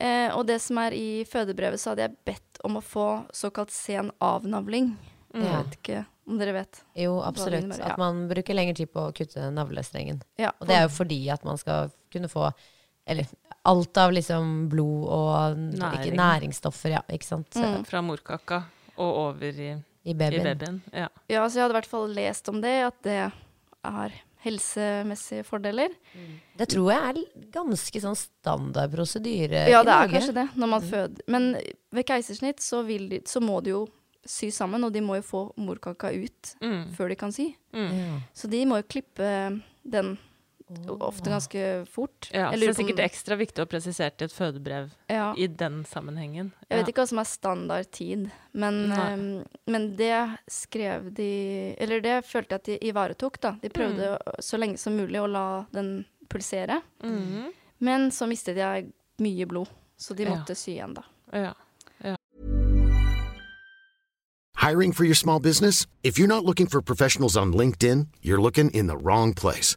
Uh, 0.00 0.36
og 0.36 0.46
det 0.48 0.60
som 0.60 0.76
er 0.78 0.90
i 0.90 1.22
fødebrevet, 1.24 1.78
så 1.78 1.90
hadde 1.92 2.02
jeg 2.08 2.16
bedt 2.26 2.58
om 2.64 2.74
å 2.78 2.82
få 2.82 3.26
såkalt 3.30 3.70
sen 3.70 4.10
avnavling. 4.20 4.96
Mm. 5.32 5.42
Jeg 5.44 5.52
vet 5.52 5.76
ikke 5.78 6.06
om 6.26 6.38
dere 6.40 6.52
vet. 6.52 6.80
Jo, 6.96 7.20
absolutt. 7.22 7.62
innebærer, 7.62 7.78
ja. 7.78 7.92
At 7.92 7.98
man 7.98 8.28
bruker 8.28 8.54
lengre 8.56 8.74
tid 8.74 8.90
på 8.92 9.04
å 9.08 9.12
kutte 9.14 9.52
navlestrengen. 9.54 10.20
Ja, 10.36 10.50
Og 10.60 10.66
det 10.66 10.74
er 10.74 10.82
jo 10.88 10.88
fordi 10.88 11.30
at 11.30 11.44
man 11.44 11.56
skal 11.58 11.92
kunne 12.10 12.26
få 12.28 12.52
eller, 13.06 13.26
alt 13.64 13.96
av 13.98 14.10
liksom 14.10 14.68
blod 14.68 15.06
og 15.08 15.56
Næring. 15.58 16.00
ikke, 16.00 16.16
næringsstoffer, 16.16 16.90
ja, 16.90 17.00
ikke 17.12 17.24
sant, 17.24 17.50
Mm. 17.54 17.84
Fra 17.86 18.00
morkaka 18.02 18.64
og 18.96 19.16
over 19.28 19.42
i, 19.64 19.70
i 20.04 20.10
i 20.10 20.14
babyen. 20.14 20.44
babyen. 20.44 20.82
Ja. 20.92 21.08
ja, 21.28 21.44
så 21.48 21.58
jeg 21.58 21.62
hadde 21.64 21.74
i 21.74 21.78
hvert 21.80 21.90
fall 21.90 22.08
lest 22.14 22.48
om 22.52 22.60
det, 22.62 22.74
at 22.90 23.02
det 23.06 23.18
har 23.84 24.12
helsemessige 24.44 25.44
fordeler. 25.48 25.92
Det 26.58 26.66
tror 26.68 26.90
jeg 26.92 27.00
er 27.08 27.48
ganske 27.54 28.00
sånn 28.02 28.16
standard 28.18 28.92
prosedyre 28.92 29.64
Ja, 29.72 29.80
i 29.80 29.86
det 29.88 29.94
er 29.96 30.10
kanskje 30.12 30.34
det, 30.36 30.46
når 30.60 30.70
man 30.74 30.84
føder. 30.84 31.24
Men 31.32 31.50
ved 31.94 32.06
keisersnitt 32.08 32.60
så, 32.64 32.82
vil 32.86 33.08
de, 33.08 33.22
så 33.28 33.40
må 33.40 33.60
de 33.64 33.72
jo 33.74 33.84
sy 34.24 34.48
sammen, 34.52 34.84
og 34.86 34.92
de 34.94 35.02
må 35.04 35.18
jo 35.18 35.24
få 35.26 35.40
morkaka 35.60 36.12
ut 36.12 36.54
Mm. 36.64 36.92
før 36.96 37.08
de 37.12 37.16
kan 37.20 37.32
sy. 37.32 37.50
Mm. 37.72 37.90
Ja. 37.98 38.20
Så 38.36 38.48
de 38.52 38.62
må 38.68 38.78
jo 38.80 38.86
klippe 38.88 39.62
den 39.84 40.14
ofte 40.88 41.30
ganske 41.30 41.86
fort. 41.92 42.30
Ja, 42.32 42.50
så 42.52 42.58
det 42.58 42.68
er 42.68 42.76
sikkert 42.78 43.02
ekstra 43.04 43.36
viktig 43.36 43.62
å 43.64 43.68
presisere 43.68 44.10
til 44.16 44.30
et 44.30 44.32
fødebrev 44.32 44.90
ja. 45.12 45.34
i 45.36 45.46
den 45.46 45.84
sammenhengen. 45.84 46.52
Jeg 46.70 46.80
vet 46.80 46.88
ikke 46.88 47.04
hva 47.04 47.10
som 47.10 47.20
er 47.20 47.28
standard 47.28 47.90
tid, 47.92 48.30
men, 48.52 48.80
ehm, 48.92 49.44
men 49.66 49.96
det 49.96 50.16
skrev 50.50 51.12
de 51.14 51.74
Eller 51.78 52.00
det 52.00 52.24
følte 52.24 52.56
jeg 52.56 52.60
at 52.60 52.64
de 52.64 52.78
ivaretok, 52.88 53.40
da. 53.40 53.56
De 53.62 53.68
prøvde 53.68 54.18
Mm. 54.18 54.40
så 54.40 54.58
lenge 54.58 54.78
som 54.78 54.96
mulig 54.96 55.20
å 55.20 55.30
la 55.30 55.66
den 55.72 56.04
pulsere. 56.28 56.82
Mm. 57.02 57.52
Men 57.80 58.10
så 58.10 58.26
mistet 58.26 58.56
jeg 58.56 58.92
mye 59.20 59.46
blod, 59.46 59.68
så 59.98 60.14
de 60.16 60.24
Ja. 60.24 60.30
måtte 60.30 60.56
sy 60.56 60.78
igjen, 60.78 60.94
da. 60.94 61.02
Ja. 61.32 61.52
Hiring 64.56 64.92
for 64.92 65.04
your 65.04 65.14
small 65.14 65.40
business? 65.40 65.86
If 66.02 66.16
you're 66.18 66.26
not 66.26 66.44
looking 66.44 66.66
for 66.66 66.80
professionals 66.80 67.36
on 67.36 67.52
LinkedIn, 67.52 68.08
you're 68.22 68.40
looking 68.40 68.70
in 68.70 68.86
the 68.86 68.96
wrong 68.96 69.34
place. 69.34 69.76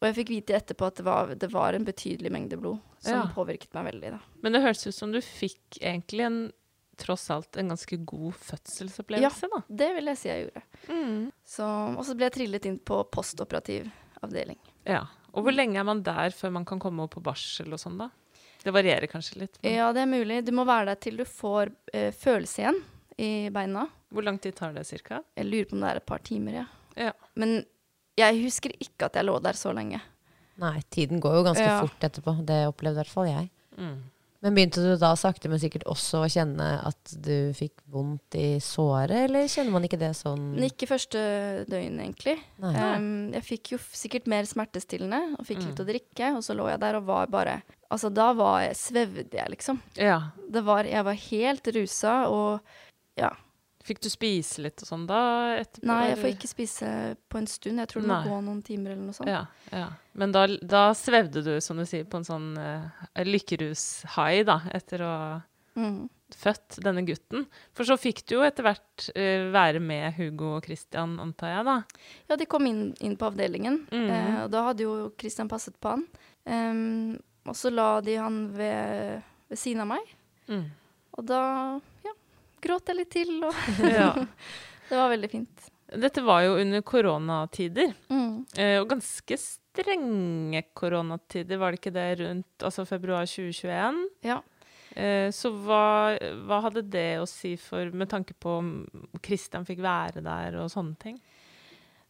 Og 0.00 0.06
jeg 0.06 0.14
fikk 0.20 0.28
vite 0.30 0.54
etterpå 0.54 0.86
at 0.86 1.00
det 1.00 1.04
var, 1.08 1.32
det 1.34 1.48
var 1.52 1.74
en 1.74 1.84
betydelig 1.86 2.30
mengde 2.30 2.56
blod 2.60 2.78
som 3.02 3.14
Ja. 3.14 3.24
påvirket 3.34 3.72
meg 3.74 3.88
veldig, 3.92 4.10
da. 4.14 4.20
Men 4.42 4.52
det 4.54 4.62
høres 4.62 4.86
ut 4.86 4.94
som 4.94 5.10
du 5.12 5.18
fikk 5.20 5.80
egentlig 5.80 6.24
en 6.26 6.38
tross 6.98 7.28
alt 7.30 7.56
en 7.56 7.68
ganske 7.70 7.96
god 8.04 8.34
fødselsopplevelse, 8.34 9.48
da. 9.52 9.60
Det 9.68 9.88
vil 9.94 10.10
jeg 10.10 10.18
si 10.18 10.28
jeg 10.28 10.44
gjorde. 10.46 10.62
Mm. 10.88 11.32
Så, 11.46 11.66
og 11.98 12.04
så 12.06 12.14
ble 12.18 12.26
jeg 12.28 12.32
trillet 12.38 12.66
inn 12.70 12.78
på 12.78 13.00
postoperativ 13.14 13.88
avdeling. 14.22 14.58
Ja. 14.86 15.04
Og 15.34 15.44
hvor 15.46 15.54
lenge 15.54 15.78
er 15.78 15.86
man 15.86 16.02
der 16.02 16.30
før 16.34 16.50
man 16.54 16.64
kan 16.66 16.80
komme 16.82 17.04
opp 17.06 17.14
på 17.16 17.22
barsel 17.22 17.72
og 17.74 17.78
sånn, 17.82 17.98
da? 18.00 18.08
Det 18.64 18.72
varierer 18.74 19.06
kanskje 19.10 19.38
litt. 19.44 19.58
men 19.62 19.72
Ja, 19.76 19.92
det 19.94 20.02
er 20.02 20.10
mulig. 20.10 20.40
Du 20.44 20.50
må 20.52 20.64
være 20.66 20.86
der 20.90 20.94
til 20.96 21.16
du 21.20 21.24
får 21.24 21.70
eh, 21.94 22.10
følelse 22.10 22.62
igjen 22.64 22.80
i 23.18 23.30
beina. 23.54 23.86
Hvor 24.10 24.24
lang 24.26 24.38
tid 24.42 24.56
tar 24.58 24.72
det 24.74 24.86
cirka? 24.88 25.22
Jeg 25.36 25.46
lurer 25.46 25.68
på 25.70 25.76
om 25.78 25.80
det 25.84 25.90
er 25.92 26.00
et 26.02 26.06
par 26.06 26.18
timer, 26.26 26.52
ja. 26.62 26.66
Ja. 26.98 27.12
Men 27.38 27.60
jeg 28.18 28.42
husker 28.44 28.74
ikke 28.82 29.08
at 29.08 29.18
jeg 29.20 29.24
lå 29.28 29.38
der 29.42 29.56
så 29.58 29.72
lenge. 29.76 30.00
Nei, 30.58 30.80
tiden 30.90 31.20
går 31.22 31.38
jo 31.38 31.42
ganske 31.46 31.64
Ja. 31.64 31.80
fort 31.80 32.00
etterpå. 32.02 32.32
Det 32.44 32.64
opplevde 32.66 32.98
i 32.98 33.02
hvert 33.04 33.12
fall 33.14 33.26
jeg. 33.30 33.50
Mm. 33.78 33.98
Men 34.40 34.54
begynte 34.54 34.78
du 34.82 34.92
da 34.96 35.14
sakte, 35.18 35.48
men 35.50 35.58
sikkert 35.58 35.82
også 35.90 36.20
å 36.22 36.28
kjenne 36.30 36.66
at 36.86 37.14
du 37.22 37.50
fikk 37.58 37.72
vondt 37.90 38.36
i 38.38 38.60
såret, 38.62 39.24
eller 39.26 39.48
kjenner 39.50 39.72
man 39.74 39.82
ikke 39.82 39.98
det 39.98 40.12
sånn 40.14 40.54
ikke 40.62 40.86
første 40.86 41.18
døgn, 41.66 41.98
egentlig. 41.98 42.36
Nei. 42.62 42.74
Um, 42.94 43.32
jeg 43.34 43.42
fikk 43.42 43.72
jo 43.72 43.78
sikkert 43.90 44.28
mer 44.30 44.46
smertestillende 44.46 45.34
og 45.40 45.44
fikk 45.46 45.58
Mm. 45.58 45.66
litt 45.66 45.82
å 45.82 45.88
drikke, 45.90 46.36
og 46.36 46.42
så 46.46 46.54
lå 46.54 46.68
jeg 46.70 46.78
der 46.80 46.94
og 47.00 47.06
var 47.06 47.26
bare 47.26 47.62
Altså, 47.90 48.12
da 48.12 48.32
var 48.34 48.60
jeg 48.66 48.76
Svevde 48.76 49.32
jeg, 49.32 49.48
liksom. 49.48 49.80
Ja. 49.96 50.30
Det 50.50 50.62
var 50.62 50.84
Jeg 50.84 51.02
var 51.04 51.14
helt 51.14 51.64
rusa 51.74 52.28
og 52.28 52.60
Ja. 53.16 53.30
Fikk 53.88 54.02
du 54.04 54.10
spise 54.12 54.60
litt 54.66 54.82
og 54.84 54.88
sånn 54.90 55.06
da 55.08 55.20
etterpå? 55.62 55.86
Nei, 55.88 56.02
jeg 56.10 56.18
får 56.20 56.30
ikke 56.34 56.50
spise 56.50 56.88
på 57.32 57.40
en 57.40 57.46
stund. 57.48 57.80
Jeg 57.80 57.88
tror 57.88 58.04
det 58.04 58.10
må 58.10 58.18
gå 58.26 58.38
noen 58.44 58.60
timer 58.66 58.92
eller 58.92 59.06
noe 59.08 59.16
sånt. 59.16 59.30
Ja, 59.32 59.46
ja. 59.72 59.86
Men 60.18 60.34
da, 60.36 60.42
da 60.60 60.82
svevde 60.98 61.40
du, 61.46 61.54
som 61.64 61.80
du 61.80 61.86
sier, 61.88 62.04
på 62.10 62.20
en 62.20 62.26
sånn 62.28 62.50
uh, 62.60 63.06
lykkerus-high, 63.24 64.44
da, 64.48 64.60
etter 64.76 65.04
å 65.08 65.14
Mm. 65.78 66.08
født 66.34 66.80
denne 66.82 67.04
gutten. 67.06 67.44
For 67.72 67.86
så 67.86 67.94
fikk 68.00 68.24
du 68.26 68.32
jo 68.34 68.40
etter 68.42 68.64
hvert 68.66 69.04
uh, 69.14 69.44
være 69.54 69.78
med 69.78 70.16
Hugo 70.16 70.56
og 70.56 70.64
Christian, 70.66 71.12
antar 71.22 71.52
jeg, 71.52 71.66
da. 71.68 71.76
Ja, 72.32 72.36
de 72.40 72.48
kom 72.50 72.66
inn, 72.66 72.80
inn 73.00 73.14
på 73.16 73.28
avdelingen, 73.30 73.84
mm. 73.86 74.08
uh, 74.10 74.40
og 74.42 74.50
da 74.56 74.64
hadde 74.66 74.82
jo 74.88 74.96
Christian 75.20 75.48
passet 75.48 75.78
på 75.78 75.92
han. 75.94 76.02
Um, 76.50 77.14
og 77.46 77.54
så 77.56 77.70
la 77.70 78.00
de 78.02 78.16
han 78.18 78.40
ved, 78.58 79.22
ved 79.48 79.60
siden 79.62 79.84
av 79.86 79.92
meg, 79.94 80.14
Mm. 80.48 80.66
og 81.14 81.26
da 81.28 81.40
gråt 82.64 82.90
jeg 82.92 82.96
litt 83.00 83.10
til, 83.14 83.32
og 83.44 83.54
Ja. 83.98 84.12
det 84.90 84.96
var 84.98 85.10
veldig 85.14 85.30
fint. 85.32 85.68
Dette 85.88 86.20
var 86.20 86.42
jo 86.44 86.58
under 86.60 86.82
koronatider, 86.84 87.94
Mm. 88.12 88.44
eh, 88.60 88.76
og 88.82 88.90
ganske 88.90 89.38
strenge 89.40 90.62
koronatider, 90.76 91.56
var 91.60 91.72
det 91.72 91.80
ikke 91.80 91.94
det, 91.96 92.08
rundt 92.20 92.64
altså 92.68 92.84
februar 92.88 93.24
2021? 93.24 94.02
Ja. 94.28 94.40
Eh, 94.98 95.30
så 95.32 95.52
hva, 95.64 96.16
hva 96.48 96.58
hadde 96.66 96.82
det 96.90 97.06
å 97.22 97.26
si 97.28 97.54
for, 97.60 97.88
med 97.94 98.10
tanke 98.12 98.34
på 98.34 98.58
om 98.60 98.70
Christian 99.24 99.64
fikk 99.68 99.80
være 99.84 100.20
der 100.24 100.56
og 100.60 100.68
sånne 100.72 100.96
ting? 101.00 101.18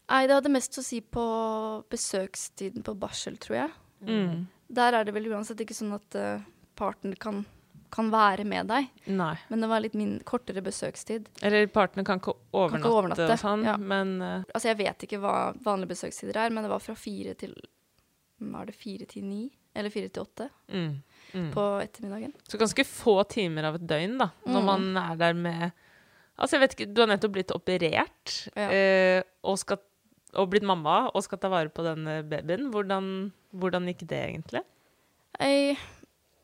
Nei, 0.09 0.23
det 0.27 0.39
hadde 0.39 0.51
mest 0.55 0.79
å 0.81 0.83
si 0.87 1.03
på 1.05 1.23
besøkstiden 1.93 2.83
på 2.87 2.95
barsel, 2.99 3.37
tror 3.43 3.59
jeg. 3.61 3.73
Mm. 4.09 4.47
Der 4.73 4.95
er 4.97 5.05
det 5.05 5.13
vel 5.17 5.29
uansett 5.33 5.61
ikke 5.65 5.77
sånn 5.77 5.95
at 5.97 6.17
uh, 6.17 6.41
parten 6.79 7.13
kan, 7.21 7.43
kan 7.91 8.11
være 8.13 8.45
med 8.49 8.69
deg, 8.71 8.89
Nei. 9.07 9.35
men 9.49 9.63
det 9.65 9.69
var 9.71 9.81
litt 9.85 9.95
min 9.99 10.19
kortere 10.29 10.63
besøkstid. 10.65 11.29
Eller 11.43 11.67
partene 11.73 12.05
kan 12.07 12.21
ikke 12.21 12.35
overnatte, 12.53 12.91
overnatte, 12.91 13.29
og 13.33 13.41
sånn, 13.41 13.65
ja. 13.67 13.77
men 13.81 14.17
uh... 14.23 14.45
Altså, 14.53 14.69
jeg 14.71 14.79
vet 14.83 15.07
ikke 15.07 15.21
hva 15.23 15.35
vanlige 15.65 15.95
besøkstider 15.95 16.37
er, 16.45 16.53
men 16.55 16.67
det 16.67 16.73
var 16.73 16.83
fra 16.85 16.95
fire 16.99 17.35
til 17.39 17.57
Var 18.39 18.69
det 18.69 18.77
fire 18.79 19.07
til 19.11 19.25
ni? 19.27 19.49
Eller 19.75 19.91
fire 19.91 20.09
til 20.11 20.23
åtte 20.23 20.49
mm, 20.71 20.93
mm. 21.35 21.51
på 21.55 21.65
ettermiddagen. 21.83 22.33
Så 22.49 22.59
ganske 22.59 22.85
få 22.87 23.17
timer 23.31 23.67
av 23.69 23.79
et 23.79 23.87
døgn, 23.91 24.17
da, 24.21 24.31
når 24.47 24.63
Mm. 24.63 24.67
man 24.73 24.97
er 24.97 25.17
der 25.17 25.35
med 25.35 25.71
Altså, 26.39 26.55
jeg 26.55 26.61
vet 26.63 26.75
ikke, 26.77 26.95
du 26.95 27.01
har 27.03 27.09
nettopp 27.11 27.33
blitt 27.35 27.51
operert, 27.51 28.33
Ja. 28.55 28.69
eh, 28.71 29.23
og, 29.43 29.59
skal, 29.59 29.81
og 30.39 30.51
blitt 30.53 30.63
mamma, 30.63 31.11
og 31.11 31.25
skal 31.25 31.39
ta 31.43 31.49
vare 31.51 31.69
på 31.69 31.83
denne 31.83 32.23
babyen. 32.23 32.71
Hvordan, 32.71 33.33
hvordan 33.51 33.89
gikk 33.91 34.07
det 34.07 34.21
egentlig? 34.23 34.63
Jeg, 35.41 35.77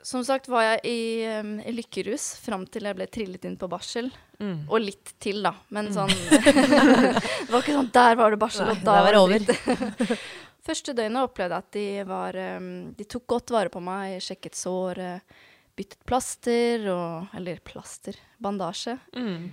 som 0.05 0.25
sagt 0.25 0.51
var 0.53 0.67
jeg 0.67 0.81
i, 0.85 1.03
um, 1.41 1.55
i 1.65 1.73
lykkerus 1.73 2.35
fram 2.45 2.67
til 2.69 2.85
jeg 2.85 2.97
ble 2.99 3.07
trillet 3.09 3.47
inn 3.49 3.57
på 3.57 3.69
barsel. 3.73 4.11
Mm. 4.37 4.67
Og 4.69 4.83
litt 4.83 5.15
til, 5.23 5.41
da. 5.45 5.55
Men 5.73 5.89
sånn 5.95 6.11
Det 6.35 7.49
var 7.49 7.63
ikke 7.63 7.77
sånn 7.77 7.93
Der 7.95 8.19
var 8.19 8.35
det 8.35 8.39
barsel, 8.43 8.67
Nei, 8.69 8.75
og 8.75 8.83
da 8.85 8.97
var 9.07 9.17
det 9.17 9.39
dritt. 9.47 10.25
Første 10.69 10.95
døgnet 10.97 11.29
opplevde 11.29 11.57
jeg 11.57 11.65
at 11.65 11.77
de 11.77 11.87
var 12.09 12.39
um, 12.57 12.69
De 12.99 13.07
tok 13.09 13.25
godt 13.31 13.53
vare 13.55 13.73
på 13.73 13.81
meg, 13.85 14.19
sjekket 14.25 14.59
såret, 14.59 15.37
byttet 15.79 16.03
plaster 16.09 16.85
og 16.93 17.37
Eller 17.39 17.63
plaster. 17.65 18.19
Bandasje. 18.45 18.99
Mm. 19.17 19.47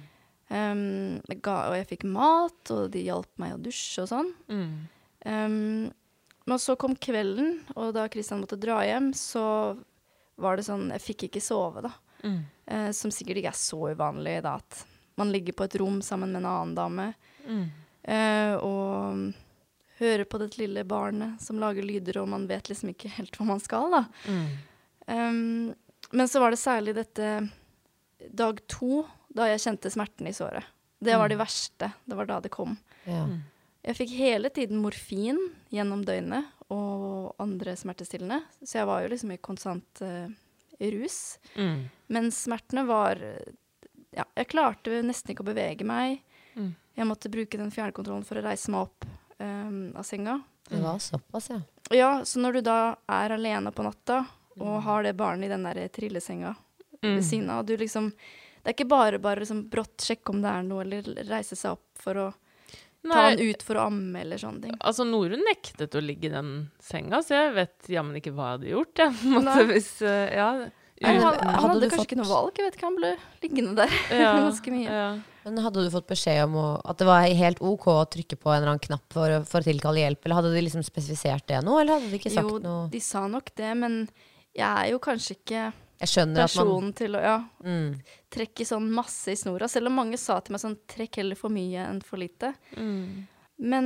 Um, 0.51 0.83
jeg 1.31 1.39
ga, 1.45 1.55
og 1.69 1.77
jeg 1.79 1.87
fikk 1.93 2.03
mat, 2.11 2.73
og 2.75 2.91
de 2.91 3.05
hjalp 3.05 3.31
meg 3.39 3.55
å 3.55 3.61
dusje 3.69 4.03
og 4.03 4.11
sånn. 4.11 4.33
Mm. 4.51 4.75
Men 6.49 6.59
så 6.59 6.75
kom 6.75 6.97
kvelden, 6.99 7.61
og 7.77 7.93
da 7.95 8.09
Christian 8.11 8.41
måtte 8.43 8.59
dra 8.59 8.81
hjem, 8.83 9.13
så 9.15 9.45
var 10.37 10.57
det 10.57 10.63
sånn 10.65 10.89
Jeg 10.91 11.01
fikk 11.01 11.23
ikke 11.29 11.41
sove, 11.43 11.81
da. 11.81 11.91
Mm. 12.23 12.39
Eh, 12.67 12.91
som 12.91 13.11
sikkert 13.11 13.37
ikke 13.41 13.51
er 13.53 13.59
så 13.59 13.79
uvanlig, 13.91 14.41
da, 14.45 14.55
at 14.61 14.85
man 15.17 15.31
ligger 15.33 15.53
på 15.53 15.65
et 15.67 15.75
rom 15.81 16.01
sammen 16.01 16.31
med 16.31 16.43
en 16.43 16.51
annen 16.51 16.75
dame 16.77 17.13
Mm. 17.47 17.63
eh, 18.03 18.53
og 18.61 19.33
hører 19.99 20.25
på 20.25 20.37
det 20.39 20.57
lille 20.57 20.83
barnet 20.85 21.41
som 21.41 21.59
lager 21.59 21.81
lyder, 21.85 22.21
og 22.21 22.27
man 22.29 22.47
vet 22.47 22.69
liksom 22.69 22.89
ikke 22.93 23.09
helt 23.17 23.35
hva 23.37 23.45
man 23.45 23.59
skal, 23.59 23.89
da. 23.91 24.03
Mm. 24.27 24.47
Um, 25.07 25.75
men 26.11 26.27
så 26.29 26.39
var 26.39 26.51
det 26.53 26.59
særlig 26.61 26.93
dette 26.95 27.49
dag 28.29 28.59
to, 28.69 29.03
da 29.33 29.47
jeg 29.49 29.61
kjente 29.65 29.91
smerten 29.93 30.27
i 30.29 30.33
såret. 30.33 30.63
Det 31.01 31.17
var 31.17 31.29
det 31.29 31.37
verste. 31.39 31.91
Det 32.05 32.15
var 32.17 32.25
da 32.29 32.39
det 32.39 32.51
kom. 32.53 32.77
Ja. 33.05 33.23
Mm. 33.81 33.87
Jeg 33.89 33.97
fikk 33.97 34.11
hele 34.19 34.49
tiden 34.53 34.77
morfin 34.83 35.39
gjennom 35.73 36.03
døgnet 36.05 36.45
og 36.71 37.33
andre 37.41 37.73
smertestillende, 37.75 38.41
så 38.63 38.77
jeg 38.79 38.87
var 38.87 39.01
jo 39.03 39.09
liksom 39.11 39.31
i 39.33 39.37
konstant 39.41 40.01
uh, 40.05 40.29
rus. 40.79 41.39
Mm. 41.57 41.89
Men 42.07 42.31
smertene 42.31 42.85
var 42.87 43.19
Ja, 44.11 44.25
jeg 44.35 44.47
klarte 44.51 45.01
nesten 45.03 45.31
ikke 45.31 45.43
å 45.45 45.47
bevege 45.47 45.85
meg. 45.87 46.19
Mm. 46.55 46.73
Jeg 46.99 47.07
måtte 47.07 47.29
bruke 47.31 47.57
den 47.57 47.71
fjernkontrollen 47.71 48.25
for 48.27 48.37
å 48.37 48.43
reise 48.43 48.71
meg 48.71 48.81
opp 48.89 49.05
um, 49.39 49.93
av 49.95 50.03
senga. 50.03 50.41
Det 50.67 50.81
var 50.83 50.99
såpass, 50.99 51.49
ja. 51.49 51.61
Ja, 51.91 52.09
så 52.27 52.39
når 52.39 52.59
du 52.59 52.61
da 52.67 52.95
er 53.07 53.33
alene 53.35 53.71
på 53.71 53.83
natta 53.83 54.25
og 54.59 54.81
har 54.83 55.03
det 55.03 55.15
barnet 55.19 55.47
i 55.47 55.51
den 55.53 55.63
der 55.63 55.87
trillesenga 55.91 56.53
Mm. 57.01 57.15
ved 57.15 57.23
siden 57.25 57.49
av, 57.49 57.59
og 57.59 57.65
du 57.65 57.77
liksom 57.81 58.11
Det 58.61 58.69
er 58.69 58.73
ikke 58.75 58.89
bare 58.91 59.17
bare 59.17 59.39
liksom 59.41 59.63
brått 59.71 60.03
sjekke 60.05 60.29
om 60.29 60.41
det 60.43 60.49
er 60.51 60.61
noe, 60.61 60.83
eller 60.83 61.23
reise 61.25 61.55
seg 61.57 61.71
opp 61.71 61.87
for 61.97 62.13
å 62.13 62.25
ta 63.07 63.23
han 63.29 63.39
ut 63.41 63.63
for 63.65 63.79
å 63.81 63.87
amme 63.89 64.21
eller 64.21 64.37
sånne 64.37 64.61
ting. 64.67 64.75
Altså, 64.79 65.05
Norun 65.09 65.41
nektet 65.47 65.95
å 65.97 66.03
ligge 66.03 66.29
i 66.29 66.33
den 66.35 66.51
senga, 66.83 67.23
så 67.25 67.33
jeg 67.39 67.55
vet 67.55 67.89
jammen 67.89 68.19
ikke 68.19 68.33
hva 68.35 68.51
jeg 68.51 68.59
hadde 68.59 68.71
gjort, 68.75 68.93
jeg. 69.01 69.15
på 69.21 69.31
en 69.31 69.47
måte, 69.49 69.65
hvis, 69.73 69.91
uh, 70.05 70.27
ja, 70.37 70.51
Nei, 71.01 71.15
han, 71.17 71.33
han 71.33 71.33
Hadde 71.41 71.61
hadde 71.65 71.87
kanskje 71.89 71.97
fått- 71.97 72.05
ikke 72.11 72.17
noe 72.19 72.29
valg. 72.29 72.57
Jeg 72.59 72.65
vet 72.67 72.75
ikke, 72.77 72.85
han 72.91 72.97
ble 72.99 73.09
liggende 73.41 73.71
der 73.79 73.93
ja, 74.21 74.33
ganske 74.37 74.69
mye. 74.75 74.85
Ja. 74.85 75.07
Men 75.47 75.57
hadde 75.65 75.81
du 75.81 75.89
fått 75.89 76.05
beskjed 76.11 76.43
om 76.45 76.57
å, 76.61 76.65
at 76.85 76.99
det 77.01 77.07
var 77.09 77.25
helt 77.39 77.61
ok 77.65 77.87
å 77.89 78.03
trykke 78.05 78.37
på 78.37 78.51
en 78.53 78.59
eller 78.59 78.69
annen 78.75 78.83
knapp 78.85 79.07
for, 79.15 79.33
for 79.49 79.63
å 79.63 79.65
tilkalle 79.65 80.03
hjelp, 80.03 80.21
eller 80.27 80.37
hadde 80.37 80.51
de 80.53 80.61
liksom 80.67 80.83
spesifisert 80.85 81.47
det 81.49 81.63
nå, 81.65 81.79
eller 81.81 81.97
hadde 81.97 82.11
de 82.11 82.19
ikke 82.21 82.29
sagt 82.35 82.45
Jo, 82.53 82.59
noe? 82.61 82.83
de 82.93 83.01
sa 83.01 83.23
nok 83.33 83.49
det, 83.57 83.71
men 83.81 83.95
jeg 84.53 84.67
er 84.69 84.91
jo 84.93 84.99
kanskje 85.01 85.39
ikke 85.39 85.63
Jeg 86.01 86.09
skjønner 86.09 86.47
at 86.47 86.55
man 86.57 86.93
til 86.97 87.17
å 87.17 87.21
ja, 87.21 87.35
mm. 87.63 87.89
trekke 88.33 88.65
sånn 88.65 88.87
masse 88.91 89.33
i 89.33 89.37
snora. 89.37 89.67
Selv 89.69 89.91
om 89.91 89.99
mange 90.01 90.17
sa 90.17 90.39
til 90.41 90.55
meg 90.55 90.63
sånn 90.63 90.79
trekk 90.89 91.19
heller 91.21 91.37
for 91.37 91.53
mye 91.53 91.83
enn 91.85 92.01
for 92.05 92.17
lite. 92.21 92.53
Mm. 92.75 93.27
Men 93.61 93.85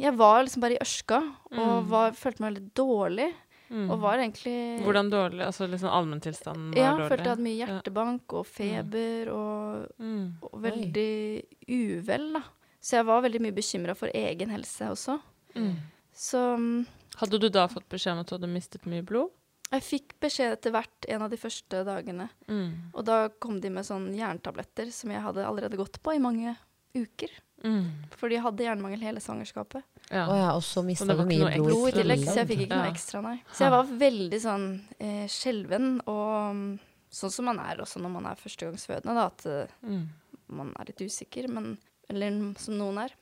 jeg 0.00 0.12
var 0.18 0.42
liksom 0.42 0.64
bare 0.64 0.74
i 0.74 0.82
ørska 0.82 1.20
og 1.52 1.84
Mm. 1.84 1.88
var, 1.92 2.10
følte 2.18 2.40
meg 2.42 2.52
veldig 2.54 2.72
dårlig. 2.74 3.28
Mm. 3.70 3.84
Og 3.92 4.00
var 4.02 4.18
egentlig 4.18 4.82
Hvordan 4.82 5.10
dårlig? 5.12 5.44
Altså 5.46 5.68
liksom 5.70 5.92
allmenntilstanden 5.94 6.72
var 6.74 6.80
Ja, 6.82 6.92
dårlig? 6.96 7.08
følte 7.12 7.22
jeg 7.22 7.30
hadde 7.30 7.46
mye 7.46 7.60
hjertebank 7.60 8.32
og 8.34 8.46
feber 8.46 9.28
og, 9.30 9.86
Mm. 10.00 10.32
og 10.42 10.62
veldig 10.62 11.44
uvel, 11.68 12.32
da. 12.32 12.42
Så 12.82 12.96
jeg 12.96 13.06
var 13.06 13.22
veldig 13.22 13.40
mye 13.40 13.52
bekymra 13.54 13.94
for 13.94 14.08
egen 14.12 14.50
helse 14.50 14.90
også. 14.90 15.20
Mm. 15.54 15.76
Så 16.12 16.56
mm, 16.58 16.86
Hadde 17.20 17.38
du 17.38 17.48
da 17.48 17.68
fått 17.68 17.88
beskjed 17.88 18.12
om 18.14 18.18
at 18.20 18.26
du 18.26 18.34
hadde 18.38 18.48
mistet 18.52 18.86
mye 18.86 19.02
blod? 19.06 19.30
Jeg 19.70 19.82
fikk 19.86 20.16
beskjed 20.20 20.52
etter 20.56 20.72
hvert 20.74 21.06
en 21.08 21.22
av 21.22 21.30
de 21.30 21.36
første 21.40 21.84
dagene. 21.86 22.28
Mm. 22.48 22.90
Og 22.94 23.04
da 23.06 23.28
kom 23.38 23.60
de 23.62 23.70
med 23.70 23.86
sånn 23.86 24.08
jerntabletter 24.16 24.90
som 24.94 25.10
jeg 25.14 25.22
hadde 25.22 25.46
allerede 25.46 25.78
gått 25.78 26.00
på 26.02 26.14
i 26.16 26.22
mange 26.22 26.56
uker. 26.96 27.30
Mm. 27.62 27.84
Fordi 28.16 28.34
jeg 28.38 28.42
hadde 28.42 28.64
jernmangel 28.64 29.02
hele 29.04 29.20
svangerskapet. 29.20 29.84
Ja. 30.10 30.24
Oh, 30.26 30.34
ja, 30.38 30.48
og 30.56 30.62
så 30.64 30.82
mista 30.82 31.04
du 31.12 31.22
mye 31.28 31.50
blod 31.54 31.66
Blod 31.68 31.88
i 31.90 31.92
tillegg, 32.00 32.24
så 32.24 32.40
jeg 32.40 32.48
fikk 32.48 32.62
ikke 32.64 32.74
Ja. 32.78 32.82
noe 32.82 32.90
ekstra, 32.94 33.20
nei. 33.22 33.36
Så 33.52 33.66
jeg 33.66 33.70
var 33.76 33.84
veldig 34.00 34.40
sånn 34.42 34.64
eh, 34.98 35.26
skjelven, 35.30 35.90
og 36.08 36.54
mm, 36.56 36.78
sånn 37.20 37.30
som 37.36 37.44
man 37.50 37.60
er 37.60 37.76
også 37.84 38.00
når 38.00 38.10
man 38.16 38.26
er 38.32 38.40
førstegangsfødende, 38.40 39.14
da, 39.14 39.26
at 39.26 39.46
eh, 39.46 39.76
Mm. 39.86 40.08
man 40.48 40.72
er 40.80 40.84
litt 40.90 41.04
usikker, 41.06 41.48
men 41.48 41.78
Eller 42.10 42.54
som 42.58 42.74
noen 42.74 42.98
er. 43.04 43.12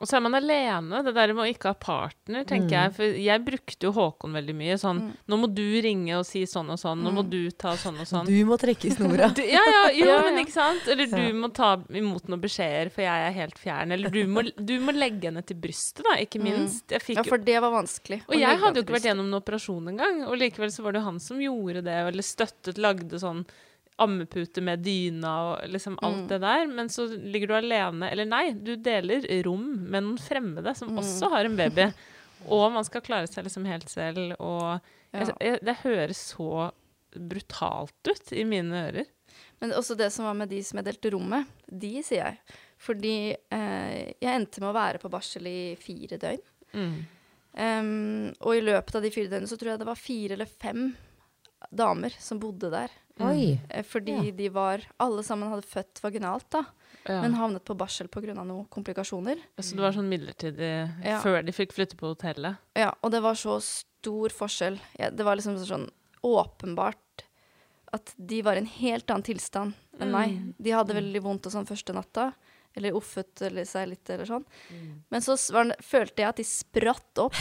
Og 0.00 0.08
så 0.08 0.16
er 0.16 0.22
man 0.24 0.34
alene. 0.34 1.02
Det 1.04 1.12
der 1.14 1.32
med 1.32 1.44
å 1.44 1.50
ikke 1.52 1.70
ha 1.70 1.74
partner, 1.78 2.42
tenker 2.48 2.70
jeg. 2.74 2.92
For 2.96 3.04
jeg 3.22 3.42
brukte 3.44 3.86
jo 3.86 3.92
Håkon 3.92 4.32
veldig 4.34 4.54
mye. 4.56 4.74
Sånn 4.80 5.00
Mm. 5.02 5.12
Nå 5.28 5.36
må 5.38 5.46
du 5.54 5.80
ringe 5.82 6.16
og 6.18 6.24
si 6.26 6.42
sånn 6.44 6.70
og 6.70 6.78
sånn. 6.78 7.02
Nå 7.02 7.12
må 7.12 7.22
Mm. 7.22 7.30
du 7.30 7.50
ta 7.50 7.74
sånn 7.76 8.00
og 8.00 8.06
sånn. 8.06 8.26
Du 8.26 8.44
må 8.44 8.58
trekke 8.58 8.86
i 8.86 8.90
snora. 8.90 9.28
Du, 9.36 9.42
ja, 9.42 9.62
ja, 9.62 9.90
jo, 9.90 10.04
Ja, 10.10 10.22
men 10.22 10.38
ikke 10.44 10.52
sant? 10.52 10.88
Eller 10.88 11.06
du 11.06 11.16
Ja. 11.16 11.32
må 11.32 11.52
ta 11.54 11.76
imot 11.90 12.26
noen 12.28 12.40
beskjeder, 12.40 12.90
for 12.90 13.02
jeg 13.02 13.28
er 13.28 13.32
helt 13.32 13.58
fjern. 13.58 13.92
Eller 13.92 14.10
du 14.10 14.26
må, 14.26 14.42
du 14.56 14.80
må 14.80 14.92
legge 14.92 15.30
henne 15.30 15.44
til 15.46 15.56
brystet, 15.56 16.02
da, 16.02 16.16
ikke 16.18 16.40
Mm. 16.40 16.44
minst. 16.50 16.86
Fikk 16.88 17.16
Ja, 17.16 17.22
for 17.22 17.38
det 17.38 17.60
var 17.60 17.70
vanskelig. 17.70 18.22
Og 18.28 18.34
jeg 18.38 18.58
hadde 18.58 18.74
jo 18.76 18.82
ikke 18.82 18.94
vært 18.98 19.06
gjennom 19.10 19.30
noen 19.30 19.40
operasjon 19.42 19.88
engang, 19.88 20.26
og 20.26 20.36
likevel 20.38 20.70
så 20.72 20.82
var 20.82 20.92
det 20.92 21.00
jo 21.02 21.04
han 21.10 21.20
som 21.20 21.38
gjorde 21.38 21.82
det, 21.84 21.94
eller 22.10 22.22
støttet, 22.22 22.76
lagde 22.78 23.18
sånn 23.20 23.44
ammepute 23.98 24.62
med 24.64 24.80
dyna 24.82 25.32
og 25.52 25.68
liksom 25.70 25.98
alt 26.02 26.22
Mm. 26.24 26.28
det 26.28 26.40
der. 26.40 26.66
Men 26.66 26.88
så 26.88 27.06
ligger 27.12 27.48
du 27.48 27.54
alene, 27.54 28.10
eller 28.10 28.24
nei, 28.24 28.52
du 28.52 28.76
deler 28.76 29.26
rom 29.44 29.66
med 29.90 30.02
noen 30.02 30.18
fremmede 30.18 30.74
som 30.76 30.88
Mm. 30.88 30.98
også 30.98 31.30
har 31.30 31.44
en 31.44 31.56
baby. 31.56 31.92
og 32.48 32.72
man 32.72 32.84
skal 32.84 33.00
klare 33.02 33.26
seg 33.28 33.44
liksom 33.44 33.64
helt 33.66 33.88
selv, 33.88 34.34
og 34.40 34.80
jeg, 35.12 35.28
jeg, 35.40 35.58
det 35.62 35.76
høres 35.84 36.16
så 36.34 36.70
brutalt 37.14 38.08
ut 38.08 38.32
i 38.32 38.44
mine 38.48 38.72
ører. 38.88 39.06
Men 39.60 39.72
også 39.76 39.94
det 39.96 40.10
som 40.12 40.24
var 40.24 40.34
med 40.34 40.48
de 40.50 40.62
som 40.64 40.78
jeg 40.80 40.86
delte 40.88 41.12
rommet, 41.14 41.46
de 41.70 42.02
sier 42.02 42.24
jeg. 42.24 42.38
Fordi 42.82 43.36
eh, 43.52 44.12
jeg 44.20 44.32
endte 44.34 44.60
med 44.60 44.72
å 44.72 44.74
være 44.74 44.98
på 44.98 45.10
barsel 45.12 45.46
i 45.46 45.76
fire 45.78 46.18
døgn. 46.18 46.40
Mm. 46.74 46.96
Um, 47.52 48.32
og 48.40 48.56
i 48.56 48.62
løpet 48.64 48.96
av 48.96 49.02
de 49.04 49.10
fire 49.12 49.28
døgnene 49.28 49.50
så 49.50 49.58
tror 49.60 49.74
jeg 49.74 49.82
det 49.82 49.86
var 49.86 50.00
fire 50.00 50.32
eller 50.38 50.48
fem 50.48 50.86
damer 51.70 52.14
som 52.18 52.40
bodde 52.40 52.70
der. 52.72 52.90
Oi. 53.20 53.60
Eh, 53.70 53.82
fordi 53.84 54.24
Ja. 54.26 54.30
de 54.32 54.48
var 54.48 54.80
Alle 54.98 55.22
sammen 55.22 55.50
hadde 55.50 55.66
født 55.66 56.00
vaginalt, 56.00 56.48
da, 56.50 56.64
Ja. 57.08 57.20
men 57.22 57.34
havnet 57.34 57.64
på 57.64 57.76
barsel 57.76 58.08
pga. 58.08 58.34
noen 58.34 58.66
komplikasjoner. 58.68 59.36
Så 59.60 59.74
det 59.76 59.80
var 59.80 59.92
sånn 59.92 60.08
midlertidig 60.08 61.04
Ja. 61.04 61.20
før 61.20 61.44
de 61.44 61.52
fikk 61.52 61.72
flytte 61.72 61.96
på 61.96 62.14
hotellet. 62.14 62.56
Ja, 62.76 62.92
og 63.02 63.10
det 63.10 63.20
var 63.22 63.34
så 63.34 63.60
stor 63.60 64.28
forskjell. 64.30 64.78
Ja, 64.98 65.10
det 65.10 65.24
var 65.24 65.36
liksom 65.36 65.56
sånn 65.58 65.90
åpenbart 66.24 66.96
at 67.92 68.14
de 68.24 68.40
var 68.42 68.54
i 68.54 68.58
en 68.58 68.66
helt 68.66 69.06
annen 69.10 69.22
tilstand 69.22 69.74
enn 70.00 70.10
meg. 70.10 70.30
Mm. 70.30 70.54
De 70.60 70.70
hadde 70.70 70.94
veldig 70.94 71.20
vondt 71.22 71.46
og 71.46 71.52
sånn 71.52 71.66
første 71.68 71.92
natta, 71.94 72.32
eller 72.76 72.94
offet 72.96 73.42
eller 73.46 73.66
seg 73.68 73.88
litt 73.90 74.10
eller 74.10 74.24
sånn. 74.28 74.44
Men 75.12 75.20
så 75.24 75.36
var, 75.52 75.74
følte 75.84 76.22
jeg 76.22 76.28
at 76.30 76.36
de 76.40 76.44
spratt 76.48 77.18
opp 77.20 77.36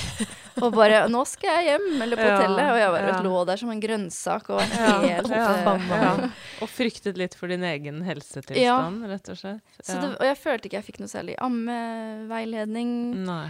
og 0.62 0.74
bare 0.76 1.06
'Nå 1.08 1.22
skal 1.28 1.56
jeg 1.56 1.70
hjem', 1.72 2.02
eller 2.04 2.20
på 2.20 2.26
Ja, 2.28 2.36
hotellet. 2.38 2.72
Og 2.74 2.80
jeg 2.82 2.92
bare 2.98 3.14
ja. 3.16 3.22
lå 3.24 3.46
der 3.48 3.58
som 3.62 3.72
en 3.72 3.82
grønnsak 3.82 4.50
og 4.50 4.62
helt 4.62 5.30
ja, 5.32 5.48
eh, 5.56 5.88
ja. 6.04 6.30
Og 6.62 6.70
fryktet 6.70 7.18
litt 7.18 7.36
for 7.36 7.48
din 7.48 7.64
egen 7.64 8.02
helsetilstand, 8.04 9.06
rett 9.08 9.30
og 9.30 9.38
slett. 9.40 9.62
Så 9.84 10.00
det, 10.02 10.12
og 10.20 10.26
jeg 10.28 10.38
følte 10.38 10.68
ikke 10.68 10.80
jeg 10.82 10.90
fikk 10.92 11.00
noe 11.00 11.12
særlig 11.12 11.36
ammeveiledning. 11.40 12.92
Nei. 13.26 13.48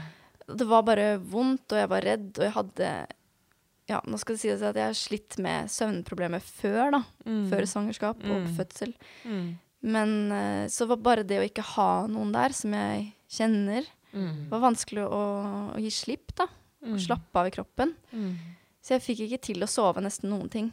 Det 0.52 0.68
var 0.68 0.84
bare 0.84 1.18
vondt, 1.18 1.72
og 1.72 1.78
jeg 1.80 1.90
var 1.92 2.02
redd, 2.06 2.30
og 2.38 2.44
jeg 2.46 2.56
hadde 2.58 2.92
Ja, 3.90 3.98
nå 4.08 4.16
skal 4.22 4.36
det 4.38 4.42
sies 4.44 4.62
at 4.64 4.78
jeg 4.78 4.86
har 4.88 4.96
slitt 4.96 5.36
med 5.42 5.68
søvnproblemer 5.68 6.40
før, 6.40 6.92
da. 6.94 7.00
Mm. 7.26 7.50
Før 7.52 7.66
svangerskap 7.68 8.22
og 8.24 8.46
Mm. 8.46 8.56
fødsel. 8.56 8.94
Mm. 9.26 9.58
Men 9.82 10.32
eh, 10.32 10.68
så 10.70 10.86
var 10.90 11.02
bare 11.02 11.24
det 11.28 11.40
å 11.42 11.46
ikke 11.48 11.66
ha 11.76 12.06
noen 12.12 12.32
der 12.36 12.54
som 12.58 12.74
jeg 12.78 13.12
kjenner, 13.32 13.88
Mm. 14.12 14.50
var 14.52 14.60
vanskelig 14.60 15.06
å, 15.08 15.20
å 15.72 15.80
gi 15.80 15.88
slipp, 15.96 16.34
da. 16.36 16.44
Mm. 16.84 16.96
Og 16.98 17.00
slappe 17.00 17.40
av 17.40 17.48
i 17.48 17.52
kroppen. 17.56 17.94
Mm. 18.12 18.34
Så 18.84 18.98
jeg 18.98 19.04
fikk 19.06 19.22
ikke 19.24 19.38
til 19.46 19.64
å 19.64 19.70
sove 19.72 20.02
nesten 20.04 20.28
noen 20.30 20.50
ting. 20.52 20.68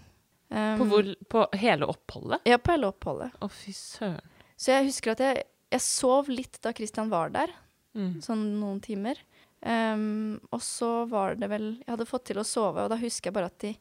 Um, 0.50 0.80
På, 0.80 0.86
hvor, 0.90 1.10
på 1.30 1.44
hele 1.60 1.86
oppholdet? 1.86 2.42
Ja, 2.48 2.58
på 2.58 2.72
hele 2.74 2.88
oppholdet. 2.90 3.36
Å, 3.38 3.46
fy 3.52 3.70
søren. 3.76 4.18
Så 4.58 4.72
jeg 4.72 4.88
husker 4.88 5.12
at 5.14 5.22
jeg, 5.22 5.44
jeg 5.70 5.84
sov 5.86 6.26
litt 6.32 6.58
da 6.64 6.72
Christian 6.74 7.12
var 7.12 7.30
der. 7.30 7.54
Mm. 7.94 8.18
sånn 8.26 8.42
noen 8.58 8.82
timer. 8.82 9.22
Um, 9.62 10.40
og 10.50 10.60
så 10.62 11.04
var 11.10 11.34
det 11.38 11.48
vel 11.50 11.64
Jeg 11.80 11.90
hadde 11.90 12.06
fått 12.06 12.28
til 12.30 12.38
å 12.38 12.44
sove, 12.46 12.84
og 12.84 12.90
da 12.90 12.98
husker 12.98 13.30
jeg 13.30 13.34
bare 13.38 13.50
at 13.50 13.58
de, 13.62 13.72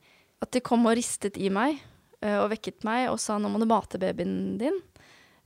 at 0.41 0.53
de 0.53 0.61
kom 0.61 0.86
og 0.86 0.95
ristet 0.97 1.38
i 1.41 1.49
meg 1.49 1.82
Uh, 2.17 2.39
og 2.41 2.47
vekket 2.49 2.82
meg 2.82 3.11
og 3.11 3.19
sa 3.21 3.36
'nå 3.38 3.45
må 3.45 3.59
du 3.61 3.67
mate 3.69 3.99
babyen 4.01 4.57
din'. 4.57 4.80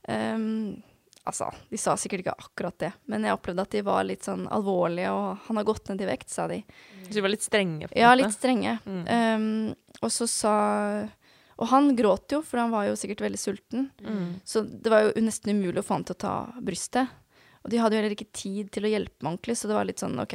Ehm, 0.08 0.82
altså, 1.28 1.50
de 1.70 1.78
sa 1.78 1.94
sikkert 2.00 2.24
ikke 2.24 2.34
akkurat 2.34 2.78
det, 2.82 2.92
men 3.10 3.26
jeg 3.26 3.36
opplevde 3.36 3.66
at 3.66 3.74
de 3.74 3.84
var 3.86 4.04
litt 4.08 4.26
sånn 4.26 4.48
alvorlige, 4.50 5.12
og 5.14 5.38
'han 5.46 5.60
har 5.60 5.68
gått 5.68 5.88
ned 5.88 6.02
i 6.02 6.10
vekt', 6.10 6.30
sa 6.30 6.48
de. 6.48 6.62
Så 7.06 7.14
de 7.14 7.20
var 7.20 7.34
litt 7.34 7.46
strenge? 7.46 7.88
på 7.88 7.98
Ja, 7.98 8.14
litt 8.14 8.34
strenge. 8.34 8.78
Mm. 8.86 9.04
Um, 9.08 9.74
og 10.02 10.10
så 10.10 10.28
sa 10.28 11.08
Og 11.58 11.68
han 11.68 11.94
gråt 11.94 12.32
jo, 12.32 12.40
for 12.42 12.58
han 12.58 12.72
var 12.72 12.86
jo 12.88 12.96
sikkert 12.96 13.20
veldig 13.20 13.38
sulten. 13.38 13.90
Mm. 14.02 14.40
Så 14.42 14.64
det 14.66 14.90
var 14.90 15.02
jo 15.02 15.20
nesten 15.20 15.52
umulig 15.52 15.78
å 15.78 15.84
få 15.84 15.94
han 15.94 16.04
til 16.04 16.16
å 16.16 16.18
ta 16.18 16.52
brystet. 16.58 17.06
Og 17.62 17.70
de 17.70 17.78
hadde 17.78 17.94
jo 17.94 18.00
heller 18.00 18.16
ikke 18.16 18.32
tid 18.34 18.70
til 18.74 18.88
å 18.88 18.90
hjelpe 18.90 19.22
meg 19.22 19.36
ordentlig, 19.36 19.56
så 19.60 19.68
det 19.70 19.76
var 19.76 19.86
litt 19.86 20.02
sånn 20.02 20.18
OK, 20.18 20.34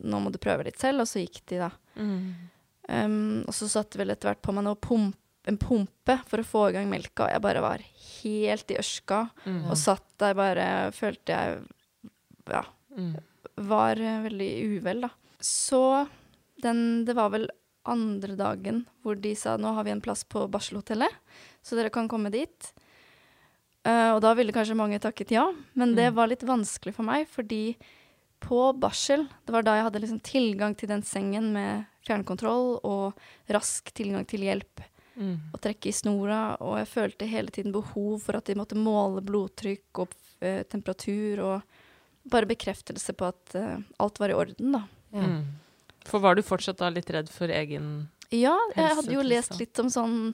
nå 0.00 0.20
må 0.22 0.32
du 0.32 0.38
prøve 0.40 0.64
litt 0.64 0.80
selv, 0.80 1.04
og 1.04 1.10
så 1.10 1.20
gikk 1.20 1.42
de, 1.50 1.58
da. 1.60 1.70
Mm. 1.96 2.22
Um, 2.88 3.44
og 3.46 3.52
så 3.54 3.68
satte 3.68 4.00
vel 4.00 4.14
etter 4.14 4.30
hvert 4.30 4.40
på 4.40 4.54
meg 4.56 4.64
noe 4.64 4.80
pump, 4.80 5.18
en 5.50 5.56
pumpe 5.58 6.18
for 6.28 6.38
å 6.38 6.46
få 6.46 6.68
i 6.68 6.72
gang 6.76 6.88
melka, 6.90 7.24
og 7.26 7.32
jeg 7.34 7.42
bare 7.42 7.62
var 7.64 7.82
helt 8.22 8.70
i 8.70 8.76
ørska. 8.78 9.22
Mm. 9.46 9.64
Og 9.70 9.76
satt 9.80 10.04
der 10.22 10.34
bare 10.38 10.66
følte 10.94 11.34
jeg 11.34 11.64
ja, 12.50 12.64
Mm. 12.92 13.14
var 13.56 13.96
eh, 13.96 14.20
veldig 14.26 14.50
uvel, 14.76 15.00
da. 15.06 15.08
Så 15.40 16.06
den 16.62 17.04
Det 17.06 17.14
var 17.16 17.30
vel 17.32 17.48
andre 17.86 18.36
dagen 18.36 18.86
hvor 19.02 19.16
de 19.20 19.34
sa 19.34 19.56
nå 19.56 19.72
har 19.74 19.82
vi 19.84 19.90
en 19.90 20.00
plass 20.04 20.22
på 20.24 20.44
barselhotellet, 20.50 21.10
så 21.64 21.74
dere 21.74 21.90
kan 21.90 22.06
komme 22.08 22.30
dit. 22.30 22.72
Uh, 23.82 24.14
og 24.14 24.20
da 24.22 24.30
ville 24.38 24.52
kanskje 24.54 24.76
mange 24.78 25.00
takket 25.02 25.32
ja, 25.34 25.48
men 25.74 25.96
det 25.96 26.12
Mm. 26.12 26.14
var 26.14 26.28
litt 26.28 26.44
vanskelig 26.46 26.94
for 26.94 27.02
meg, 27.02 27.26
fordi 27.26 27.74
på 28.40 28.78
barsel, 28.78 29.26
det 29.46 29.52
var 29.52 29.62
da 29.62 29.74
jeg 29.74 29.84
hadde 29.88 30.00
liksom 30.02 30.20
tilgang 30.22 30.76
til 30.76 30.88
den 30.88 31.02
sengen 31.02 31.52
med 31.52 31.86
fjernkontroll 32.06 32.78
og 32.84 33.14
rask 33.50 33.90
tilgang 33.94 34.24
til 34.26 34.40
hjelp 34.46 34.82
Mm. 35.14 35.36
Og 35.52 35.60
trekke 35.60 35.90
i 35.90 35.94
snora, 35.94 36.56
og 36.64 36.78
jeg 36.80 36.88
følte 36.88 37.28
hele 37.28 37.52
tiden 37.52 37.74
behov 37.74 38.22
for 38.24 38.38
at 38.38 38.48
de 38.48 38.56
måtte 38.56 38.78
måle 38.78 39.20
blodtrykk 39.24 40.02
og 40.04 40.14
eh, 40.40 40.62
temperatur, 40.72 41.42
og 41.44 42.30
bare 42.32 42.48
bekreftelse 42.48 43.14
på 43.18 43.28
at 43.28 43.56
eh, 43.58 43.82
alt 44.02 44.20
var 44.22 44.32
i 44.32 44.38
orden, 44.38 44.78
da. 44.78 44.84
Ja. 45.12 45.28
Mm. 45.28 45.42
For 46.08 46.22
var 46.22 46.34
du 46.34 46.42
fortsatt 46.42 46.80
da 46.80 46.88
litt 46.90 47.10
redd 47.14 47.28
for 47.30 47.52
egen 47.52 48.08
Ja, 48.32 48.56
jeg 48.74 48.96
hadde 48.98 49.12
jo 49.12 49.22
lest 49.22 49.54
litt 49.60 49.78
om 49.78 49.90
sånn 49.92 50.32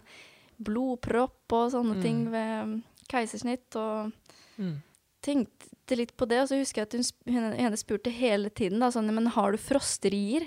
blodpropp 0.64 1.52
og 1.52 1.72
sånne 1.74 1.98
Mm. 1.98 2.02
ting 2.02 2.20
ved 2.32 2.52
mm, 2.66 2.76
keisersnitt, 3.10 3.76
og 3.76 4.12
mm. 4.56 4.76
tenkte 5.22 5.98
litt 5.98 6.16
på 6.16 6.28
det, 6.30 6.40
og 6.42 6.48
så 6.48 6.60
husker 6.60 6.82
jeg 6.82 6.88
at 6.88 6.96
hun, 6.96 7.34
hun 7.34 7.52
ene 7.52 7.76
spurte 7.76 8.10
hele 8.10 8.50
tiden 8.50 8.80
da, 8.80 8.90
sånn, 8.94 9.12
men 9.14 9.26
har 9.34 9.52
du 9.52 9.58
frosterier? 9.58 10.46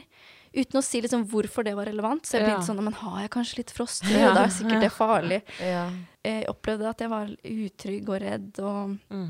Uten 0.53 0.79
å 0.79 0.83
si 0.83 0.99
liksom 1.01 1.25
hvorfor 1.31 1.63
det 1.63 1.73
var 1.75 1.85
relevant, 1.85 2.23
så 2.27 2.39
jeg 2.39 2.47
Ja. 2.49 2.57
sånn, 2.59 2.83
men 2.83 2.93
har 2.93 3.21
jeg 3.21 3.29
kanskje 3.31 3.57
litt 3.57 3.71
frost? 3.71 4.03
Ja. 4.09 4.29
Og 4.29 4.35
da 4.35 4.43
er 4.43 4.49
sikkert 4.49 4.81
det 4.81 4.91
farlig. 4.91 5.41
Ja. 5.61 5.89
Jeg 6.23 6.45
opplevde 6.47 6.89
at 6.89 6.99
jeg 6.99 7.09
var 7.09 7.27
utrygg 7.43 8.09
og 8.09 8.21
redd, 8.21 8.59
og 8.59 8.97
Mm. 9.09 9.29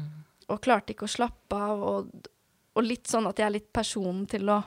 og 0.50 0.62
klarte 0.62 0.94
ikke 0.96 1.06
å 1.08 1.16
slappe 1.18 1.54
av. 1.56 1.82
Og 1.82 2.28
og 2.74 2.84
litt 2.86 3.04
sånn 3.04 3.28
at 3.28 3.36
jeg 3.36 3.46
er 3.46 3.52
litt 3.52 3.74
personen 3.74 4.26
til 4.28 4.44
å 4.48 4.64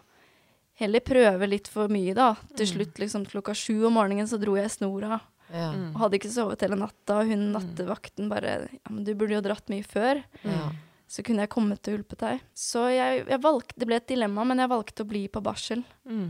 heller 0.74 1.00
prøve 1.00 1.48
litt 1.48 1.66
for 1.68 1.88
mye, 1.88 2.12
da. 2.14 2.34
Til 2.54 2.66
Mm. 2.66 2.72
slutt, 2.76 2.94
liksom 2.98 3.24
klokka 3.26 3.54
sju 3.54 3.86
om 3.86 3.94
morgenen, 3.94 4.26
så 4.28 4.38
dro 4.38 4.54
jeg 4.56 4.68
snora. 4.70 5.20
Ja. 5.52 5.72
Mm. 5.72 5.94
Og 5.94 6.00
hadde 6.02 6.18
ikke 6.18 6.30
sovet 6.32 6.60
hele 6.60 6.76
natta, 6.76 7.20
og 7.20 7.26
hun 7.28 7.52
nattevakten 7.52 8.28
bare 8.28 8.68
Ja, 8.72 8.90
men 8.90 9.04
du 9.04 9.14
burde 9.14 9.30
jo 9.32 9.40
dratt 9.40 9.66
mye 9.68 9.84
før. 9.86 10.22
Ja. 10.44 10.70
Så 11.10 11.22
kunne 11.26 11.44
jeg 11.44 11.52
kommet 11.52 11.86
og 11.88 11.96
hjulpet 11.96 12.22
deg. 12.24 12.42
Så 12.56 12.86
jeg, 12.92 13.24
jeg 13.28 13.40
valgte 13.44 13.78
Det 13.78 13.88
ble 13.88 13.98
et 14.00 14.08
dilemma, 14.08 14.46
men 14.48 14.62
jeg 14.62 14.72
valgte 14.72 15.04
å 15.04 15.08
bli 15.08 15.24
på 15.28 15.42
barsel. 15.44 15.84
Mm. 16.08 16.28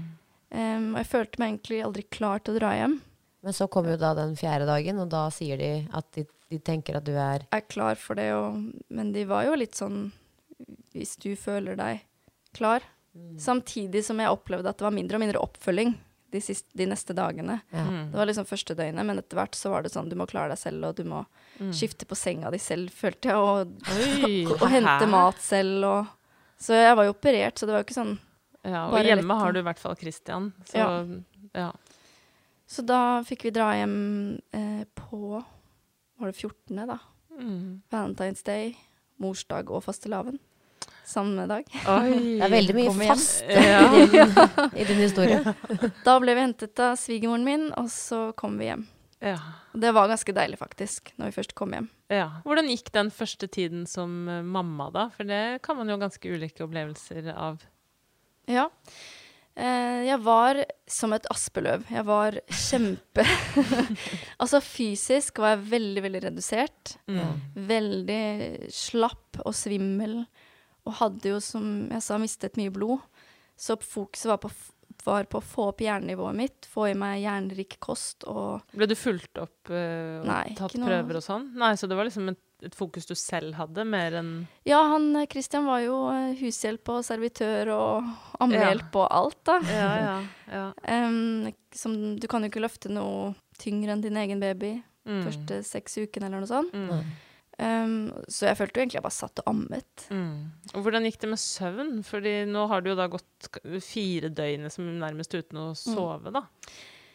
Um, 0.55 0.89
og 0.93 1.01
jeg 1.01 1.11
følte 1.11 1.41
meg 1.41 1.53
egentlig 1.53 1.83
aldri 1.83 2.07
klar 2.14 2.43
til 2.43 2.55
å 2.55 2.61
dra 2.61 2.72
hjem. 2.79 2.99
Men 3.45 3.57
så 3.57 3.68
kommer 3.68 3.95
jo 3.95 4.01
da 4.01 4.14
den 4.16 4.35
fjerde 4.41 4.66
dagen, 4.68 5.01
og 5.03 5.11
da 5.12 5.27
sier 5.35 5.61
de 5.61 5.70
at 5.93 6.09
de, 6.16 6.25
de 6.51 6.59
tenker 6.64 6.99
at 6.99 7.07
du 7.07 7.12
er 7.12 7.45
Jeg 7.45 7.64
er 7.64 7.68
klar 7.68 8.01
for 8.01 8.18
det, 8.18 8.31
og, 8.37 8.61
men 8.89 9.12
de 9.14 9.27
var 9.29 9.45
jo 9.49 9.59
litt 9.59 9.77
sånn 9.77 10.07
Hvis 10.95 11.16
du 11.20 11.35
føler 11.37 11.77
deg 11.77 12.05
klar. 12.55 12.87
Samtidig 13.39 14.05
som 14.07 14.18
jeg 14.22 14.33
opplevde 14.33 14.70
at 14.70 14.79
det 14.79 14.87
var 14.87 14.95
mindre 14.95 15.18
og 15.18 15.22
mindre 15.22 15.43
oppfølging 15.43 15.93
de, 16.35 16.41
siste, 16.43 16.68
de 16.76 16.87
neste 16.91 17.14
dagene. 17.16 17.61
ja. 17.72 17.85
Mm. 17.87 18.11
Det 18.12 18.18
var 18.20 18.26
liksom 18.28 18.47
første 18.51 18.74
døgnet, 18.76 19.07
men 19.07 19.20
etter 19.22 19.39
hvert 19.39 19.55
så 19.59 19.70
var 19.72 19.82
det 19.87 19.93
sånn 19.95 20.09
du 20.11 20.16
må 20.18 20.26
klare 20.30 20.53
deg 20.55 20.59
selv, 20.61 20.91
og 20.91 20.97
du 21.01 21.05
må 21.09 21.24
Mm. 21.55 21.68
skifte 21.70 22.03
på 22.11 22.16
senga 22.18 22.51
di 22.51 22.59
selv, 22.59 22.91
følte 22.91 23.30
jeg, 23.30 23.37
og, 23.39 23.68
Oi, 23.95 24.41
og 24.59 24.64
hente 24.72 25.07
mat 25.07 25.39
selv, 25.39 25.85
og 25.87 26.07
Så 26.59 26.74
jeg 26.74 26.97
var 26.99 27.05
jo 27.07 27.12
operert, 27.14 27.55
så 27.59 27.66
det 27.66 27.74
var 27.76 27.82
jo 27.85 27.87
ikke 27.87 27.95
sånn 28.03 28.18
Ja, 28.64 28.87
og 28.89 28.93
Bare 28.97 29.05
hjemme 29.07 29.22
litt, 29.28 29.39
har 29.45 29.53
du 29.53 29.59
i 29.61 29.62
hvert 29.68 29.78
fall 29.78 29.95
Christian. 30.01 30.49
Så 30.66 30.74
Ja. 30.80 30.89
ja. 31.55 31.68
Så 32.66 32.82
da 32.85 33.20
fikk 33.22 33.45
vi 33.47 33.51
dra 33.55 33.68
hjem 33.76 34.41
eh, 34.53 34.82
på 34.97 35.45
Var 36.18 36.26
det 36.32 36.35
14., 36.41 36.87
da? 36.89 36.99
Mm. 37.39 37.82
Valentine's 37.93 38.43
Day, 38.43 38.74
morsdag 39.20 39.70
og 39.70 39.85
fastelavn. 39.85 40.39
Samme 41.05 41.45
dag. 41.51 41.67
Oi. 41.89 42.13
Det 42.39 42.47
er 42.47 42.53
veldig 42.55 42.75
mye 42.79 42.93
faste 42.97 43.45
fast 43.45 43.45
Ja. 43.51 43.83
i, 43.93 44.07
din, 44.09 44.35
i 44.81 44.87
din 44.89 45.03
historie. 45.03 45.55
Da 46.07 46.15
ble 46.23 46.35
vi 46.39 46.45
hentet 46.47 46.81
av 46.81 46.95
svigermoren 47.01 47.45
min, 47.45 47.67
og 47.77 47.91
så 47.93 48.27
kom 48.41 48.57
vi 48.61 48.71
hjem. 48.71 48.87
Ja. 49.25 49.37
Det 49.73 49.91
var 49.97 50.09
ganske 50.11 50.33
deilig, 50.37 50.59
faktisk, 50.61 51.13
når 51.21 51.31
vi 51.31 51.37
først 51.39 51.55
kom 51.57 51.73
hjem. 51.77 51.91
ja. 52.13 52.27
Hvordan 52.45 52.69
gikk 52.73 52.91
den 52.95 53.11
første 53.15 53.49
tiden 53.49 53.87
som 53.89 54.29
eh, 54.29 54.43
mamma, 54.45 54.91
da? 54.95 55.07
For 55.17 55.25
det 55.29 55.61
kan 55.65 55.77
man 55.81 55.89
jo 55.93 55.97
ganske 56.01 56.29
ulike 56.35 56.65
opplevelser 56.67 57.31
av. 57.33 57.63
Ja. 58.51 58.67
Eh, 59.57 60.01
jeg 60.09 60.19
var 60.27 60.59
som 60.91 61.13
et 61.17 61.27
aspeløv. 61.33 61.85
Jeg 61.95 62.05
var 62.09 62.37
kjempe 62.51 63.23
Altså 64.43 64.59
fysisk 64.65 65.39
var 65.39 65.55
jeg 65.55 65.69
veldig, 65.71 66.03
veldig 66.09 66.23
redusert. 66.27 66.97
Mm. 67.07 67.37
Veldig 67.71 68.23
slapp 68.75 69.41
og 69.45 69.55
svimmel. 69.57 70.25
Og 70.85 70.93
hadde 71.01 71.30
jo, 71.35 71.41
som 71.41 71.89
jeg 71.91 72.03
sa, 72.05 72.18
mistet 72.20 72.59
mye 72.61 72.72
blod. 72.74 73.01
Så 73.57 73.76
fokuset 73.80 74.28
var 74.28 74.41
på, 74.43 74.51
var 75.07 75.24
på 75.30 75.39
å 75.41 75.45
få 75.45 75.68
opp 75.70 75.80
hjernenivået 75.85 76.35
mitt, 76.37 76.66
få 76.70 76.89
i 76.91 76.95
meg 76.99 77.20
jernrik 77.22 77.76
kost 77.82 78.24
og 78.28 78.64
Ble 78.74 78.89
du 78.91 78.95
fulgt 78.99 79.39
opp 79.41 79.70
uh, 79.70 80.20
og 80.20 80.26
Nei, 80.28 80.55
tatt 80.59 80.74
noe- 80.76 80.89
prøver 80.91 81.20
og 81.20 81.24
sånn? 81.24 81.47
Nei, 81.61 81.72
så 81.78 81.87
det 81.91 81.97
var 81.99 82.09
liksom 82.09 82.32
et, 82.32 82.41
et 82.66 82.74
fokus 82.74 83.07
du 83.07 83.14
selv 83.14 83.55
hadde, 83.61 83.85
mer 83.87 84.16
enn 84.20 84.32
Ja, 84.66 84.80
han 84.91 85.11
eh, 85.20 85.28
Christian 85.30 85.68
var 85.70 85.85
jo 85.85 85.99
eh, 86.11 86.35
hushjelp 86.41 86.91
og 86.97 87.05
servitør 87.07 87.70
og 87.76 88.11
ammehjelp 88.43 88.99
og 89.05 89.07
alt, 89.22 89.39
da. 89.47 89.59
Ja, 89.70 89.93
ja. 90.03 90.16
ja. 90.51 90.64
um, 91.07 91.53
som, 91.74 91.95
du 92.18 92.26
kan 92.30 92.43
jo 92.43 92.51
ikke 92.51 92.64
løfte 92.66 92.91
noe 92.93 93.32
tyngre 93.62 93.95
enn 93.95 94.03
din 94.05 94.18
egen 94.24 94.43
baby 94.43 94.80
Mm. 95.05 95.18
første 95.20 95.59
seks 95.68 95.99
ukene 96.01 96.30
eller 96.30 96.41
noe 96.41 96.49
sånt. 96.49 96.70
Mm. 96.72 97.09
Em, 97.59 98.09
så 98.27 98.49
jeg 98.49 98.57
følte 98.59 98.81
jo 98.81 98.83
egentlig 98.83 98.99
jeg 98.99 99.05
bare 99.07 99.15
satt 99.15 99.39
og 99.45 99.51
ammet. 99.53 100.07
Mm. 100.11 100.39
Og 100.75 100.81
hvordan 100.83 101.05
gikk 101.07 101.21
det 101.23 101.29
med 101.31 101.39
søvn? 101.43 101.93
Fordi 102.07 102.33
nå 102.51 102.65
har 102.73 102.83
du 102.83 102.91
jo 102.91 102.97
da 102.99 103.07
gått 103.13 103.49
fire 103.85 104.31
døgn 104.35 104.67
som 104.75 104.89
nærmest 104.99 105.35
uten 105.39 105.61
å 105.63 105.69
sove, 105.79 106.33
da. 106.35 106.43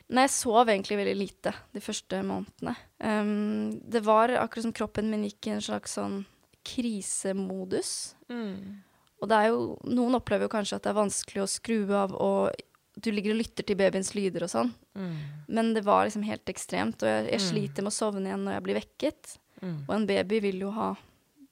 Nei, 0.10 0.24
jeg 0.26 0.34
sov 0.34 0.72
egentlig 0.72 0.98
veldig 0.98 1.18
lite 1.20 1.52
de 1.76 1.82
første 1.86 2.22
månedene. 2.26 2.72
Um, 3.04 3.76
det 3.94 4.02
var 4.08 4.32
akkurat 4.42 4.66
som 4.66 4.74
kroppen 4.74 5.12
min 5.12 5.28
gikk 5.28 5.48
i 5.52 5.58
en 5.58 5.62
slags 5.62 5.98
sånn 6.00 6.24
krisemodus. 6.66 8.16
Mm. 8.32 8.80
Og 9.22 9.30
det 9.30 9.36
er 9.38 9.52
jo, 9.52 9.76
noen 9.92 10.16
opplever 10.18 10.48
jo 10.48 10.54
kanskje 10.54 10.80
at 10.80 10.86
det 10.88 10.94
er 10.94 10.98
vanskelig 11.02 11.44
å 11.44 11.50
skru 11.52 11.80
av, 11.96 12.16
og 12.16 12.56
du 13.00 13.12
ligger 13.14 13.36
og 13.36 13.42
lytter 13.42 13.68
til 13.68 13.78
babyens 13.80 14.14
lyder 14.16 14.46
og 14.48 14.52
sånn. 14.52 14.72
Mm. 14.98 15.14
Men 15.56 15.74
det 15.76 15.84
var 15.88 16.08
liksom 16.08 16.24
helt 16.28 16.50
ekstremt, 16.52 17.04
og 17.04 17.10
jeg, 17.12 17.28
jeg 17.34 17.40
Mm. 17.44 17.48
sliter 17.50 17.84
med 17.86 17.92
å 17.94 17.98
sovne 18.00 18.26
igjen 18.28 18.44
når 18.48 18.54
jeg 18.58 18.64
blir 18.66 18.80
vekket. 18.80 19.38
Mm. 19.62 19.78
Og 19.88 19.95
en 19.95 20.05
baby 20.07 20.39
vil 20.41 20.60
jo 20.60 20.72
ha 20.72 20.95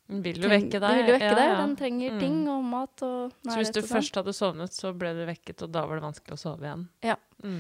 Den 0.10 0.22
Vil 0.24 0.38
jo 0.40 0.48
vekke 0.48 0.80
deg. 0.80 0.82
Vil 1.02 1.08
jo 1.12 1.14
vekke 1.18 1.28
Ja, 1.28 1.36
deg. 1.36 1.58
Den 1.60 1.76
trenger 1.76 2.12
Mm. 2.14 2.20
ting 2.22 2.36
og 2.48 2.64
mat 2.64 3.02
og 3.04 3.34
Så 3.44 3.58
hvis 3.60 3.74
du 3.74 3.80
og 3.82 3.86
sånn. 3.90 3.98
først 3.98 4.16
hadde 4.16 4.34
sovnet, 4.34 4.72
så 4.72 4.94
ble 4.98 5.10
du 5.14 5.26
vekket, 5.28 5.62
og 5.64 5.72
da 5.74 5.86
var 5.86 6.00
det 6.00 6.04
vanskelig 6.06 6.32
å 6.32 6.40
sove 6.40 6.62
igjen? 6.64 6.88
Ja. 7.04 7.16
Mm. 7.44 7.60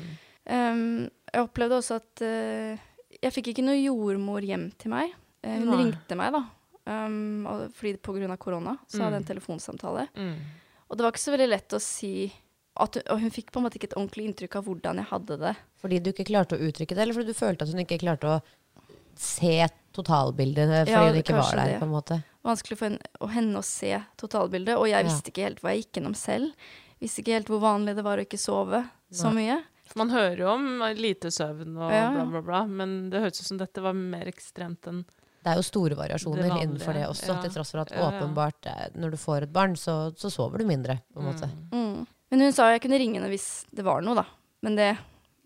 Um, 0.50 1.10
jeg 1.34 1.43
opplevde 1.43 1.76
også 1.82 1.95
at 2.00 2.22
uh, 2.24 2.78
jeg 3.22 3.34
fikk 3.36 3.50
ikke 3.52 3.66
noe 3.68 3.76
jordmor 3.76 4.39
hjem 4.48 4.72
til 4.80 4.91
meg. 4.91 5.12
Uh, 5.43 5.58
hun 5.60 5.66
Nei. 5.74 5.78
ringte 5.84 6.16
meg, 6.16 6.32
da. 6.32 6.43
Um, 6.88 7.45
og 7.52 7.74
fordi 7.76 7.98
på 8.00 8.16
grunn 8.16 8.32
av 8.32 8.38
korona 8.39 8.78
så 8.88 9.02
hadde 9.04 9.18
jeg 9.20 9.24
en 9.24 9.28
Mm. 9.28 9.32
telefonsamtale. 9.34 10.08
Mm. 10.16 10.36
Og 10.89 10.95
det 10.98 11.04
var 11.04 11.12
ikke 11.12 11.26
så 11.28 11.36
veldig 11.36 11.50
lett 11.52 11.70
å 11.76 11.82
si 11.82 12.32
at 12.80 12.93
hun, 12.93 13.04
Og 13.10 13.20
hun 13.20 13.30
fikk 13.32 13.52
på 13.52 13.58
en 13.60 13.64
måte 13.66 13.76
ikke 13.76 13.89
et 13.91 13.98
ordentlig 13.98 14.24
inntrykk 14.30 14.56
av 14.56 14.64
hvordan 14.66 14.95
jeg 14.95 15.06
hadde 15.12 15.38
det. 15.41 15.56
Fordi 15.84 16.00
du 16.02 16.12
ikke 16.14 16.28
klarte 16.32 16.56
å 16.56 16.62
uttrykke 16.64 16.95
det, 16.95 17.00
eller 17.00 17.14
fordi 17.14 17.26
du 17.28 17.34
følte 17.34 17.62
at 17.64 17.74
hun 17.74 17.84
ikke 17.84 18.00
klarte 18.00 18.24
å 18.24 18.41
se 19.18 19.68
totalbildet 19.98 20.70
fordi 20.72 20.91
Ja, 20.93 21.04
hun 21.08 21.20
ikke 21.22 21.36
var 21.38 21.56
der, 21.60 21.72
det. 21.74 21.80
på 21.82 21.88
en 21.89 21.93
måte. 21.95 22.20
Vanskelig 22.48 22.78
for 22.80 22.88
henne, 22.89 23.14
og 23.20 23.32
henne 23.34 23.60
å 23.60 23.66
se 23.66 23.91
totalbildet. 24.22 24.78
Og 24.78 24.88
jeg 24.88 25.04
Ja. 25.04 25.08
visste 25.10 25.32
ikke 25.34 25.43
helt 25.50 25.60
hva 25.62 25.74
jeg 25.74 25.84
gikk 25.86 26.00
gjennom 26.00 26.16
selv. 26.16 26.54
Visste 27.02 27.22
ikke 27.22 27.34
helt 27.38 27.48
hvor 27.52 27.60
vanlig 27.62 27.95
det 27.98 28.04
var 28.06 28.18
å 28.18 28.26
ikke 28.26 28.39
sove 28.39 28.86
så 29.12 29.30
mye. 29.34 29.60
For 29.88 30.00
man 30.04 30.10
hører 30.12 30.38
jo 30.41 30.48
om 30.52 30.66
lite 31.00 31.30
søvn 31.32 31.78
og 31.78 31.91
Ja, 31.91 32.10
bla, 32.12 32.26
bla, 32.26 32.41
bla, 32.41 32.66
men 32.68 33.10
det 33.10 33.22
høres 33.22 33.39
ut 33.39 33.45
som 33.48 33.58
dette 33.58 33.82
var 33.82 33.93
mer 33.93 34.26
ekstremt 34.28 34.84
enn 34.88 35.06
Det 35.43 35.54
er 35.54 35.56
jo 35.56 35.64
store 35.64 35.95
variasjoner 35.95 36.43
Det 36.43 36.58
innenfor 36.66 36.93
det 36.93 37.06
også, 37.08 37.28
ja. 37.36 37.41
til 37.41 37.52
tross 37.52 37.72
for 37.72 37.80
at 37.86 37.91
Ja, 37.91 38.10
ja. 38.12 38.20
åpenbart 38.20 38.66
eh, 38.68 38.89
når 39.00 39.12
du 39.12 39.18
får 39.18 39.43
et 39.43 39.54
barn, 39.54 39.76
så, 39.80 40.12
så 40.18 40.28
sover 40.30 40.58
du 40.60 40.66
mindre, 40.66 41.00
på 41.14 41.22
en 41.22 41.26
måte. 41.30 41.48
Mm. 41.72 42.06
Men 42.32 42.39
hun 42.41 42.52
sa 42.52 42.72
jeg 42.74 42.82
kunne 42.84 43.00
ringe 43.00 43.16
henne 43.22 43.30
hvis 43.32 43.66
det 43.74 43.86
var 43.86 44.02
noe, 44.02 44.16
da. 44.16 44.26
Men 44.62 44.76
det 44.76 44.98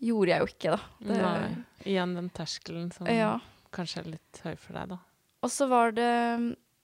gjorde 0.02 0.32
jeg 0.32 0.40
jo 0.40 0.46
ikke, 0.50 0.70
da. 0.74 0.80
Det, 1.06 1.20
Nei. 1.22 1.56
Igjen 1.84 2.14
den 2.16 2.30
terskelen 2.34 2.90
som 2.92 3.06
Ja. 3.06 3.38
Kanskje 3.74 4.04
litt 4.10 4.42
høy 4.44 4.54
for 4.56 4.78
deg, 4.78 4.92
da. 4.94 5.00
Og 5.42 5.50
så 5.50 5.66
var 5.70 5.96
det 5.96 6.12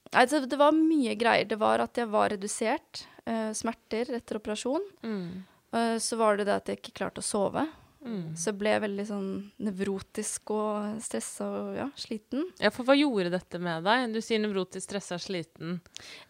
Altså, 0.09 0.39
det 0.41 0.57
var 0.57 0.73
mye 0.73 1.13
greier. 1.13 1.45
Det 1.45 1.59
var 1.61 1.83
at 1.83 1.97
jeg 1.99 2.09
var 2.09 2.31
redusert. 2.33 3.03
Uh, 3.29 3.51
smerter 3.53 4.09
etter 4.17 4.39
operasjon. 4.39 4.87
Mm. 5.05 5.43
Uh, 5.69 5.97
så 6.01 6.17
var 6.17 6.39
det 6.39 6.47
det 6.49 6.55
at 6.55 6.71
jeg 6.71 6.79
ikke 6.79 6.95
klarte 6.97 7.21
å 7.21 7.27
sove. 7.27 7.67
Mm. 7.99 8.35
Så 8.37 8.49
jeg 8.49 8.57
ble 8.61 8.73
veldig 8.79 9.05
sånn 9.09 9.29
nevrotisk 9.59 10.53
og 10.55 11.01
stressa 11.03 11.47
og 11.51 11.77
ja, 11.77 11.87
sliten. 11.99 12.47
Ja, 12.61 12.71
for 12.71 12.87
hva 12.87 12.95
gjorde 12.95 13.33
dette 13.33 13.59
med 13.61 13.83
deg? 13.87 14.05
Du 14.15 14.21
sier 14.23 14.39
nevrotisk, 14.41 14.85
stressa, 14.87 15.19
sliten. 15.19 15.79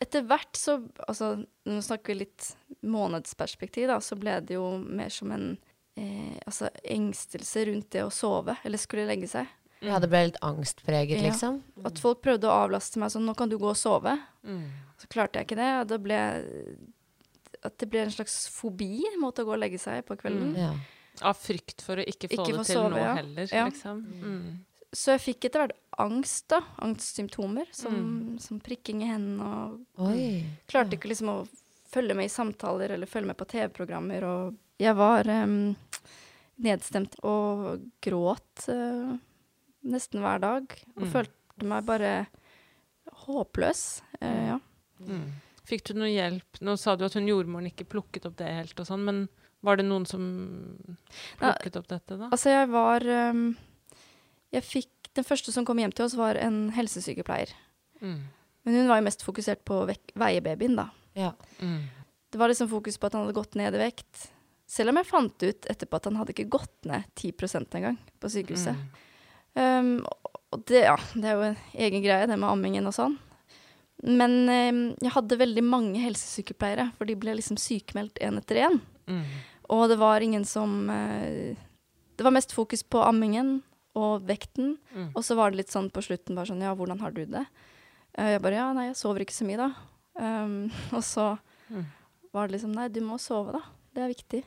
Etter 0.01 0.25
hvert 0.27 0.57
så 0.57 0.79
Altså, 1.05 1.35
nå 1.69 1.79
snakker 1.85 2.13
vi 2.13 2.23
litt 2.23 2.49
månedsperspektiv, 2.89 3.89
da, 3.91 3.99
så 4.01 4.17
ble 4.19 4.39
det 4.45 4.57
jo 4.57 4.65
mer 4.81 5.13
som 5.13 5.31
en 5.35 5.51
eh, 5.99 6.35
altså 6.45 6.69
engstelse 6.83 7.65
rundt 7.69 7.89
det 7.93 8.03
å 8.05 8.13
sove, 8.13 8.55
eller 8.65 8.81
skulle 8.81 9.07
legge 9.09 9.29
seg. 9.29 9.49
Ja, 9.81 9.99
det 9.99 10.09
ble 10.11 10.25
litt 10.27 10.39
angstpreget, 10.43 11.21
Ja. 11.21 11.29
liksom. 11.29 11.61
At 11.85 11.97
folk 11.99 12.21
prøvde 12.21 12.49
å 12.49 12.67
avlaste 12.67 12.97
meg 12.99 13.11
sånn 13.11 13.25
'Nå 13.25 13.35
kan 13.37 13.47
du 13.49 13.57
gå 13.57 13.69
og 13.69 13.75
sove'. 13.79 14.19
Mm. 14.45 14.65
Så 14.99 15.07
klarte 15.07 15.39
jeg 15.39 15.47
ikke 15.47 15.55
det, 15.55 15.81
og 15.81 15.87
det 15.87 16.03
ble 16.03 16.19
At 17.63 17.77
det 17.77 17.89
ble 17.89 17.99
en 17.99 18.09
slags 18.11 18.47
fobi 18.49 19.01
mot 19.19 19.35
å 19.35 19.43
gå 19.43 19.51
og 19.51 19.59
legge 19.59 19.77
seg 19.79 20.05
på 20.05 20.15
kvelden. 20.17 20.55
Ja. 20.55 20.73
Av 21.21 21.35
frykt 21.35 21.81
for 21.81 21.97
å 21.97 22.05
ikke 22.07 22.29
få 22.29 22.39
Ikke 22.45 22.57
det 22.57 22.65
til 22.67 22.75
sove, 22.75 22.89
nå 22.91 22.97
ja. 22.97 23.15
heller, 23.15 23.47
Ja. 23.51 23.65
liksom. 23.67 24.05
Mm. 24.23 24.57
Så 24.93 25.11
jeg 25.17 25.35
fikk 25.35 25.45
etter 25.49 25.67
hvert 25.67 25.77
angst, 25.99 26.47
da. 26.47 26.61
Angstsymptomer. 26.79 27.65
Som, 27.73 27.93
Mm. 28.35 28.39
som 28.39 28.59
prikking 28.61 29.01
i 29.03 29.07
hendene 29.07 29.41
og 29.43 30.07
Oi. 30.07 30.45
Klarte 30.69 30.91
ikke 30.97 31.09
liksom 31.09 31.27
å 31.27 31.47
følge 31.91 32.15
med 32.15 32.25
i 32.25 32.29
samtaler 32.29 32.91
eller 32.91 33.05
følge 33.07 33.27
med 33.27 33.37
på 33.37 33.45
TV-programmer. 33.47 34.23
Og 34.23 34.55
jeg 34.79 34.95
var 34.95 35.27
um, 35.27 35.75
nedstemt 36.61 37.15
og 37.23 37.81
gråt 38.01 38.69
eh, 38.69 39.17
nesten 39.91 40.21
hver 40.23 40.39
dag. 40.43 40.75
Og 40.97 41.03
Mm. 41.07 41.11
følte 41.11 41.65
meg 41.67 41.85
bare 41.85 42.27
håpløs. 43.25 44.01
Eh, 44.21 44.45
ja. 44.53 44.59
Mm. 45.01 45.27
Fikk 45.69 45.83
du 45.89 45.93
noe 45.99 46.09
hjelp? 46.11 46.59
Nå 46.65 46.75
sa 46.79 46.95
du 46.97 47.05
at 47.05 47.13
hun 47.17 47.27
jordmoren 47.29 47.69
ikke 47.69 47.85
plukket 47.89 48.25
opp 48.25 48.37
det 48.39 48.47
helt 48.51 48.79
og 48.81 48.87
sånn, 48.89 49.03
men 49.05 49.27
var 49.61 49.77
det 49.77 49.85
noen 49.85 50.05
som 50.07 50.23
plukket 51.39 51.75
opp 51.79 51.87
dette, 51.91 52.17
da? 52.17 52.29
Altså, 52.31 52.49
jeg 52.53 52.69
var 52.71 53.03
um, 53.31 53.57
Jeg 54.53 54.63
fikk 54.63 54.89
Den 55.13 55.25
første 55.25 55.51
som 55.51 55.65
kom 55.65 55.77
hjem 55.81 55.91
til 55.93 56.05
oss, 56.05 56.13
var 56.15 56.37
en 56.37 56.69
helsesykepleier. 56.71 57.49
Mm. 58.01 58.19
Men 58.63 58.75
hun 58.75 58.87
var 58.87 58.99
jo 59.01 59.05
mest 59.07 59.23
fokusert 59.25 59.63
på 59.65 59.81
å 59.81 59.87
vek- 59.89 60.13
veie 60.15 60.39
babyen, 60.41 60.75
da. 60.77 60.85
Ja. 61.17 61.31
Mm. 61.59 61.87
Det 62.31 62.37
var 62.39 62.47
liksom 62.47 62.69
fokus 62.69 62.97
på 62.97 63.07
at 63.09 63.13
han 63.17 63.25
hadde 63.25 63.33
gått 63.35 63.55
ned 63.57 63.73
i 63.75 63.81
vekt. 63.81 64.27
Selv 64.69 64.89
om 64.93 64.99
jeg 65.01 65.07
fant 65.09 65.43
ut 65.43 65.65
etterpå 65.73 65.95
at 65.97 66.05
han 66.05 66.15
hadde 66.21 66.33
ikke 66.35 66.47
gått 66.49 66.85
ned 66.85 67.03
10% 67.17 67.73
engang 67.75 67.97
på 68.21 68.29
sykehuset. 68.29 68.77
Mm. 68.77 68.89
Um, 69.55 70.03
og 70.53 70.63
det, 70.69 70.83
ja, 70.85 70.95
det 71.15 71.25
er 71.29 71.35
jo 71.37 71.47
en 71.51 71.57
egen 71.85 72.03
greie, 72.03 72.27
det 72.29 72.37
med 72.39 72.49
ammingen 72.49 72.87
og 72.89 72.93
sånn. 72.95 73.17
Men 74.03 74.35
um, 74.47 74.81
jeg 75.03 75.11
hadde 75.11 75.37
veldig 75.41 75.63
mange 75.67 75.99
helsesykepleiere, 76.01 76.89
for 76.97 77.09
de 77.09 77.17
ble 77.19 77.33
liksom 77.37 77.57
sykemeldt 77.59 78.21
én 78.23 78.37
etter 78.39 78.61
én. 78.69 78.77
Mm. 79.11 79.23
Og 79.75 79.83
det 79.91 79.97
var 80.01 80.21
ingen 80.25 80.45
som 80.49 80.87
uh, 80.89 81.55
Det 82.17 82.25
var 82.25 82.33
mest 82.35 82.51
fokus 82.55 82.81
på 82.83 83.01
ammingen 83.05 83.59
og 83.97 84.23
vekten. 84.29 84.77
Mm. 84.95 85.09
Og 85.17 85.23
så 85.25 85.35
var 85.37 85.51
det 85.51 85.61
litt 85.63 85.73
sånn 85.73 85.89
på 85.93 86.01
slutten 86.05 86.37
bare 86.37 86.49
sånn 86.51 86.61
Ja, 86.63 86.75
hvordan 86.77 86.99
har 87.03 87.11
du 87.15 87.23
det? 87.25 87.43
Eh, 88.17 88.35
jeg 88.35 88.41
bare 88.43 88.55
Ja, 88.59 88.67
nei, 88.73 88.87
jeg 88.91 88.97
sover 89.01 89.23
ikke 89.25 89.35
så 89.35 89.47
mye, 89.49 89.57
da. 89.59 89.69
Um, 90.19 90.69
og 90.97 91.03
så 91.05 91.31
Mm. 91.69 91.83
var 92.33 92.47
det 92.47 92.55
liksom 92.55 92.71
Nei, 92.73 92.87
du 92.89 92.97
må 93.05 93.19
sove, 93.21 93.51
da. 93.53 93.59
Det 93.93 94.01
er 94.01 94.09
viktig. 94.09 94.39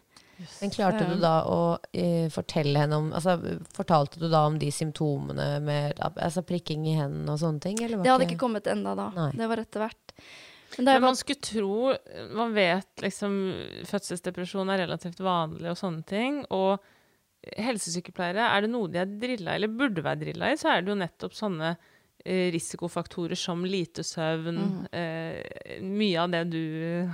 Men 0.61 0.73
klarte 0.75 1.05
du 1.07 1.17
da 1.21 1.35
å 1.47 1.59
eh, 1.93 2.29
fortelle 2.33 2.85
henne 2.85 2.99
om 2.99 3.11
altså, 3.15 3.37
Fortalte 3.77 4.19
du 4.19 4.29
da 4.33 4.45
om 4.49 4.57
de 4.59 4.71
symptomene 4.75 5.49
med 5.65 6.01
altså, 6.03 6.45
prikking 6.47 6.87
i 6.91 6.97
hendene 6.99 7.35
og 7.35 7.43
sånne 7.43 7.63
ting? 7.63 7.83
Eller 7.83 8.01
var 8.01 8.07
Det 8.07 8.15
hadde 8.15 8.31
ikke 8.31 8.41
kommet 8.41 8.71
enda 8.73 8.97
da. 8.99 9.11
Nei. 9.17 9.29
Det 9.39 9.51
var 9.53 9.63
etter 9.63 9.85
hvert. 9.85 10.17
Men 10.79 10.89
Men 10.89 11.05
man 11.05 11.19
skulle 11.21 11.45
tro 11.45 11.93
Man 12.33 12.55
vet 12.57 13.05
liksom 13.05 13.37
fødselsdepresjon 13.89 14.73
er 14.73 14.87
relativt 14.87 15.21
vanlig 15.21 15.71
og 15.75 15.79
sånne 15.79 16.05
ting. 16.09 16.43
Og 16.51 16.81
helsesykepleiere, 17.43 18.45
er 18.47 18.65
det 18.65 18.71
noe 18.71 18.91
de 18.91 19.01
er 19.03 19.17
drilla 19.19 19.57
eller 19.57 19.73
burde 19.75 20.05
være 20.05 20.21
drilla 20.21 20.53
i, 20.53 20.59
så 20.61 20.73
er 20.73 20.83
det 20.83 20.93
jo 20.93 20.99
nettopp 21.01 21.35
sånne 21.35 21.73
eh, 21.73 22.51
risikofaktorer 22.55 23.39
som 23.39 23.65
lite 23.67 24.05
søvn, 24.07 24.61
mm. 24.63 24.83
eh, 24.95 25.81
mye 25.83 26.21
av 26.23 26.31
det 26.37 26.45
du 26.53 26.63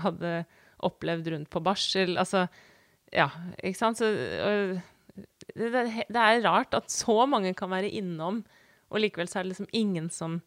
hadde 0.05 0.33
opplevd 0.85 1.33
rundt 1.33 1.51
på 1.51 1.63
barsel. 1.65 2.19
Altså, 2.21 2.45
ja, 3.13 3.29
ikke 3.63 3.79
sant? 3.79 3.99
Så, 4.01 4.09
og, 4.11 4.79
det, 5.55 5.71
det, 5.73 5.83
det 6.09 6.23
er 6.23 6.43
rart 6.45 6.75
at 6.77 6.91
så 6.93 7.27
mange 7.29 7.55
kan 7.59 7.71
være 7.73 7.91
innom, 7.91 8.43
og 8.91 9.01
likevel 9.03 9.29
så 9.29 9.41
er 9.41 9.47
det 9.49 9.55
liksom 9.55 9.73
ingen 9.73 10.11
som 10.15 10.41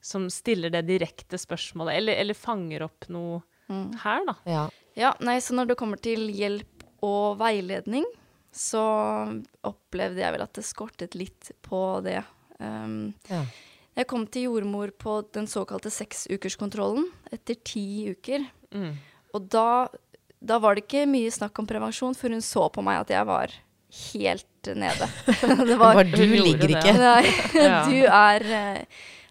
som 0.00 0.30
stiller 0.32 0.70
det 0.72 0.86
direkte 0.88 1.36
spørsmålet, 1.36 1.98
eller, 1.98 2.16
eller 2.22 2.34
fanger 2.38 2.86
opp 2.86 3.04
noe 3.12 3.42
Mm. 3.70 3.92
her, 4.02 4.24
da. 4.26 4.32
Ja. 4.50 4.62
Ja, 4.98 5.10
nei, 5.22 5.36
så 5.44 5.54
når 5.54 5.68
det 5.68 5.76
kommer 5.78 6.00
til 6.02 6.24
hjelp 6.34 6.82
og 7.06 7.36
veiledning, 7.38 8.02
så 8.50 8.80
opplevde 9.62 10.18
jeg 10.24 10.32
vel 10.34 10.42
at 10.42 10.56
det 10.58 10.64
skortet 10.66 11.14
litt 11.14 11.52
på 11.62 12.00
det. 12.02 12.22
Um, 12.58 13.12
Ja. 13.28 13.44
Jeg 13.94 14.06
kom 14.10 14.24
til 14.26 14.48
jordmor 14.48 14.90
på 14.96 15.20
den 15.36 15.46
såkalte 15.50 15.90
seksukerskontrollen 15.92 17.10
etter 17.30 17.54
ti 17.62 17.84
uker. 18.14 18.48
Mm. 18.72 18.96
Og 19.36 19.48
da, 19.52 19.86
da 20.40 20.58
var 20.58 20.74
det 20.74 20.86
ikke 20.86 21.06
mye 21.10 21.30
snakk 21.30 21.58
om 21.60 21.66
prevensjon, 21.68 22.14
for 22.16 22.32
hun 22.32 22.40
så 22.40 22.68
på 22.72 22.82
meg 22.82 23.00
at 23.02 23.10
jeg 23.12 23.26
var 23.28 23.52
helt 24.12 24.70
nede. 24.76 25.08
det 25.68 25.76
var, 25.80 25.94
var 25.94 26.04
du 26.04 26.22
ligger 26.26 26.68
ikke. 26.76 26.92
Nei, 26.98 27.32
Ja. 27.54 27.80
du 27.88 27.96
er 28.06 28.44
eh, 28.60 28.84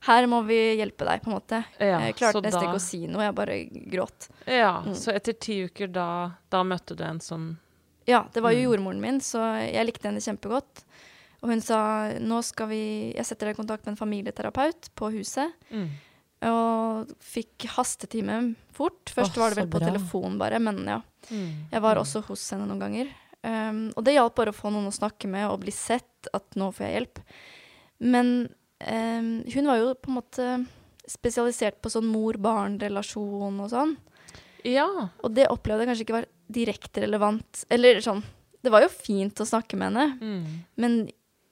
Her 0.07 0.25
må 0.31 0.41
vi 0.47 0.57
hjelpe 0.79 1.03
deg, 1.07 1.21
på 1.23 1.29
en 1.31 1.35
måte. 1.37 1.57
Ja, 1.79 1.99
jeg 2.07 2.15
klarte 2.15 2.41
nesten 2.45 2.63
ikke 2.69 2.79
å 2.79 2.83
si 2.83 3.01
noe, 3.07 3.25
jeg 3.27 3.35
bare 3.35 3.57
gråt. 3.91 4.29
Ja, 4.47 4.77
Mm. 4.85 4.93
så 4.95 5.11
etter 5.15 5.33
ti 5.35 5.57
uker, 5.67 5.87
da, 5.91 6.05
da 6.49 6.61
møtte 6.63 6.95
du 6.95 7.03
en 7.03 7.19
som 7.19 7.57
Ja, 8.07 8.23
det 8.33 8.41
var 8.41 8.51
jo 8.55 8.61
Mm. 8.63 8.65
jordmoren 8.71 9.01
min, 9.01 9.19
så 9.21 9.41
jeg 9.59 9.85
likte 9.85 10.07
henne 10.07 10.21
kjempegodt. 10.23 10.85
Og 11.43 11.49
hun 11.53 11.61
sa 11.61 12.11
nå 12.19 12.41
skal 12.43 12.67
vi 12.67 13.13
Jeg 13.15 13.25
setter 13.25 13.47
deg 13.47 13.55
i 13.55 13.61
kontakt 13.61 13.85
med 13.85 13.93
en 13.93 13.99
familieterapeut 14.01 14.89
på 14.95 15.11
huset. 15.13 15.51
mm. 15.71 15.89
Og 16.47 17.09
fikk 17.19 17.65
hastetime 17.75 18.55
fort. 18.75 19.11
Først 19.11 19.35
oh, 19.35 19.41
var 19.43 19.51
det 19.51 19.63
vel 19.63 19.71
på 19.73 19.81
telefon, 19.83 20.37
bare, 20.39 20.59
men 20.63 20.85
ja. 20.87 21.01
Mm. 21.29 21.67
Jeg 21.73 21.81
var 21.83 21.99
også 21.99 22.21
hos 22.29 22.45
henne 22.53 22.67
noen 22.69 22.79
ganger. 22.79 23.09
Um, 23.43 23.81
og 23.95 24.03
det 24.03 24.15
hjalp 24.17 24.35
bare 24.35 24.51
å 24.53 24.55
få 24.55 24.71
noen 24.71 24.87
å 24.89 24.95
snakke 24.95 25.27
med 25.31 25.47
og 25.47 25.61
bli 25.63 25.71
sett, 25.75 26.29
at 26.35 26.55
nå 26.59 26.71
får 26.75 26.85
jeg 26.85 26.95
hjelp. 26.97 27.21
Men 27.99 28.31
um, 28.83 29.29
hun 29.51 29.67
var 29.71 29.79
jo 29.81 29.93
på 29.99 30.11
en 30.11 30.17
måte 30.19 30.47
spesialisert 31.09 31.79
på 31.81 31.91
sånn 31.91 32.07
mor-barn-relasjon 32.11 33.59
og 33.63 33.71
sånn. 33.71 33.95
Ja. 34.67 34.87
Og 35.23 35.31
det 35.35 35.47
opplevde 35.51 35.85
jeg 35.85 35.91
kanskje 35.91 36.05
ikke 36.07 36.17
var 36.19 36.27
direkte 36.51 37.03
relevant. 37.05 37.63
Eller 37.71 38.01
sånn 38.03 38.23
Det 38.59 38.71
var 38.73 38.83
jo 38.83 38.89
fint 38.91 39.39
å 39.39 39.47
snakke 39.47 39.77
med 39.79 39.93
henne, 39.93 40.17
Mm. 40.19 40.63
men 40.75 40.95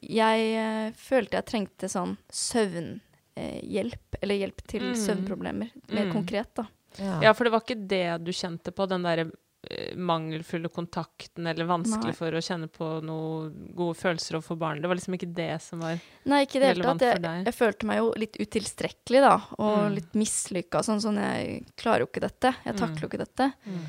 jeg 0.04 0.40
uh, 0.60 0.92
følte 0.92 1.40
jeg 1.40 1.48
trengte 1.48 1.88
sånn 1.90 2.18
søvnhjelp. 2.28 3.02
Eh, 3.38 3.60
hjelp, 3.70 4.16
eller 4.22 4.40
hjelp 4.42 4.64
til 4.68 4.82
Mm. 4.82 4.96
søvnproblemer. 4.98 5.70
Mer 5.94 6.06
Mm. 6.08 6.14
konkret, 6.14 6.54
da. 6.56 6.66
Ja. 6.98 7.20
ja, 7.22 7.34
for 7.34 7.44
det 7.46 7.52
var 7.54 7.62
ikke 7.62 7.88
det 7.88 8.24
du 8.26 8.32
kjente 8.32 8.72
på, 8.74 8.88
den 8.90 9.04
der 9.04 9.30
eh, 9.70 9.96
mangelfulle 9.98 10.70
kontakten, 10.72 11.46
eller 11.50 11.66
vanskelig 11.68 12.14
Nei. 12.14 12.18
for 12.18 12.32
å 12.32 12.42
kjenne 12.42 12.70
på 12.72 12.88
noen 13.04 13.52
gode 13.76 13.98
følelser 14.00 14.38
overfor 14.38 14.58
barn. 14.58 14.82
Det 14.82 14.88
var 14.88 14.96
liksom 14.96 15.14
ikke 15.18 15.34
det 15.36 15.62
som 15.62 15.80
var 15.84 16.00
Nei, 16.26 16.46
ikke 16.46 16.62
det 16.62 16.78
Relevant 16.78 17.00
tatt. 17.02 17.14
for 17.18 17.22
deg. 17.26 17.46
jeg 17.46 17.54
følte 17.58 17.84
meg 17.90 17.98
jo 17.98 18.14
litt 18.16 18.38
utilstrekkelig, 18.40 19.22
da. 19.22 19.36
Og 19.60 19.78
Mm. 19.92 19.96
litt 19.96 20.14
mislykka. 20.14 20.80
Sånn, 20.86 21.02
sånn 21.02 21.18
jeg 21.20 21.66
klarer 21.76 22.00
jo 22.00 22.08
ikke 22.08 22.22
dette. 22.22 22.56
Jeg 22.66 22.76
takler 22.78 23.02
jo 23.02 23.08
ikke 23.10 23.26
dette. 23.26 23.54
mm. 23.68 23.86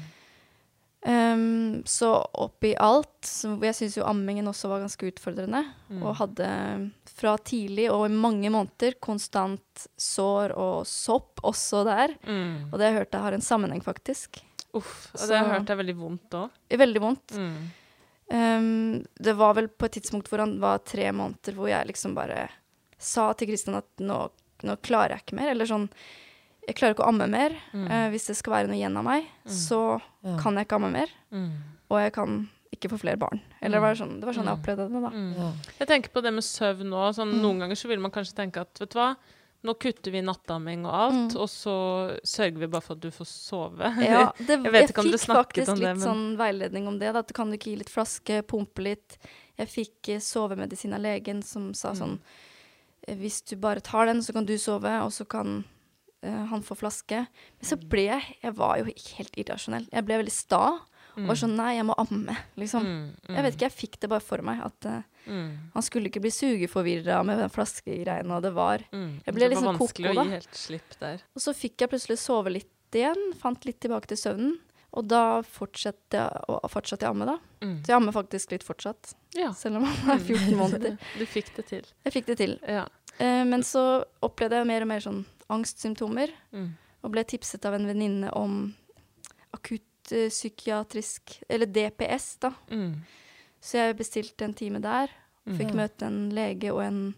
Um, 1.06 1.84
så 1.86 2.08
oppi 2.42 2.72
alt 2.74 3.22
så 3.22 3.52
Jeg 3.62 3.76
syns 3.78 3.94
jo 4.00 4.02
ammingen 4.08 4.48
også 4.50 4.66
var 4.66 4.80
ganske 4.82 5.06
utfordrende. 5.12 5.60
Mm. 5.92 6.02
Og 6.02 6.16
hadde 6.18 6.48
fra 7.18 7.36
tidlig 7.38 7.86
og 7.92 8.06
i 8.08 8.14
mange 8.14 8.50
måneder 8.50 8.96
konstant 9.02 9.86
sår 9.98 10.54
og 10.58 10.86
sopp 10.90 11.42
også 11.46 11.84
der. 11.86 12.16
Mm. 12.26 12.68
Og 12.72 12.78
det 12.78 12.88
jeg 12.90 12.98
hørt 12.98 13.12
det 13.14 13.22
har 13.22 13.36
en 13.36 13.46
sammenheng, 13.46 13.82
faktisk. 13.84 14.40
Uff. 14.74 15.10
Og 15.14 15.20
Så- 15.20 15.28
det 15.28 15.38
jeg 15.38 15.50
hørt 15.54 15.70
er 15.70 15.76
veldig 15.82 15.96
vondt 15.96 16.30
òg. 16.30 16.50
Veldig 16.70 17.00
vondt. 17.00 17.36
Mm. 17.38 17.70
Um, 18.30 19.04
det 19.16 19.36
var 19.38 19.54
vel 19.54 19.68
på 19.68 19.86
et 19.86 19.92
tidspunkt 19.92 20.28
hvor 20.28 20.42
han 20.42 20.58
var 20.60 20.78
tre 20.84 21.10
måneder, 21.12 21.54
hvor 21.56 21.68
jeg 21.70 21.86
liksom 21.88 22.14
bare 22.14 22.48
sa 22.98 23.32
til 23.32 23.48
Kristian 23.48 23.78
at 23.78 23.86
nå, 24.02 24.30
nå 24.66 24.76
klarer 24.82 25.14
jeg 25.16 25.22
ikke 25.24 25.38
mer. 25.38 25.50
Eller 25.54 25.64
sånn 25.70 25.88
Jeg 26.68 26.76
klarer 26.76 26.94
ikke 26.94 27.04
å 27.06 27.08
amme 27.08 27.26
mer. 27.32 27.54
Mm. 27.72 27.86
Uh, 27.88 28.06
hvis 28.12 28.26
det 28.28 28.36
skal 28.36 28.52
være 28.52 28.68
noe 28.68 28.76
igjen 28.76 28.96
av 29.00 29.04
meg, 29.08 29.24
så 29.48 29.80
Ja. 30.22 30.36
kan 30.42 30.54
jeg 30.60 30.66
ikke 30.68 30.76
amme 30.76 30.90
mer. 30.92 31.08
Mm. 31.32 31.50
Og 31.90 31.98
jeg 32.02 32.12
kan 32.12 32.34
ikke 32.76 32.90
få 32.92 32.98
flere 33.00 33.16
barn. 33.18 33.40
Eller 33.62 33.78
det 33.80 33.82
var 33.86 33.94
sånn, 33.96 34.20
det 34.20 34.26
var 34.28 34.34
sånn 34.36 34.44
jeg 34.50 34.58
opplevde 34.58 34.88
det, 34.92 35.00
da. 35.02 35.08
Mm. 35.10 35.34
Ja. 35.38 35.52
Jeg 35.80 35.88
tenker 35.88 36.10
på 36.12 36.22
det 36.22 36.32
med 36.36 36.44
søvn 36.44 36.92
òg. 36.92 37.14
Sånn, 37.16 37.32
Mm. 37.32 37.40
Noen 37.40 37.58
ganger 37.64 37.74
så 37.80 37.88
vil 37.88 37.98
man 38.00 38.10
kanskje 38.12 38.34
tenke 38.36 38.60
at 38.60 38.78
vet 38.78 38.90
du 38.90 38.98
hva, 38.98 39.16
nå 39.64 39.74
kutter 39.80 40.12
vi 40.12 40.20
nattamming 40.20 40.84
og 40.86 40.92
alt, 40.94 41.32
Mm. 41.34 41.40
og 41.40 41.48
så 41.48 42.20
sørger 42.22 42.58
vi 42.58 42.66
bare 42.66 42.80
for 42.82 42.92
at 42.92 43.00
du 43.00 43.10
får 43.10 43.26
sove. 43.26 43.80
Ja, 44.04 44.30
det, 44.38 44.62
Jeg 44.62 44.72
vet 44.72 44.90
ikke 44.90 44.98
om 45.00 45.04
fikk 45.06 45.12
du 45.12 45.18
snakket 45.18 45.64
faktisk 45.64 45.68
om 45.72 45.78
det, 45.80 45.86
litt 45.88 45.96
men- 45.96 46.06
sånn 46.06 46.36
veiledning 46.36 46.86
om 46.86 46.98
det. 46.98 47.12
Da. 47.14 47.18
At 47.20 47.32
kan 47.32 47.48
du 47.50 47.56
ikke 47.56 47.70
gi 47.72 47.76
litt 47.78 47.88
flaske, 47.90 48.42
pumpe 48.46 48.82
litt. 48.84 49.16
Jeg 49.58 49.66
fikk 49.68 50.08
eh, 50.14 50.18
sovemedisin 50.20 50.92
av 50.94 51.00
legen 51.00 51.42
som 51.42 51.72
sa 51.74 51.92
Mm. 51.92 51.96
sånn 51.98 52.18
eh, 53.08 53.14
Hvis 53.16 53.40
du 53.48 53.56
bare 53.56 53.80
tar 53.80 54.04
den, 54.06 54.18
så 54.20 54.32
kan 54.34 54.44
du 54.44 54.54
sove, 54.58 54.84
og 55.02 55.10
så 55.10 55.26
kan 55.26 55.64
eh, 56.22 56.44
han 56.50 56.62
får 56.62 56.76
flaske. 56.82 57.24
Men 57.28 57.64
så 57.70 57.76
Mm. 57.78 57.88
ble 57.88 58.04
jeg 58.08 58.36
Jeg 58.42 58.54
var 58.54 58.78
jo 58.78 58.84
ikke 58.84 59.16
helt 59.18 59.36
irrasjonell. 59.36 59.88
Jeg 59.92 60.04
ble 60.04 60.18
veldig 60.22 60.32
sta. 60.32 60.80
Og 61.18 61.26
var 61.26 61.34
sånn 61.34 61.56
Nei, 61.56 61.74
jeg 61.74 61.84
må 61.84 61.94
amme, 61.98 62.36
liksom. 62.56 62.84
Mm, 62.86 63.06
mm, 63.26 63.34
Jeg 63.34 63.42
vet 63.42 63.54
ikke, 63.56 63.66
jeg 63.66 63.72
fikk 63.74 63.96
det 64.00 64.08
bare 64.12 64.20
for 64.22 64.38
meg. 64.46 64.60
At 64.62 64.86
uh, 64.86 65.02
mm, 65.26 65.48
han 65.74 65.82
skulle 65.82 66.06
ikke 66.12 66.20
bli 66.22 66.30
sugeforvirra 66.30 67.24
med 67.26 67.38
den 67.42 67.50
flaskegreiene, 67.50 68.30
og 68.36 68.42
det 68.42 68.52
var 68.54 68.84
mm. 68.92 69.22
Jeg 69.26 69.34
ble 69.34 69.48
Det 69.48 69.56
var 69.56 69.72
liksom 69.74 69.78
koko, 69.80 70.14
da. 70.14 70.24
helt 70.30 70.54
slipp 70.54 70.94
der. 71.00 71.24
Og 71.34 71.42
så 71.42 71.54
fikk 71.58 71.80
jeg 71.82 71.90
plutselig 71.90 72.18
sove 72.22 72.52
litt 72.54 72.70
igjen, 72.94 73.32
fant 73.34 73.66
litt 73.66 73.80
tilbake 73.82 74.06
til 74.06 74.16
søvnen. 74.16 74.54
Og 74.94 75.08
da 75.10 75.42
fortsatte 75.42 76.16
jeg 76.16 76.44
å, 76.48 76.60
fortsatte 76.70 77.02
jeg 77.04 77.10
amme, 77.10 77.26
da. 77.26 77.34
Mm. 77.66 77.74
Så 77.82 77.90
jeg 77.90 77.96
ammer 77.98 78.12
faktisk 78.14 78.54
litt 78.54 78.62
fortsatt, 78.64 79.14
Ja. 79.34 79.50
selv 79.52 79.76
om 79.76 79.84
han 79.84 80.10
er 80.14 80.22
14 80.22 80.54
måneder. 80.56 80.98
Du 81.18 81.26
fikk 81.26 81.50
det 81.56 81.66
til. 81.66 81.84
Jeg 82.06 82.12
fikk 82.14 82.26
det 82.30 82.36
til. 82.38 82.54
Ja. 82.62 82.86
Eh, 83.18 83.42
men 83.44 83.60
så 83.66 84.04
opplevde 84.22 84.54
jeg 84.62 84.66
mer 84.70 84.82
og 84.86 84.88
mer 84.88 85.00
sånn 85.00 85.24
angstsymptomer, 85.50 86.30
Mm. 86.52 86.70
og 87.02 87.12
ble 87.12 87.24
tipset 87.24 87.64
av 87.64 87.74
en 87.74 87.86
venninne 87.86 88.30
om 88.36 88.74
akutt 89.54 90.12
eh, 90.12 90.28
psykiatrisk 90.28 91.42
Eller 91.48 91.66
DPS, 91.66 92.36
da. 92.40 92.52
Mm. 92.70 92.94
Så 93.60 93.72
jeg 93.78 93.96
bestilte 93.98 94.44
en 94.44 94.54
time 94.54 94.80
der. 94.80 95.08
Fikk 95.48 95.70
Mm. 95.72 95.76
møte 95.76 96.02
en 96.06 96.30
lege 96.30 96.70
og 96.72 96.82
en 96.82 97.14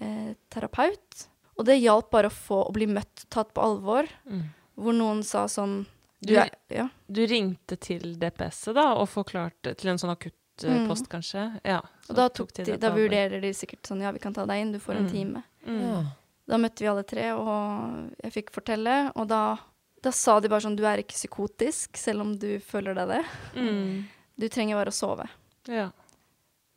eh, 0.00 0.34
terapeut. 0.50 1.26
Og 1.58 1.64
det 1.66 1.80
hjalp 1.80 2.10
bare 2.10 2.28
å 2.28 2.32
få 2.32 2.66
å 2.68 2.72
bli 2.72 2.86
møtt, 2.86 3.26
tatt 3.30 3.52
på 3.54 3.62
alvor. 3.62 4.08
Mm. 4.28 4.42
Hvor 4.76 4.92
noen 4.94 5.22
sa 5.24 5.44
sånn 5.46 5.86
Du 6.24 6.34
er 6.36 6.50
Ja. 6.70 6.88
Du 7.10 7.26
ringte 7.26 7.76
til 7.78 8.16
DPS-et 8.16 8.74
da, 8.74 8.94
og 8.94 9.08
forklarte 9.08 9.76
til 9.76 9.90
en 9.90 9.98
sånn 9.98 10.10
akuttpost, 10.16 11.04
Mm. 11.04 11.08
kanskje? 11.10 11.60
Ja. 11.64 11.80
Og 12.08 12.16
da, 12.16 12.28
de, 12.28 12.76
da 12.78 12.90
vurderer 12.90 13.40
de 13.42 13.50
sikkert 13.52 13.82
sånn 13.82 14.00
Ja, 14.00 14.10
vi 14.10 14.18
kan 14.20 14.32
ta 14.32 14.46
deg 14.46 14.60
inn, 14.62 14.72
du 14.72 14.78
får 14.78 14.96
en 14.96 15.06
Mm. 15.06 15.10
time. 15.12 15.42
Mm. 15.66 15.80
Ja. 15.82 16.02
Da 16.46 16.58
møtte 16.60 16.84
vi 16.84 16.88
alle 16.90 17.04
tre, 17.08 17.30
og 17.32 18.10
jeg 18.22 18.32
fikk 18.34 18.50
fortelle. 18.52 18.96
Og 19.16 19.28
da, 19.30 19.56
da 20.04 20.10
sa 20.12 20.38
de 20.44 20.50
bare 20.52 20.60
sånn 20.66 20.76
Du 20.76 20.82
er 20.86 21.00
ikke 21.00 21.16
psykotisk, 21.16 21.96
selv 21.96 22.20
om 22.26 22.34
du 22.36 22.58
føler 22.60 22.96
deg 22.98 23.14
det. 23.14 23.22
Mm. 23.56 24.04
Du 24.36 24.48
trenger 24.52 24.76
bare 24.80 24.92
å 24.92 24.96
sove. 24.96 25.24
Ja. 25.70 25.88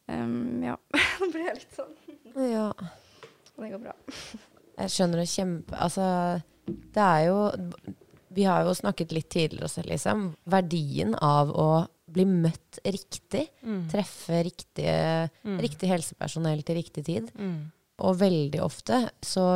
Um, 0.07 0.63
ja. 0.63 0.78
Nå 1.20 1.28
blir 1.34 1.49
jeg 1.49 1.59
litt 1.63 1.76
sånn 1.76 1.93
ja. 2.47 2.70
Det 3.57 3.72
går 3.74 3.82
bra. 3.82 3.93
Jeg 4.78 4.91
skjønner 4.93 5.20
det 5.24 5.26
kjempe 5.32 5.74
Altså, 5.82 6.05
det 6.70 7.01
er 7.01 7.24
jo 7.26 7.38
Vi 8.38 8.43
har 8.45 8.61
jo 8.68 8.76
snakket 8.78 9.15
litt 9.15 9.28
tidligere 9.34 9.65
også, 9.65 9.82
liksom. 9.89 10.28
Verdien 10.53 11.15
av 11.26 11.49
å 11.57 11.68
bli 12.13 12.24
møtt 12.30 12.78
riktig. 12.86 13.47
Mm. 13.65 13.82
Treffe 13.91 14.43
riktige, 14.47 14.93
Mm. 15.43 15.57
riktig 15.65 15.89
helsepersonell 15.91 16.61
til 16.63 16.78
riktig 16.80 17.03
tid. 17.09 17.32
Mm. 17.36 17.57
Og 18.06 18.20
veldig 18.20 18.62
ofte 18.62 19.08
så 19.26 19.48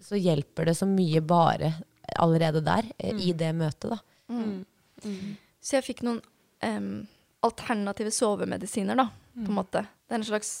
så 0.00 0.16
hjelper 0.16 0.64
det 0.64 0.74
så 0.74 0.86
mye 0.88 1.20
bare 1.20 1.74
allerede 2.18 2.60
der, 2.64 2.86
mm. 2.98 3.18
i 3.20 3.32
det 3.36 3.52
møtet, 3.54 3.92
da. 3.92 3.98
Mm. 4.32 5.36
Så 5.60 5.76
jeg 5.76 5.86
fikk 5.86 6.02
noen 6.06 6.20
um, 6.64 7.06
alternative 7.46 8.12
sovemedisiner, 8.14 8.98
da, 8.98 9.06
på 9.36 9.46
en 9.46 9.58
måte. 9.58 9.84
Det 10.08 10.16
er 10.16 10.22
en 10.22 10.30
slags 10.32 10.54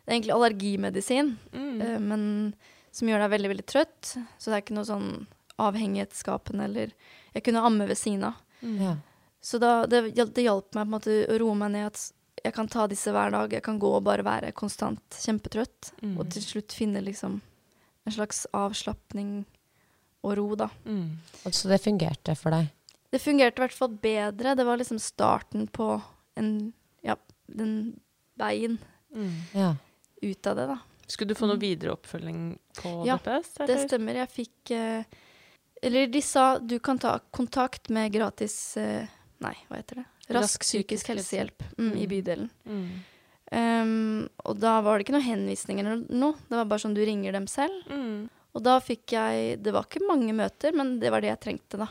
Det 0.00 0.14
er 0.14 0.16
egentlig 0.16 0.34
allergimedisin, 0.34 1.36
Mm. 1.52 1.82
eh, 1.82 1.98
men 1.98 2.54
som 2.90 3.08
gjør 3.08 3.20
deg 3.20 3.30
veldig, 3.30 3.48
veldig 3.52 3.66
trøtt. 3.66 4.16
Så 4.38 4.48
det 4.48 4.56
er 4.56 4.62
ikke 4.64 4.74
noe 4.74 4.88
sånn 4.88 5.26
avhengighetsskapende 5.60 6.64
eller 6.64 6.94
Jeg 7.34 7.44
kunne 7.44 7.62
amme 7.62 7.86
ved 7.86 7.98
siden 7.98 8.24
av. 8.24 8.40
Ja. 8.62 8.96
Så 9.40 9.60
da, 9.60 9.86
det, 9.86 10.14
det 10.16 10.42
hjalp 10.42 10.74
meg 10.74 10.82
på 10.82 10.88
en 10.88 10.94
måte 10.96 11.18
å 11.30 11.38
roe 11.38 11.54
meg 11.54 11.70
ned 11.76 11.86
at 11.92 12.12
jeg 12.44 12.54
kan 12.56 12.68
ta 12.68 12.86
disse 12.90 13.12
hver 13.12 13.30
dag. 13.34 13.52
Jeg 13.52 13.62
kan 13.66 13.78
gå 13.78 13.90
og 13.96 14.04
bare 14.06 14.24
være 14.26 14.52
konstant 14.56 15.00
kjempetrøtt. 15.20 15.92
Mm. 16.02 16.16
Og 16.18 16.28
til 16.32 16.42
slutt 16.42 16.72
finne 16.76 17.02
liksom 17.04 17.40
en 18.06 18.12
slags 18.14 18.46
avslapning 18.56 19.44
og 20.24 20.36
ro, 20.38 20.46
da. 20.56 20.68
Mm. 20.84 21.16
Og 21.46 21.52
Så 21.56 21.68
det 21.68 21.80
fungerte 21.84 22.34
for 22.36 22.50
deg? 22.54 22.68
Det 23.10 23.20
fungerte 23.20 23.58
i 23.58 23.64
hvert 23.64 23.74
fall 23.76 23.94
bedre. 24.00 24.54
Det 24.56 24.64
var 24.68 24.76
liksom 24.80 24.98
starten 25.02 25.66
på 25.68 25.96
en 26.36 26.72
Ja, 27.02 27.16
den 27.48 28.00
veien 28.38 28.78
Mm. 29.10 29.32
Ja. 29.54 29.74
ut 30.22 30.46
av 30.46 30.56
det, 30.56 30.66
da. 30.68 30.78
Skulle 31.08 31.28
du 31.28 31.34
få 31.34 31.48
noe 31.48 31.58
videre 31.58 31.90
oppfølging 31.96 32.58
på 32.78 33.04
Ja, 33.06 33.16
DPS? 33.18 33.54
Det 33.66 33.88
stemmer. 33.88 34.14
Jeg 34.14 34.28
fikk 34.30 34.70
eh, 34.70 35.04
Eller 35.82 36.06
de 36.06 36.20
sa 36.22 36.58
du 36.58 36.78
kan 36.78 36.98
ta 36.98 37.18
kontakt 37.32 37.88
med 37.90 38.12
gratis 38.12 38.76
eh, 38.76 39.08
Nei, 39.40 39.54
hva 39.68 39.76
heter 39.80 39.96
det? 39.96 40.04
Rask 40.36 40.60
psykisk 40.64 41.08
helsehjelp 41.12 41.62
mm, 41.78 41.92
i 41.96 42.04
Mm. 42.04 42.10
bydelen. 42.12 42.50
Mm. 42.66 42.90
Um, 43.50 44.28
og 44.46 44.60
da 44.62 44.76
var 44.80 44.98
det 44.98 45.06
ikke 45.06 45.16
noen 45.16 45.26
henvisninger 45.26 45.84
eller 45.86 46.04
noe. 46.14 46.36
Det 46.48 46.54
var 46.60 46.68
bare 46.70 46.82
sånn 46.84 46.94
du 46.94 47.00
ringer 47.04 47.32
dem 47.34 47.48
selv. 47.50 47.80
Mm. 47.90 48.28
Og 48.54 48.62
da 48.66 48.76
fikk 48.82 49.12
jeg 49.14 49.62
Det 49.62 49.72
var 49.74 49.86
ikke 49.86 50.06
mange 50.06 50.32
møter, 50.34 50.74
men 50.74 50.98
det 51.02 51.10
var 51.10 51.20
det 51.22 51.30
jeg 51.32 51.40
trengte, 51.46 51.78
da. 51.78 51.88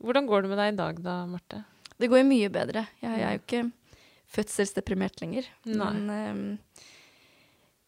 Hvordan 0.00 0.26
går 0.26 0.42
det 0.42 0.48
med 0.50 0.58
deg 0.58 0.72
i 0.72 0.76
dag 0.78 1.00
da, 1.04 1.14
Marte? 1.26 1.64
Det 2.00 2.08
går 2.08 2.22
jo 2.22 2.28
mye 2.30 2.48
bedre. 2.50 2.86
Jeg, 3.02 3.18
jeg 3.18 3.26
er 3.26 3.34
jo 3.36 3.42
ikke 3.44 3.72
fødselsdeprimert 4.30 5.20
lenger. 5.20 5.48
Nei. 5.66 5.90
Men 5.92 6.30
um, 6.30 6.58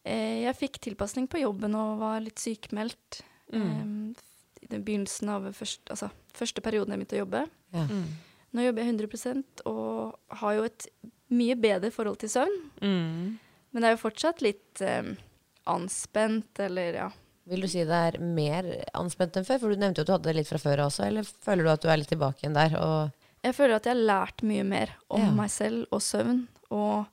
eh, 0.05 0.43
jeg 0.43 0.57
fikk 0.59 0.79
tilpasning 0.83 1.27
på 1.31 1.41
jobben 1.41 1.75
og 1.79 1.97
var 2.03 2.19
litt 2.23 2.39
sykmeldt. 2.41 3.21
Mm. 3.53 3.63
Um, 3.63 4.15
I 4.63 4.69
den 4.71 4.83
begynnelsen 4.85 5.31
av 5.33 5.49
første, 5.57 5.83
altså, 5.93 6.11
første 6.37 6.63
perioden 6.65 6.93
jeg 6.93 7.01
begynte 7.03 7.17
å 7.19 7.23
jobbe. 7.25 7.43
Ja. 7.73 7.87
Mm. 7.89 8.05
Nå 8.53 8.61
jobber 8.67 8.83
jeg 8.85 8.93
100% 8.93 9.63
og 9.65 10.37
har 10.41 10.53
jo 10.59 10.63
et 10.67 10.87
mye 11.33 11.55
bedre 11.57 11.89
forhold 11.91 12.19
til 12.21 12.29
søvn. 12.29 12.57
Mm. 12.83 13.39
Men 13.73 13.81
det 13.81 13.87
er 13.89 13.95
jo 13.95 14.01
fortsatt 14.03 14.43
litt 14.45 14.83
um, 14.85 15.15
anspent, 15.73 16.59
eller 16.61 16.93
ja. 16.99 17.07
Vil 17.49 17.65
du 17.65 17.67
si 17.67 17.81
det 17.83 17.97
er 18.11 18.19
mer 18.23 18.67
anspent 18.95 19.35
enn 19.39 19.47
før? 19.47 19.59
For 19.63 19.73
du 19.73 19.81
nevnte 19.81 19.99
jo 19.99 20.05
at 20.05 20.07
du 20.11 20.13
hadde 20.13 20.29
det 20.29 20.35
litt 20.37 20.47
fra 20.51 20.61
før 20.61 20.83
også, 20.85 21.07
eller 21.09 21.25
føler 21.25 21.65
du 21.65 21.71
at 21.73 21.81
du 21.83 21.89
er 21.91 21.97
litt 21.99 22.11
tilbake 22.13 22.43
igjen 22.45 22.55
der? 22.55 22.75
Og 22.79 23.09
Jeg 23.43 23.55
føler 23.57 23.75
at 23.75 23.89
jeg 23.89 23.95
har 23.97 24.05
lært 24.07 24.43
mye 24.47 24.63
mer 24.63 24.93
om 25.09 25.25
Ja. 25.25 25.31
meg 25.35 25.49
selv 25.51 25.87
og 25.91 25.99
søvn, 26.05 26.45
og, 26.69 27.09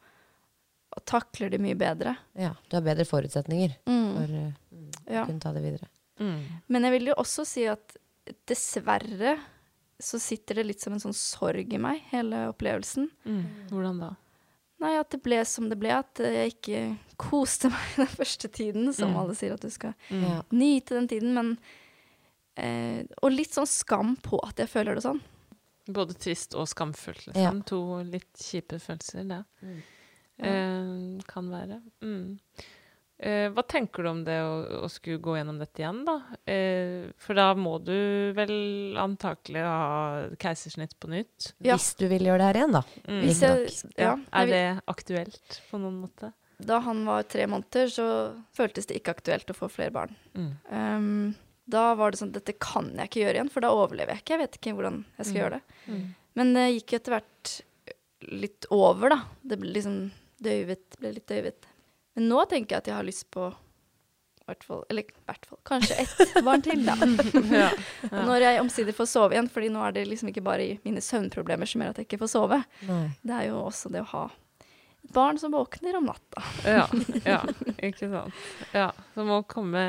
og 0.94 1.04
takler 1.08 1.50
det 1.50 1.58
mye 1.64 1.74
bedre. 1.80 2.16
ja, 2.38 2.52
du 2.68 2.76
har 2.76 2.84
bedre 2.86 3.04
forutsetninger 3.08 3.74
Mm. 3.86 4.12
for 4.14 4.28
mm, 4.36 4.52
Ja. 5.10 5.24
å 5.24 5.26
kunne 5.26 5.40
ta 5.40 5.52
det 5.56 5.62
videre. 5.64 5.88
Mm. 6.20 6.38
Men 6.68 6.82
jeg 6.84 6.92
vil 6.98 7.06
jo 7.10 7.14
også 7.16 7.46
si 7.48 7.64
at 7.66 7.96
dessverre 8.46 9.38
så 10.00 10.18
sitter 10.20 10.54
det 10.60 10.66
litt 10.66 10.80
som 10.80 10.92
en 10.96 11.00
sånn 11.02 11.14
sorg 11.16 11.72
i 11.72 11.78
meg, 11.78 12.00
hele 12.10 12.48
opplevelsen. 12.52 13.08
Mm. 13.26 13.44
Hvordan 13.70 14.00
da? 14.00 14.10
Nei, 14.80 14.94
at 14.96 15.10
det 15.12 15.20
ble 15.22 15.42
som 15.44 15.68
det 15.68 15.76
ble, 15.78 15.90
at 15.92 16.14
jeg 16.24 16.54
ikke 16.54 16.82
koste 17.20 17.68
meg 17.74 17.96
den 18.00 18.06
første 18.14 18.48
tiden, 18.48 18.92
som 18.96 19.10
Mm. 19.12 19.18
alle 19.20 19.34
sier 19.36 19.52
at 19.54 19.60
du 19.60 19.70
skal 19.70 19.94
Mm. 20.10 20.42
Nyte 20.56 20.94
den 20.96 21.08
tiden, 21.08 21.34
men 21.34 21.58
eh, 22.56 23.04
Og 23.22 23.30
litt 23.32 23.52
sånn 23.54 23.66
skam 23.68 24.16
på 24.16 24.40
at 24.46 24.56
jeg 24.56 24.68
føler 24.68 24.94
det 24.96 25.04
sånn. 25.04 25.20
Både 25.90 26.14
trist 26.14 26.54
og 26.54 26.66
skamfullt, 26.68 27.26
liksom. 27.28 27.42
Ja. 27.42 27.52
To 27.66 28.02
litt 28.04 28.32
kjipe 28.36 28.78
følelser, 28.80 29.24
det. 29.28 29.44
Mm. 29.62 29.82
Eh, 30.38 31.22
kan 31.28 31.48
være. 31.50 31.80
Mm. 32.02 32.38
Eh, 33.20 33.50
hva 33.52 33.60
tenker 33.68 34.06
du 34.06 34.08
om 34.08 34.20
det 34.24 34.38
å, 34.40 34.52
å 34.86 34.88
skulle 34.88 35.20
gå 35.20 35.34
gjennom 35.36 35.58
dette 35.60 35.82
igjen, 35.82 35.98
da? 36.06 36.14
Eh, 36.48 37.10
for 37.20 37.36
da 37.36 37.50
må 37.58 37.74
du 37.84 38.32
vel 38.36 38.96
antakelig 38.96 39.60
ha 39.66 40.22
keisersnitt 40.40 40.94
på 40.96 41.10
nytt? 41.12 41.50
Ja. 41.60 41.76
Hvis 41.76 41.90
du 42.00 42.06
vil 42.08 42.24
gjøre 42.30 42.40
det 42.40 42.48
her 42.48 42.58
igjen, 42.62 42.76
da. 42.78 42.82
Mm. 43.04 43.18
Hvis 43.26 43.42
jeg, 43.44 43.74
ja. 44.00 44.14
Er 44.40 44.48
det 44.48 44.62
aktuelt 44.88 45.60
på 45.68 45.80
noen 45.82 45.98
måte? 46.06 46.32
Da 46.60 46.78
han 46.84 47.04
var 47.08 47.28
tre 47.28 47.44
måneder, 47.48 47.92
så 47.92 48.06
føltes 48.56 48.88
det 48.88 48.98
ikke 49.00 49.14
aktuelt 49.18 49.52
å 49.52 49.56
få 49.56 49.68
flere 49.72 49.92
barn. 49.94 50.16
Mm. 50.36 50.50
Um, 50.72 51.34
da 51.70 51.90
var 51.96 52.12
det 52.12 52.20
sånn 52.20 52.32
dette 52.34 52.56
kan 52.60 52.88
jeg 52.96 53.08
ikke 53.10 53.22
gjøre 53.22 53.36
igjen, 53.38 53.52
for 53.52 53.64
da 53.64 53.70
overlever 53.76 54.16
jeg 54.16 54.24
ikke. 54.24 54.34
Jeg 54.38 54.42
vet 54.46 54.58
ikke 54.58 54.74
hvordan 54.78 54.98
jeg 55.18 55.26
skal 55.28 55.36
Mm. 55.36 55.40
gjøre 55.42 55.58
det. 55.60 55.78
Mm. 55.92 56.02
Men 56.40 56.52
det 56.56 56.66
gikk 56.74 56.96
etter 56.98 57.14
hvert 57.18 57.54
litt 58.32 58.66
over, 58.74 59.12
da. 59.14 59.20
Det 59.44 59.60
ble 59.60 59.72
liksom 59.76 59.96
døyvet, 60.40 60.98
ble 61.00 61.12
litt 61.16 61.28
døyvet. 61.28 61.69
Men 62.16 62.28
nå 62.28 62.44
tenker 62.50 62.76
jeg 62.76 62.82
at 62.84 62.90
jeg 62.90 62.96
har 62.98 63.06
lyst 63.06 63.28
på 63.34 63.50
hvert 64.50 64.64
fall, 64.66 64.80
eller 64.90 65.06
hvert 65.28 65.44
fall, 65.46 65.58
kanskje 65.68 65.96
ett 66.02 66.32
barn 66.44 66.62
til, 66.64 66.80
da. 66.86 66.96
Ja. 67.62 67.68
Når 68.26 68.42
jeg 68.46 68.60
omsider 68.64 68.96
får 68.96 69.06
sove 69.12 69.36
igjen, 69.36 69.48
fordi 69.52 69.68
nå 69.70 69.82
er 69.86 69.94
det 69.94 70.06
liksom 70.10 70.32
ikke 70.32 70.42
bare 70.42 70.64
i 70.66 70.78
mine 70.84 71.02
søvnproblemer 71.04 71.70
som 71.70 71.84
gjør 71.84 71.92
at 71.94 72.00
jeg 72.02 72.08
ikke 72.08 72.18
får 72.24 72.32
sove. 72.32 72.58
Nei. 72.88 73.04
Det 73.22 73.36
er 73.36 73.44
jo 73.52 73.60
også 73.68 73.92
det 73.94 74.02
å 74.02 74.08
ha 74.14 74.24
et 75.00 75.12
barn 75.16 75.38
som 75.40 75.54
våkner 75.54 75.96
om 76.00 76.08
natta. 76.10 76.42
Ja, 76.66 76.88
ja, 77.24 77.38
ikke 77.88 78.10
sant. 78.10 78.34
Ja, 78.76 78.90
så 79.14 79.24
må 79.28 79.38
komme 79.48 79.84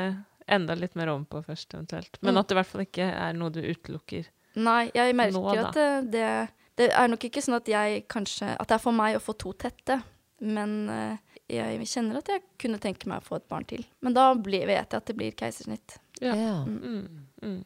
enda 0.46 0.74
litt 0.78 0.94
mer 0.98 1.10
om 1.12 1.26
på 1.28 1.42
først, 1.44 1.74
eventuelt. 1.74 2.16
Men 2.22 2.34
Mm. 2.36 2.40
at 2.40 2.48
det 2.48 2.54
i 2.54 2.60
hvert 2.60 2.70
fall 2.70 2.86
ikke 2.86 3.10
er 3.10 3.36
noe 3.36 3.50
du 3.52 3.60
utelukker. 3.66 4.30
Nei, 4.62 4.90
jeg 4.94 5.14
merker 5.16 5.36
Nå, 5.38 5.52
at 5.58 5.74
det, 5.76 5.90
det, 6.14 6.30
det 6.78 6.88
er 6.92 7.08
nok 7.08 7.22
ikke 7.28 7.42
sånn 7.42 7.56
at 7.56 7.68
jeg 7.72 8.02
kanskje 8.10 8.50
At 8.60 8.68
det 8.68 8.74
er 8.76 8.82
for 8.82 8.92
meg 8.92 9.16
å 9.16 9.22
få 9.22 9.32
to 9.40 9.52
tette. 9.56 10.02
Men 10.42 10.88
eh, 10.90 11.36
jeg 11.52 11.86
kjenner 11.90 12.18
at 12.18 12.30
jeg 12.32 12.42
kunne 12.60 12.80
tenke 12.82 13.10
meg 13.10 13.22
å 13.22 13.28
få 13.28 13.38
et 13.38 13.48
barn 13.50 13.66
til. 13.68 13.84
Men 14.02 14.16
da 14.16 14.32
blir, 14.34 14.66
vet 14.70 14.90
jeg 14.94 15.02
at 15.02 15.10
det 15.10 15.16
blir 15.18 15.36
keisersnitt. 15.38 15.98
Ja. 16.22 16.34
Ja. 16.34 16.56
Mm, 16.66 17.28
mm. 17.42 17.60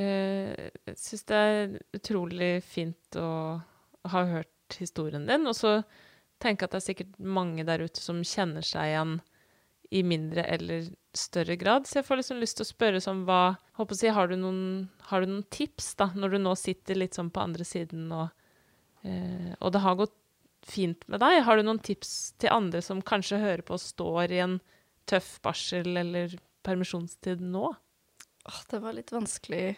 Eh, 0.00 0.68
jeg 0.88 0.98
syns 1.00 1.26
det 1.28 1.40
er 1.48 1.74
utrolig 1.96 2.52
fint 2.64 3.18
å 3.20 3.30
ha 4.10 4.22
hørt 4.28 4.78
historien 4.78 5.26
din, 5.28 5.48
og 5.50 5.56
så 5.58 5.80
tenker 6.40 6.64
jeg 6.64 6.68
at 6.68 6.74
det 6.76 6.80
er 6.80 6.86
sikkert 6.86 7.18
mange 7.20 7.66
der 7.68 7.82
ute 7.84 8.00
som 8.00 8.22
kjenner 8.24 8.64
seg 8.64 8.92
igjen 8.92 9.18
i 9.90 10.04
mindre 10.06 10.44
eller 10.46 10.86
større 11.16 11.56
grad. 11.58 11.88
Så 11.88 11.98
jeg 11.98 12.06
får 12.06 12.20
liksom 12.20 12.40
lyst 12.40 12.60
til 12.60 12.64
å 12.66 12.70
spørre 12.70 13.02
sånn 13.02 13.24
hva 13.28 13.56
håper 13.80 13.96
å 13.96 13.98
si, 13.98 14.12
har, 14.14 14.30
du 14.30 14.38
noen, 14.38 14.86
har 15.10 15.24
du 15.24 15.32
noen 15.32 15.48
tips 15.52 15.94
da, 15.98 16.10
når 16.14 16.36
du 16.36 16.42
nå 16.44 16.54
sitter 16.58 17.00
litt 17.00 17.18
sånn 17.18 17.32
på 17.34 17.42
andre 17.42 17.66
siden 17.66 18.06
og, 18.14 18.30
eh, 19.02 19.50
og 19.58 19.74
det 19.74 19.82
har 19.84 19.98
gått 19.98 20.16
fint 20.66 21.06
med 21.08 21.20
deg? 21.22 21.42
Har 21.46 21.56
du 21.56 21.62
noen 21.66 21.80
tips 21.82 22.32
til 22.40 22.52
andre 22.52 22.82
som 22.84 23.00
kanskje 23.02 23.38
hører 23.42 23.62
på 23.66 23.76
og 23.78 23.82
står 23.82 24.32
i 24.36 24.40
en 24.44 24.58
tøff 25.10 25.38
barsel 25.44 25.96
eller 25.96 26.34
permisjonstid 26.66 27.40
nå? 27.40 27.70
Åh, 28.48 28.60
det 28.70 28.80
var 28.82 28.94
litt 28.96 29.12
vanskelig 29.12 29.76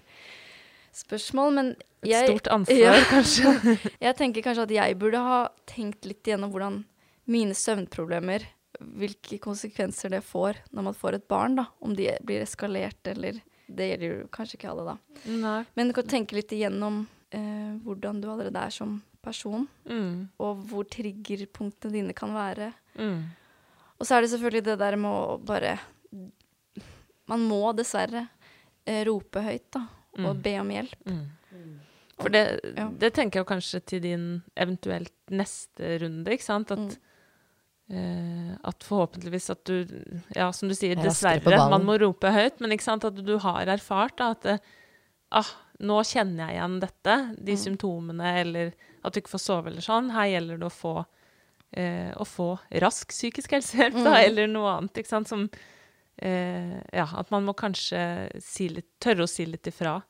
spørsmål, 0.95 1.53
men 1.57 1.71
Et 2.03 2.11
jeg 2.13 2.29
stort 2.29 2.49
ansvar, 2.57 2.79
Ja. 2.79 2.97
kanskje. 3.11 3.77
Jeg 4.07 4.17
tenker 4.19 4.43
kanskje 4.45 4.67
at 4.69 4.75
jeg 4.75 4.99
burde 5.01 5.21
ha 5.23 5.39
tenkt 5.71 6.05
litt 6.09 6.27
igjennom 6.27 6.51
hvordan 6.53 6.83
mine 7.31 7.55
søvnproblemer 7.57 8.45
Hvilke 8.83 9.37
konsekvenser 9.39 10.11
det 10.11 10.23
får 10.27 10.57
når 10.75 10.83
man 10.89 10.95
får 10.97 11.15
et 11.19 11.27
barn, 11.31 11.55
da. 11.61 11.67
Om 11.85 11.93
de 11.95 12.09
blir 12.27 12.43
eskalert 12.43 13.07
eller 13.07 13.37
Det 13.69 13.87
gjelder 13.93 14.07
jo 14.09 14.29
kanskje 14.33 14.57
ikke 14.59 14.71
alle, 14.73 14.85
da. 14.95 15.21
Nei. 15.31 15.59
Men 15.79 15.89
du 15.89 15.95
kan 15.95 16.09
tenke 16.11 16.35
litt 16.35 16.51
igjennom 16.53 17.05
eh, 17.31 17.77
hvordan 17.85 18.19
du 18.21 18.27
allerede 18.33 18.59
er 18.59 18.73
som 18.75 18.97
person, 19.23 19.69
Mm. 19.89 20.29
og 20.41 20.65
hvor 20.69 20.85
triggerpunktene 20.91 21.93
dine 21.93 22.13
kan 22.15 22.35
være. 22.35 22.73
Mm. 22.99 23.23
Og 24.01 24.07
så 24.07 24.17
er 24.17 24.21
det 24.23 24.31
selvfølgelig 24.31 24.65
det 24.65 24.79
der 24.79 24.97
med 24.97 25.11
å 25.11 25.39
bare 25.45 25.79
Man 27.29 27.41
må 27.49 27.73
dessverre 27.77 28.29
eh, 28.85 29.05
rope 29.07 29.41
høyt, 29.41 29.71
da, 29.73 29.87
og 30.19 30.35
Mm. 30.37 30.43
be 30.43 30.59
om 30.61 30.69
hjelp. 30.69 30.95
Mm. 31.07 31.29
For 32.19 32.29
det, 32.29 32.61
Ja. 32.77 32.89
det 32.89 33.13
tenker 33.15 33.41
jeg 33.41 33.47
kanskje 33.47 33.81
til 33.87 34.01
din 34.01 34.43
eventuelt 34.57 35.13
neste 35.31 36.01
runde, 36.03 36.27
ikke 36.27 36.43
sant? 36.43 36.71
At, 36.73 36.79
Mm. 36.79 36.97
eh, 37.91 38.59
at 38.65 38.81
forhåpentligvis 38.81 39.51
at 39.51 39.65
du 39.65 39.87
Ja, 40.35 40.51
som 40.51 40.69
du 40.69 40.75
sier, 40.75 40.99
Er 40.99 41.03
dessverre, 41.05 41.71
man 41.71 41.85
må 41.85 41.99
rope 42.01 42.29
høyt, 42.31 42.61
men 42.61 42.71
ikke 42.73 42.83
sant? 42.83 43.05
at 43.05 43.15
du 43.15 43.39
har 43.39 43.67
erfart 43.67 44.17
da, 44.17 44.31
at 44.33 44.41
det, 44.43 44.61
ah, 45.31 45.49
nå 45.81 46.01
kjenner 46.03 46.49
jeg 46.49 46.57
igjen 46.59 46.81
dette, 46.81 47.37
de 47.45 47.53
Mm. 47.53 47.77
symptomene, 47.79 48.41
eller 48.41 48.73
at 49.05 49.13
du 49.13 49.21
ikke 49.21 49.35
får 49.35 49.43
sove 49.45 49.67
eller 49.73 49.85
sånn. 49.85 50.11
Her 50.15 50.31
gjelder 50.33 50.59
det 50.63 50.69
å 50.69 50.75
få, 50.75 50.95
eh, 51.75 52.13
å 52.15 52.25
få 52.29 52.59
rask 52.83 53.09
psykisk 53.09 53.51
helsehjelp, 53.57 53.95
da, 54.05 54.15
Mm. 54.17 54.25
eller 54.27 54.47
noe 54.47 54.77
annet, 54.79 54.95
ikke 55.03 55.09
sant, 55.09 55.29
som 55.29 55.49
eh, 56.19 56.81
Ja, 56.93 57.09
at 57.17 57.31
man 57.31 57.45
må 57.47 57.55
kanskje 57.55 58.31
si 58.41 58.69
litt, 58.69 58.87
tørre 59.01 59.25
å 59.25 59.29
si 59.29 59.47
litt 59.47 59.67
ifra. 59.67 60.03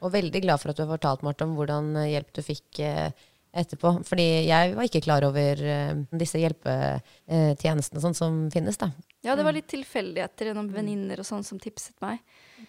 Og 0.00 0.12
veldig 0.12 0.42
glad 0.44 0.60
for 0.60 0.70
at 0.70 0.76
du 0.78 0.84
har 0.84 0.92
fortalt, 0.96 1.22
Marte, 1.26 1.42
om 1.42 1.56
hvordan 1.58 1.88
eh, 1.96 2.12
hjelp 2.14 2.28
du 2.32 2.40
fikk 2.46 2.78
eh, 2.86 3.10
etterpå. 3.52 4.04
Fordi 4.06 4.46
jeg 4.46 4.74
var 4.76 4.86
ikke 4.86 5.02
klar 5.02 5.24
over 5.26 5.58
eh, 5.58 5.94
disse 6.20 6.38
hjelpetjenestene 6.38 8.02
sånn 8.04 8.14
som 8.14 8.36
finnes, 8.54 8.78
da. 8.78 8.92
Ja, 9.26 9.34
det 9.34 9.42
var 9.44 9.52
litt 9.52 9.66
tilfeldigheter 9.66 10.46
gjennom 10.52 10.68
venninner 10.70 11.18
og 11.18 11.26
sånn 11.26 11.42
som 11.44 11.58
tipset 11.58 11.96
meg. 12.00 12.20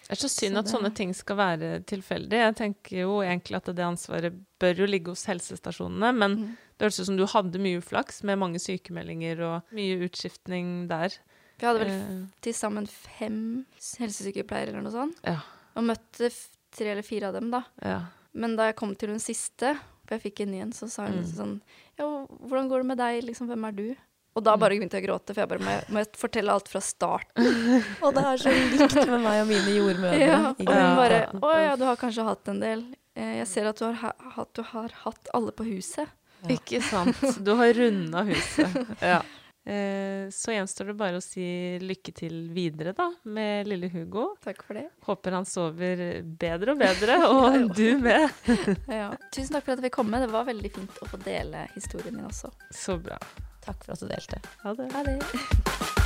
Det 0.08 0.16
er 0.16 0.20
så 0.20 0.30
synd 0.32 0.56
Så 0.58 0.60
at 0.64 0.72
sånne 0.72 0.90
ting 0.98 1.14
skal 1.14 1.38
være 1.38 1.84
tilfeldig. 1.86 2.32
Jeg 2.42 2.56
tenker 2.58 2.98
jo 3.04 3.20
egentlig 3.22 3.56
at 3.60 3.66
det 3.76 3.86
ansvaret 3.86 4.34
bør 4.60 4.82
jo 4.82 4.86
ligge 4.90 5.14
hos 5.14 5.26
helsestasjonene, 5.30 6.10
men 6.18 6.32
Mm. 6.38 6.58
det 6.78 6.86
høres 6.88 7.00
ut 7.00 7.06
som 7.06 7.18
du 7.18 7.26
hadde 7.28 7.60
mye 7.62 7.78
uflaks 7.82 8.24
med 8.24 8.40
mange 8.40 8.58
sykemeldinger 8.60 9.40
og 9.46 9.64
mye 9.72 10.00
utskiftning 10.10 10.88
der. 10.90 11.10
Vi 11.60 11.66
hadde 11.68 11.80
vel 11.86 11.90
Eh, 11.90 12.26
til 12.42 12.54
sammen 12.54 12.88
fem 12.88 13.66
helsesykepleiere 14.00 14.70
eller 14.74 14.82
noe 14.82 14.92
sånt. 14.96 15.18
Ja. 15.24 15.42
Og 15.76 15.84
møtte 15.84 16.32
tre 16.72 16.92
eller 16.94 17.04
fire 17.04 17.28
av 17.30 17.34
dem, 17.34 17.52
da. 17.52 17.64
ja. 17.84 18.02
Men 18.34 18.56
da 18.56 18.68
jeg 18.70 18.76
kom 18.76 18.96
til 18.96 19.10
den 19.10 19.20
siste, 19.20 19.76
for 20.06 20.18
jeg 20.18 20.22
fikk 20.34 20.42
en 20.42 20.52
ny 20.52 20.60
en, 20.62 20.72
så 20.72 20.90
sa 20.90 21.06
hun 21.08 21.24
Mm. 21.24 21.26
sånn 21.36 21.62
Ja, 21.98 22.06
hvordan 22.28 22.70
går 22.70 22.80
det 22.80 22.86
med 22.86 22.98
deg, 22.98 23.24
liksom, 23.24 23.48
hvem 23.48 23.68
er 23.68 23.72
du? 23.72 23.96
Og 24.38 24.44
da 24.46 24.54
bare 24.62 24.76
begynte 24.78 25.00
jeg 25.00 25.04
å 25.04 25.08
gråte, 25.10 25.34
for 25.34 25.42
jeg 25.42 25.50
bare 25.52 25.64
må 25.66 25.72
jeg, 25.74 25.86
må 25.90 26.02
jeg 26.04 26.10
fortelle 26.22 26.54
alt 26.54 26.70
fra 26.72 26.80
starten. 26.86 27.50
Og 28.06 28.14
det 28.16 28.24
er 28.30 28.38
så 28.44 28.54
likt 28.54 28.94
med 29.10 29.24
meg 29.26 29.42
og 29.42 29.50
mine 29.50 29.74
jordmødre. 29.76 30.20
Ja, 30.22 30.38
og 30.54 30.62
hun 30.70 31.00
bare 31.02 31.18
Å 31.42 31.50
ja, 31.60 31.74
du 31.82 31.84
har 31.90 31.98
kanskje 32.00 32.28
hatt 32.28 32.52
en 32.54 32.62
del. 32.62 32.86
Eh, 33.18 33.34
Jeg 33.42 33.48
ser 33.52 33.68
at 33.72 33.82
du 33.82 33.88
har, 33.90 33.98
ha, 34.06 34.14
hatt- 34.38 34.54
du 34.56 34.62
har 34.70 34.94
hatt 35.04 35.32
alle 35.36 35.52
på 35.58 35.66
huset. 35.68 36.08
Ikke 36.48 36.80
sant. 36.86 37.20
Du 37.44 37.52
har 37.60 37.74
runda 37.76 38.24
huset. 38.30 38.78
Ja. 39.12 39.18
Eh, 39.70 40.30
Så 40.32 40.54
gjenstår 40.56 40.94
det 40.94 40.96
bare 41.02 41.20
å 41.20 41.22
si 41.26 41.44
lykke 41.84 42.14
til 42.16 42.38
videre, 42.56 42.94
da, 42.96 43.10
med 43.28 43.68
lille 43.68 43.90
Hugo. 43.92 44.30
Takk 44.46 44.64
for 44.66 44.78
det. 44.80 44.86
Håper 45.10 45.36
han 45.36 45.46
sover 45.50 46.06
bedre 46.24 46.78
og 46.78 46.80
bedre, 46.86 47.18
og 47.28 47.74
du 47.78 47.98
med. 48.02 48.30
Ja. 48.88 49.10
Tusen 49.36 49.58
takk 49.58 49.66
for 49.68 49.74
at 49.76 49.82
jeg 49.82 49.90
fikk 49.90 49.98
komme. 50.00 50.22
Det 50.24 50.32
var 50.32 50.48
veldig 50.48 50.72
fint 50.80 51.04
å 51.04 51.10
få 51.12 51.20
dele 51.26 51.66
historien 51.76 52.16
min 52.16 52.30
også. 52.30 52.54
Så 52.72 52.96
bra. 53.04 53.18
Takk 53.70 53.84
for 53.86 53.92
at 53.92 54.00
du 54.00 54.08
delte. 54.08 54.40
Ha 54.64 54.74
det. 54.74 54.92
Ha 54.94 55.04
det. 55.04 55.99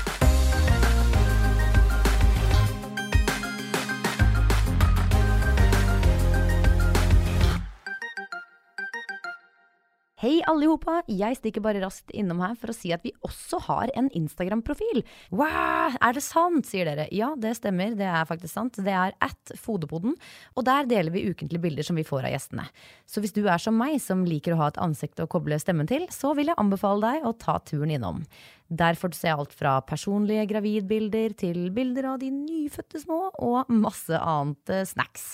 Hei 10.24 10.38
alle 10.48 10.70
hopa, 10.72 11.02
jeg 11.12 11.36
stikker 11.36 11.60
bare 11.66 11.82
raskt 11.84 12.14
innom 12.16 12.40
her 12.40 12.54
for 12.56 12.72
å 12.72 12.76
si 12.78 12.94
at 12.96 13.02
vi 13.04 13.12
også 13.28 13.58
har 13.66 13.90
en 14.00 14.06
Instagram-profil. 14.16 15.02
Wow, 15.36 15.98
er 16.00 16.16
det 16.16 16.24
sant, 16.24 16.64
sier 16.70 16.88
dere. 16.88 17.10
Ja, 17.12 17.34
det 17.36 17.52
stemmer, 17.58 17.92
det 18.00 18.08
er 18.08 18.30
faktisk 18.30 18.54
sant. 18.54 18.80
Det 18.80 18.94
er 18.96 19.18
at 19.20 19.52
Fodepoden, 19.60 20.16
og 20.56 20.64
der 20.70 20.88
deler 20.88 21.12
vi 21.12 21.26
ukentlige 21.28 21.66
bilder 21.68 21.90
som 21.90 22.00
vi 22.00 22.08
får 22.08 22.30
av 22.30 22.38
gjestene. 22.38 22.70
Så 23.04 23.20
hvis 23.20 23.36
du 23.36 23.42
er 23.44 23.60
som 23.60 23.76
meg, 23.76 23.98
som 24.00 24.24
liker 24.24 24.56
å 24.56 24.62
ha 24.62 24.72
et 24.72 24.80
ansikt 24.88 25.20
å 25.20 25.28
koble 25.28 25.60
stemmen 25.60 25.92
til, 25.92 26.08
så 26.08 26.32
vil 26.40 26.54
jeg 26.54 26.62
anbefale 26.64 27.04
deg 27.04 27.28
å 27.28 27.36
ta 27.36 27.60
turen 27.68 27.92
innom. 27.92 28.24
Der 28.72 28.96
får 28.96 29.12
du 29.12 29.20
se 29.20 29.36
alt 29.36 29.52
fra 29.52 29.82
personlige 29.84 30.48
gravidbilder 30.56 31.36
til 31.36 31.66
bilder 31.76 32.14
av 32.16 32.24
de 32.24 32.32
nyfødte 32.32 33.04
små, 33.04 33.26
og 33.44 33.68
masse 33.76 34.24
annet 34.24 34.72
eh, 34.72 34.88
snacks. 34.88 35.34